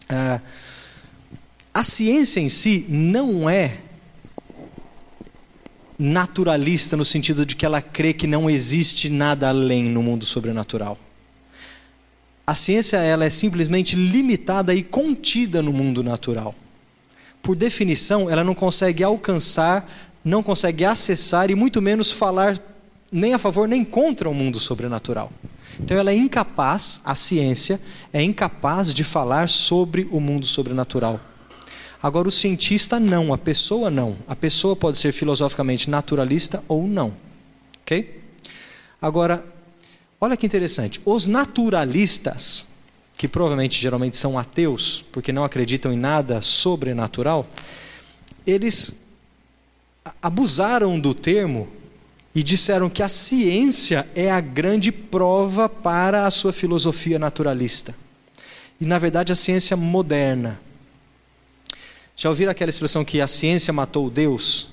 [0.07, 0.39] Ah,
[1.73, 3.80] a ciência em si não é
[5.97, 10.99] naturalista no sentido de que ela crê que não existe nada além no mundo sobrenatural.
[12.45, 16.53] A ciência ela é simplesmente limitada e contida no mundo natural.
[17.44, 19.88] Por definição, ela não consegue alcançar,
[20.24, 22.57] não consegue acessar e muito menos falar
[23.11, 25.32] nem a favor nem contra o mundo sobrenatural.
[25.80, 27.80] Então ela é incapaz, a ciência
[28.11, 31.20] é incapaz de falar sobre o mundo sobrenatural.
[32.02, 34.15] Agora, o cientista não, a pessoa não.
[34.28, 37.14] A pessoa pode ser filosoficamente naturalista ou não.
[37.82, 38.22] Ok?
[39.02, 39.45] Agora,
[40.20, 41.02] olha que interessante.
[41.06, 42.68] Os naturalistas,
[43.18, 47.48] que provavelmente geralmente são ateus, porque não acreditam em nada sobrenatural,
[48.45, 49.02] eles
[50.22, 51.68] abusaram do termo
[52.35, 57.95] e disseram que a ciência é a grande prova para a sua filosofia naturalista.
[58.81, 60.60] E, na verdade, a ciência moderna
[62.15, 64.72] já ouviram aquela expressão que a ciência matou Deus?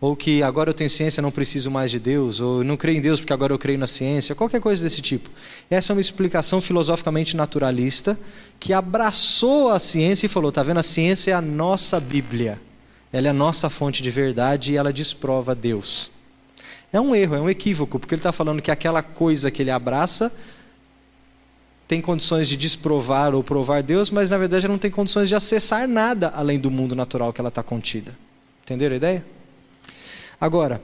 [0.00, 2.40] Ou que agora eu tenho ciência, não preciso mais de Deus?
[2.40, 4.34] Ou não creio em Deus porque agora eu creio na ciência?
[4.34, 5.30] Qualquer coisa desse tipo.
[5.70, 8.18] Essa é uma explicação filosoficamente naturalista
[8.60, 10.78] que abraçou a ciência e falou: está vendo?
[10.78, 12.60] A ciência é a nossa Bíblia.
[13.10, 16.10] Ela é a nossa fonte de verdade e ela desprova Deus.
[16.92, 19.70] É um erro, é um equívoco, porque ele está falando que aquela coisa que ele
[19.70, 20.30] abraça
[21.88, 25.34] tem condições de desprovar ou provar Deus, mas na verdade ela não tem condições de
[25.34, 28.16] acessar nada além do mundo natural que ela está contida.
[28.64, 29.35] Entenderam a ideia?
[30.40, 30.82] Agora,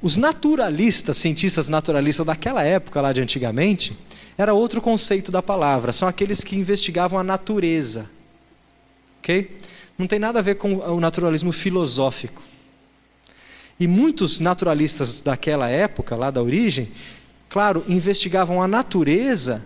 [0.00, 3.96] os naturalistas, cientistas naturalistas daquela época lá de antigamente,
[4.36, 5.92] era outro conceito da palavra.
[5.92, 8.10] São aqueles que investigavam a natureza.
[9.20, 9.58] Ok?
[9.96, 12.42] Não tem nada a ver com o naturalismo filosófico.
[13.78, 16.90] E muitos naturalistas daquela época, lá da origem,
[17.48, 19.64] claro, investigavam a natureza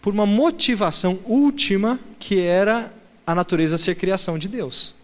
[0.00, 2.92] por uma motivação última que era
[3.26, 4.94] a natureza ser criação de Deus.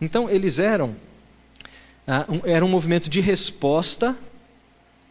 [0.00, 0.96] Então eles eram
[2.44, 4.16] era um movimento de resposta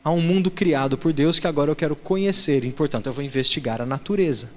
[0.04, 3.24] a um mundo criado por Deus que agora eu quero conhecer, e portanto eu vou
[3.24, 4.50] investigar a natureza.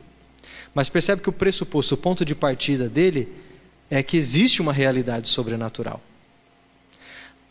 [0.74, 3.28] Mas percebe que o pressuposto, o ponto de partida dele
[3.90, 6.00] é que existe uma realidade sobrenatural.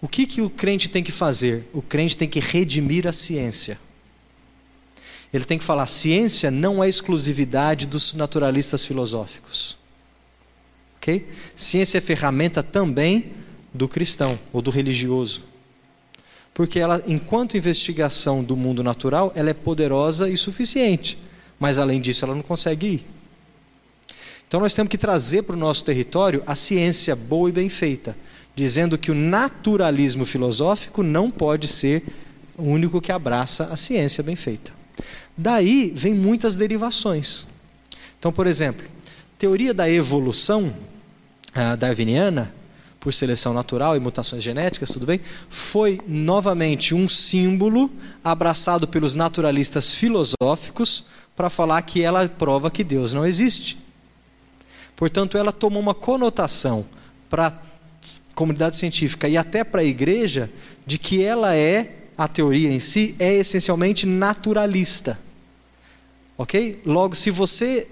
[0.02, 1.70] O que, que o crente tem que fazer?
[1.72, 3.80] O crente tem que redimir a ciência.
[5.32, 9.78] Ele tem que falar: ciência não é exclusividade dos naturalistas filosóficos.
[10.98, 11.28] Ok?
[11.56, 13.32] Ciência é ferramenta também
[13.73, 15.43] do cristão ou do religioso.
[16.53, 21.18] Porque ela, enquanto investigação do mundo natural, ela é poderosa e suficiente.
[21.60, 23.06] Mas além disso, ela não consegue ir.
[24.48, 28.18] Então nós temos que trazer para o nosso território a ciência boa e bem feita,
[28.53, 32.03] dizendo que o naturalismo filosófico não pode ser
[32.57, 34.73] o único que abraça a ciência bem feita.
[35.38, 37.48] Daí vem muitas derivações.
[38.19, 38.85] Então, por exemplo,
[39.38, 42.53] teoria da evolução uh, darwiniana,
[43.02, 45.19] por seleção natural e mutações genéticas, tudo bem?
[45.49, 47.90] Foi novamente um símbolo
[48.23, 51.03] abraçado pelos naturalistas filosóficos
[51.36, 53.76] para falar que ela prova que Deus não existe.
[54.95, 56.86] Portanto, ela tomou uma conotação
[57.28, 57.53] para a
[58.36, 60.52] comunidade científica e até para a igreja
[60.86, 65.19] de que ela é a teoria em si é essencialmente naturalista.
[66.38, 66.84] Ok?
[66.86, 67.88] Logo, se você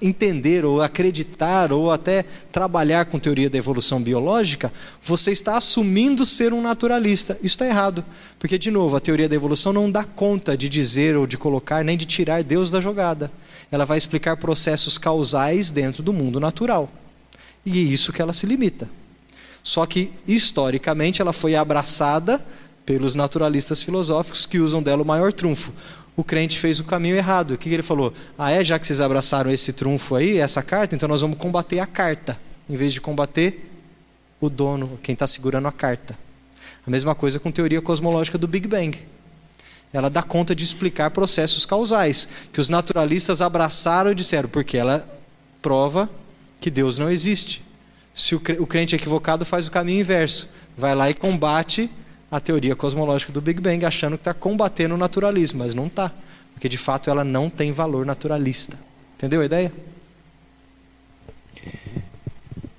[0.00, 4.72] entender ou acreditar ou até trabalhar com teoria da evolução biológica,
[5.02, 7.34] você está assumindo ser um naturalista.
[7.34, 8.04] Isso está errado,
[8.38, 11.84] porque de novo a teoria da evolução não dá conta de dizer ou de colocar
[11.84, 13.30] nem de tirar Deus da jogada.
[13.70, 16.90] Ela vai explicar processos causais dentro do mundo natural
[17.64, 18.88] e é isso que ela se limita.
[19.62, 22.44] Só que, historicamente, ela foi abraçada
[22.84, 25.72] pelos naturalistas filosóficos que usam dela o maior trunfo.
[26.16, 27.52] O crente fez o caminho errado.
[27.52, 28.12] O que ele falou?
[28.38, 28.62] Ah, é?
[28.62, 32.38] Já que vocês abraçaram esse trunfo aí, essa carta, então nós vamos combater a carta,
[32.68, 33.70] em vez de combater
[34.40, 36.18] o dono, quem está segurando a carta.
[36.86, 39.00] A mesma coisa com a teoria cosmológica do Big Bang.
[39.92, 45.06] Ela dá conta de explicar processos causais, que os naturalistas abraçaram e disseram, porque ela
[45.60, 46.10] prova
[46.60, 47.62] que Deus não existe.
[48.14, 51.90] Se o crente equivocado faz o caminho inverso, vai lá e combate
[52.32, 56.10] a teoria cosmológica do Big Bang, achando que está combatendo o naturalismo, mas não está,
[56.54, 58.78] porque de fato ela não tem valor naturalista.
[59.16, 59.70] Entendeu a ideia?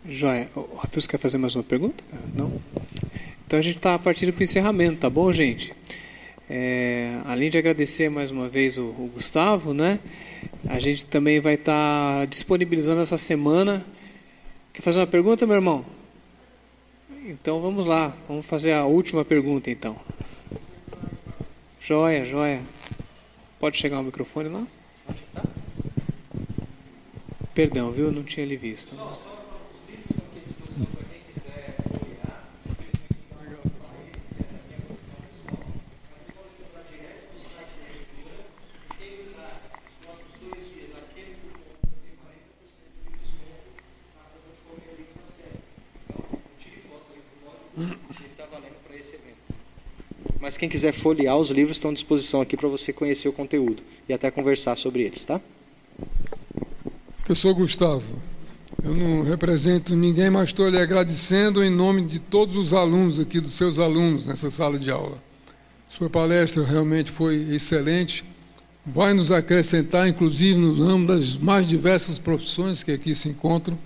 [0.03, 0.49] Joia.
[0.55, 2.03] O Rafael quer fazer mais uma pergunta?
[2.33, 2.51] Não?
[3.45, 5.71] Então a gente está partindo para o encerramento, tá bom, gente?
[6.49, 9.99] É, além de agradecer mais uma vez o, o, Gustavo, né?
[10.67, 13.85] A gente também vai estar tá disponibilizando essa semana.
[14.73, 15.85] Quer fazer uma pergunta, meu irmão?
[17.25, 19.95] Então vamos lá, vamos fazer a última pergunta então.
[21.79, 22.61] Joia, joia.
[23.61, 24.67] Pode chegar o microfone lá?
[27.53, 28.11] Perdão, viu?
[28.11, 28.93] Não tinha lhe visto.
[50.43, 53.81] Mas quem quiser folhear, os livros estão à disposição aqui para você conhecer o conteúdo
[54.09, 55.39] e até conversar sobre eles, tá?
[57.19, 58.03] Professor Gustavo,
[58.83, 63.39] eu não represento ninguém, mas estou lhe agradecendo em nome de todos os alunos aqui,
[63.39, 65.17] dos seus alunos nessa sala de aula.
[65.89, 68.25] Sua palestra realmente foi excelente,
[68.85, 73.79] vai nos acrescentar, inclusive, no ramo das mais diversas profissões que aqui se encontram.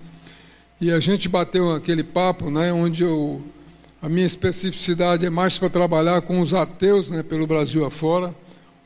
[0.81, 3.43] E a gente bateu aquele papo, né, onde eu
[4.01, 8.33] a minha especificidade é mais para trabalhar com os ateus né, pelo Brasil afora,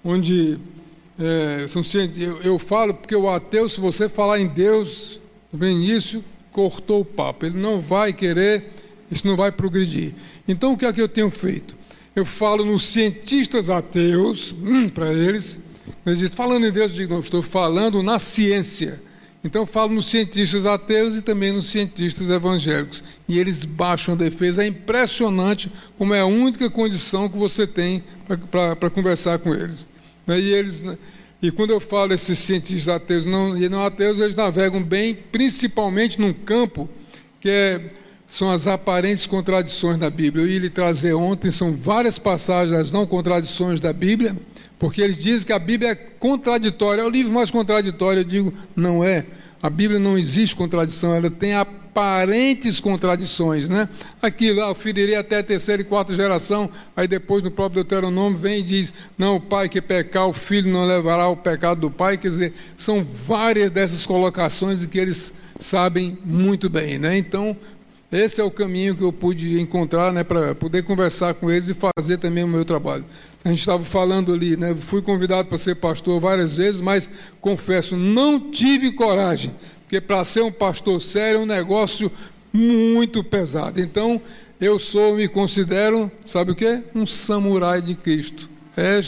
[0.04, 0.58] onde
[1.20, 1.82] é, são,
[2.18, 5.20] eu, eu falo porque o ateu, se você falar em Deus,
[5.52, 7.46] no início, cortou o papo.
[7.46, 8.72] Ele não vai querer,
[9.12, 10.14] isso não vai progredir.
[10.48, 11.76] Então, o que é que eu tenho feito?
[12.16, 15.60] Eu falo nos cientistas ateus, hum, para eles,
[16.06, 19.02] eles dizem, falando em Deus, eu digo, não, estou falando na ciência.
[19.44, 23.04] Então eu falo nos cientistas ateus e também nos cientistas evangélicos.
[23.28, 24.64] E eles baixam a defesa.
[24.64, 28.04] É impressionante como é a única condição que você tem
[28.52, 29.88] para conversar com eles.
[30.28, 30.86] Né, e eles.
[31.42, 36.22] E quando eu falo esses cientistas ateus não, e não ateus, eles navegam bem, principalmente
[36.22, 36.88] num campo
[37.40, 37.90] que é,
[38.28, 40.46] são as aparentes contradições da Bíblia.
[40.46, 44.36] Eu ia lhe trazer ontem, são várias passagens das não contradições da Bíblia,
[44.82, 47.04] porque eles dizem que a Bíblia é contraditória.
[47.04, 48.22] É o livro mais contraditório.
[48.22, 49.28] Eu digo, não é.
[49.62, 53.88] A Bíblia não existe contradição, ela tem aparentes contradições, né?
[54.20, 56.68] Aquilo, ah, ferirei até a terceira e quarta geração,
[56.98, 60.72] aí depois no próprio Deuteronômio vem e diz, não, o pai que pecar, o filho
[60.72, 66.18] não levará o pecado do pai, quer dizer, são várias dessas colocações que eles sabem
[66.26, 67.16] muito bem, né?
[67.16, 67.56] Então,
[68.12, 71.74] esse é o caminho que eu pude encontrar, né, para poder conversar com eles e
[71.74, 73.06] fazer também o meu trabalho.
[73.44, 74.76] A gente estava falando ali, né?
[74.80, 77.10] Fui convidado para ser pastor várias vezes, mas
[77.40, 79.52] confesso, não tive coragem,
[79.82, 82.12] porque para ser um pastor sério é um negócio
[82.54, 83.80] muito pesado.
[83.80, 84.22] Então,
[84.60, 86.84] eu sou, me considero, sabe o que?
[86.94, 88.48] Um samurai de Cristo.
[88.78, 89.00] É,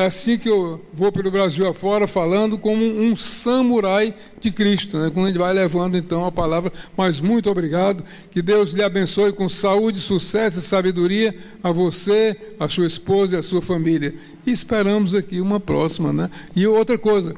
[0.00, 5.10] é assim que eu vou pelo Brasil afora falando como um samurai de Cristo, né?
[5.10, 6.72] quando a gente vai levando então a palavra.
[6.96, 12.68] Mas muito obrigado, que Deus lhe abençoe com saúde, sucesso e sabedoria a você, a
[12.68, 14.14] sua esposa e a sua família.
[14.46, 16.30] E esperamos aqui uma próxima, né?
[16.56, 17.34] E outra coisa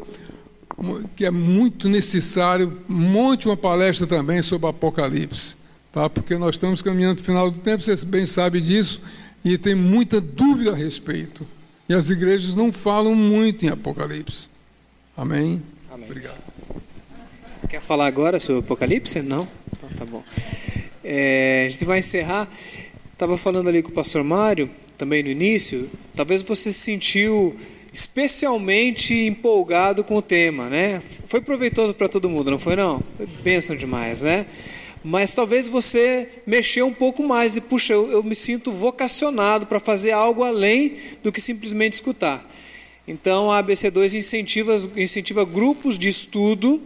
[1.15, 5.57] que é muito necessário, monte uma palestra também sobre Apocalipse,
[5.93, 6.09] tá?
[6.09, 9.01] Porque nós estamos caminhando para o final do tempo, você bem sabe disso,
[9.45, 11.47] e tem muita dúvida a respeito.
[11.89, 14.49] E as igrejas não falam muito em Apocalipse.
[15.17, 15.63] Amém?
[15.91, 16.07] Amém.
[16.07, 16.41] Obrigado.
[17.69, 19.21] Quer falar agora sobre Apocalipse?
[19.21, 19.49] Não?
[19.73, 20.23] Então tá bom.
[21.05, 22.49] É, a gente vai encerrar.
[23.13, 25.91] Estava falando ali com o pastor Mário, também no início.
[26.15, 27.57] Talvez você se sentiu
[27.93, 31.01] especialmente empolgado com o tema, né?
[31.27, 33.03] Foi proveitoso para todo mundo, não foi não?
[33.43, 34.47] Bênção demais, né?
[35.05, 39.81] Mas talvez você mexeu um pouco mais e puxa, eu, eu me sinto vocacionado para
[39.81, 42.49] fazer algo além do que simplesmente escutar.
[43.07, 46.81] Então a ABC2 incentiva, incentiva grupos de estudo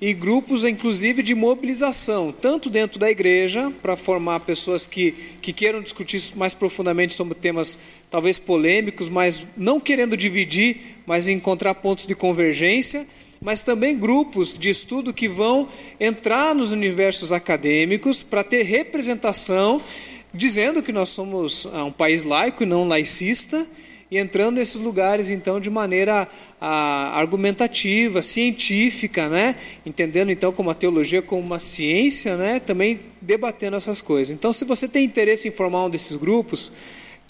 [0.00, 5.82] e grupos, inclusive, de mobilização, tanto dentro da igreja, para formar pessoas que, que queiram
[5.82, 7.78] discutir mais profundamente sobre temas
[8.10, 13.06] talvez polêmicos, mas não querendo dividir, mas encontrar pontos de convergência
[13.40, 15.66] mas também grupos de estudo que vão
[15.98, 19.80] entrar nos universos acadêmicos para ter representação,
[20.34, 23.66] dizendo que nós somos ah, um país laico e não laicista,
[24.10, 26.28] e entrando nesses lugares então de maneira
[26.60, 29.54] ah, argumentativa, científica, né?
[29.86, 32.60] entendendo então como a teologia como uma ciência, né?
[32.60, 34.32] também debatendo essas coisas.
[34.32, 36.72] Então, se você tem interesse em formar um desses grupos,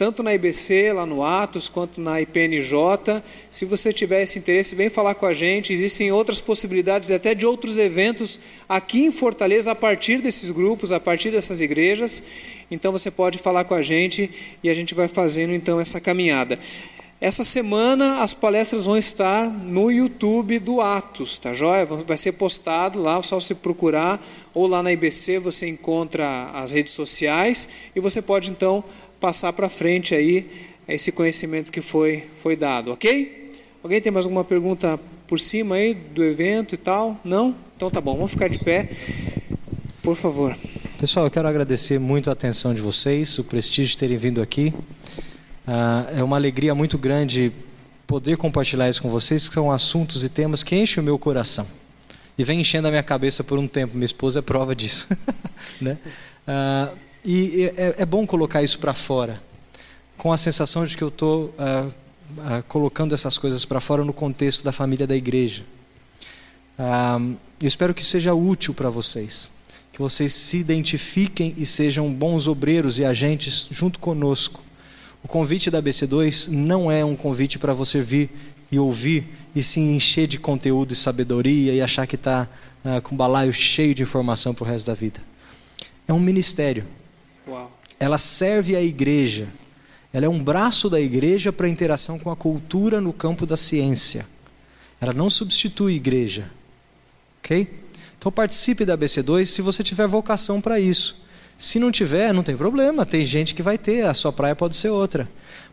[0.01, 3.23] tanto na IBC, lá no Atos, quanto na IPNJ.
[3.51, 5.75] Se você tiver esse interesse, vem falar com a gente.
[5.75, 10.99] Existem outras possibilidades, até de outros eventos aqui em Fortaleza, a partir desses grupos, a
[10.99, 12.23] partir dessas igrejas.
[12.71, 14.31] Então você pode falar com a gente
[14.63, 16.59] e a gente vai fazendo então essa caminhada.
[17.21, 21.85] Essa semana as palestras vão estar no YouTube do Atos, tá joia?
[21.85, 24.19] Vai ser postado lá, só você procurar,
[24.55, 28.83] ou lá na IBC você encontra as redes sociais e você pode então
[29.21, 30.51] passar para frente aí
[30.89, 33.49] esse conhecimento que foi, foi dado, ok?
[33.83, 34.99] Alguém tem mais alguma pergunta
[35.29, 37.21] por cima aí do evento e tal?
[37.23, 37.55] Não?
[37.77, 38.91] Então tá bom, vamos ficar de pé,
[40.03, 40.57] por favor.
[40.99, 44.75] Pessoal, eu quero agradecer muito a atenção de vocês, o prestígio de terem vindo aqui.
[45.67, 47.53] Ah, é uma alegria muito grande
[48.07, 51.67] poder compartilhar isso com vocês, que são assuntos e temas que enchem o meu coração.
[52.37, 53.95] E vem enchendo a minha cabeça por um tempo.
[53.95, 55.07] Minha esposa é prova disso.
[55.81, 55.97] né?
[56.47, 56.91] Ah,
[57.25, 59.43] e é, é, bom colocar isso para fora,
[60.17, 61.89] com a sensação de que eu estou ah,
[62.39, 65.63] ah, colocando essas coisas para fora no contexto da família da igreja.
[66.79, 67.19] Ah,
[67.61, 69.53] eu espero que seja útil para vocês,
[69.93, 74.63] que vocês se identifiquem e sejam bons obreiros e agentes junto conosco.
[75.23, 78.31] O convite da BC2 não é um convite para você vir
[78.73, 82.49] e ouvir e se encher de conteúdo e sabedoria e achar que está
[83.03, 85.21] com balaio cheio de informação para o resto da vida.
[86.09, 86.87] É um ministério.
[87.99, 89.49] Ela serve à igreja.
[90.13, 93.57] Ela é um braço da igreja para a interação com a cultura no campo da
[93.57, 94.27] ciência.
[95.01, 96.51] Ela não substitui igreja.
[97.39, 97.69] Ok?
[98.19, 101.21] Então participe da BC2 se você tiver vocação para isso.
[101.59, 104.77] Se não tiver, não tem problema, tem gente que vai ter, a sua praia pode
[104.77, 105.29] ser outra.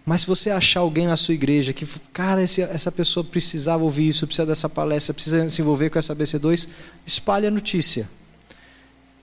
[0.05, 4.09] Mas se você achar alguém na sua igreja que, cara, esse, essa pessoa precisava ouvir
[4.09, 6.67] isso, precisa dessa palestra, precisa se envolver com essa BC2,
[7.05, 8.09] espalhe a notícia.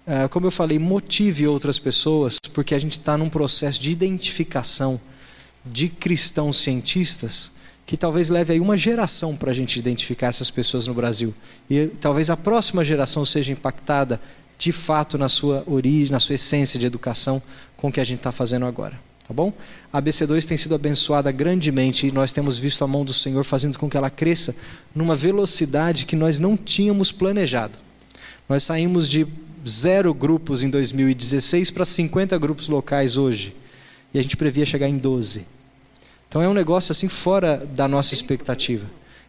[0.06, 5.00] É, como eu falei, motive outras pessoas, porque a gente está num processo de identificação
[5.64, 7.52] de cristãos cientistas
[7.86, 11.34] que talvez leve aí uma geração para a gente identificar essas pessoas no Brasil.
[11.68, 14.20] E talvez a próxima geração seja impactada
[14.58, 17.42] de fato na sua origem, na sua essência de educação
[17.76, 18.98] com o que a gente está fazendo agora.
[19.26, 19.52] Tá bom?
[19.92, 23.78] A ABC2 tem sido abençoada grandemente e nós temos visto a mão do Senhor fazendo
[23.78, 24.54] com que ela cresça
[24.94, 27.78] numa velocidade que nós não tínhamos planejado.
[28.46, 29.26] Nós saímos de
[29.66, 33.54] zero grupos em 2016 para 50 grupos locais hoje.
[34.12, 35.46] E a gente previa chegar em 12.
[36.28, 38.86] Então é um negócio assim fora da nossa expectativa.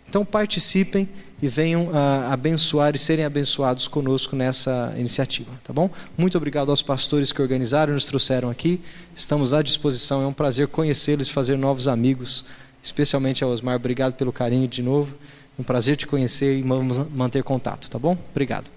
[0.08, 1.08] Então participem
[1.42, 5.90] e venham uh, abençoar e serem abençoados conosco nessa iniciativa, tá bom?
[6.18, 8.80] Muito obrigado aos pastores que organizaram e nos trouxeram aqui.
[9.16, 12.46] Estamos à disposição, é um prazer conhecê-los e fazer novos amigos,
[12.82, 13.76] especialmente ao Osmar.
[13.76, 15.16] Obrigado pelo carinho de novo.
[15.60, 18.18] Um prazer te conhecer e vamos manter contato, tá bom?
[18.32, 18.70] Obrigado.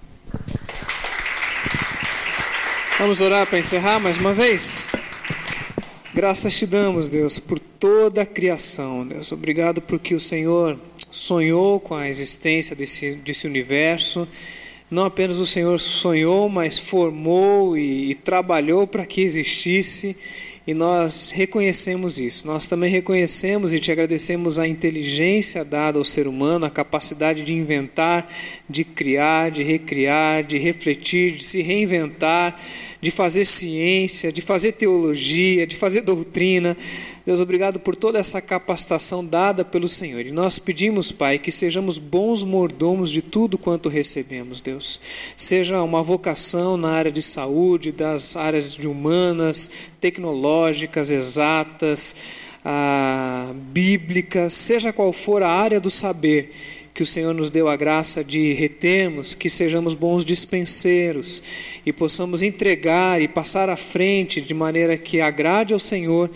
[2.99, 4.91] Vamos orar para encerrar mais uma vez?
[6.13, 9.31] Graças te damos, Deus, por toda a criação, Deus.
[9.31, 10.77] Obrigado porque o Senhor
[11.09, 14.27] sonhou com a existência desse, desse universo.
[14.91, 20.17] Não apenas o Senhor sonhou, mas formou e, e trabalhou para que existisse
[20.69, 22.47] e nós reconhecemos isso.
[22.47, 27.55] Nós também reconhecemos e te agradecemos a inteligência dada ao ser humano, a capacidade de
[27.55, 28.31] inventar,
[28.69, 32.61] de criar, de recriar, de refletir, de se reinventar,
[33.01, 36.77] de fazer ciência, de fazer teologia, de fazer doutrina.
[37.29, 40.25] Deus, obrigado por toda essa capacitação dada pelo Senhor.
[40.25, 44.99] E nós pedimos, Pai, que sejamos bons mordomos de tudo quanto recebemos, Deus.
[45.37, 52.17] Seja uma vocação na área de saúde, das áreas de humanas, tecnológicas, exatas,
[52.65, 56.51] ah, bíblicas, seja qual for a área do saber
[56.95, 61.43] que o Senhor nos deu a graça de retermos, que sejamos bons dispenseiros
[61.85, 66.31] e possamos entregar e passar à frente de maneira que agrade ao Senhor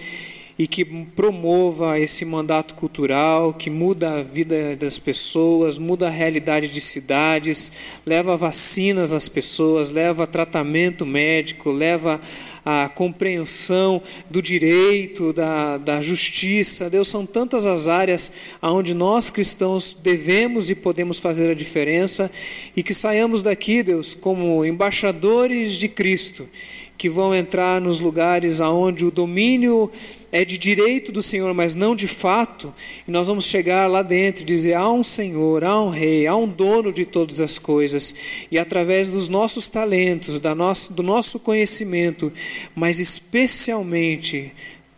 [0.62, 6.68] e que promova esse mandato cultural, que muda a vida das pessoas, muda a realidade
[6.68, 7.72] de cidades,
[8.06, 12.20] leva vacinas às pessoas, leva tratamento médico, leva
[12.64, 16.88] a compreensão do direito, da, da justiça.
[16.88, 18.32] Deus, são tantas as áreas
[18.62, 22.30] onde nós cristãos devemos e podemos fazer a diferença
[22.76, 26.48] e que saiamos daqui, Deus, como embaixadores de Cristo
[26.96, 29.90] que vão entrar nos lugares aonde o domínio
[30.30, 32.72] é de direito do Senhor, mas não de fato,
[33.06, 36.34] e nós vamos chegar lá dentro e dizer: há um Senhor, há um Rei, há
[36.34, 38.14] um dono de todas as coisas,
[38.50, 42.32] e através dos nossos talentos, da nossa, do nosso conhecimento,
[42.74, 44.52] mas especialmente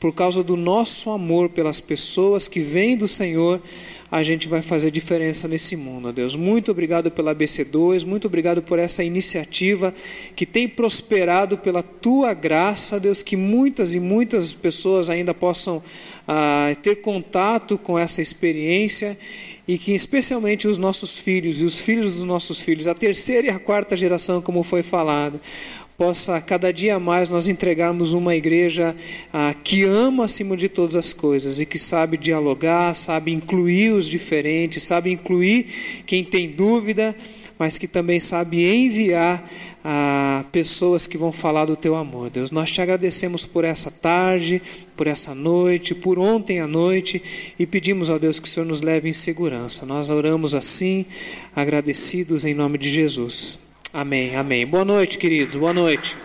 [0.04, 3.58] por causa do nosso amor pelas pessoas que vêm do Senhor,
[4.12, 6.36] a gente vai fazer diferença nesse mundo, Deus.
[6.36, 9.94] Muito obrigado pela BC2, muito obrigado por essa iniciativa
[10.36, 15.82] que tem prosperado pela tua graça, Deus, que muitas e muitas pessoas ainda possam
[16.28, 19.16] ah, ter contato com essa experiência
[19.66, 23.50] e que especialmente os nossos filhos e os filhos dos nossos filhos, a terceira e
[23.50, 25.40] a quarta geração, como foi falado,
[25.96, 28.94] possa cada dia mais nós entregarmos uma igreja
[29.32, 34.08] ah, que ama acima de todas as coisas e que sabe dialogar, sabe incluir os
[34.08, 35.66] diferentes, sabe incluir
[36.04, 37.14] quem tem dúvida,
[37.56, 39.48] mas que também sabe enviar
[39.84, 42.50] ah, pessoas que vão falar do teu amor, Deus.
[42.50, 44.60] Nós te agradecemos por essa tarde,
[44.96, 47.22] por essa noite, por ontem à noite
[47.56, 49.86] e pedimos ao Deus que o Senhor nos leve em segurança.
[49.86, 51.06] Nós oramos assim,
[51.54, 53.73] agradecidos em nome de Jesus.
[53.94, 54.66] Amém, amém.
[54.66, 56.16] Boa noite, queridos, boa noite.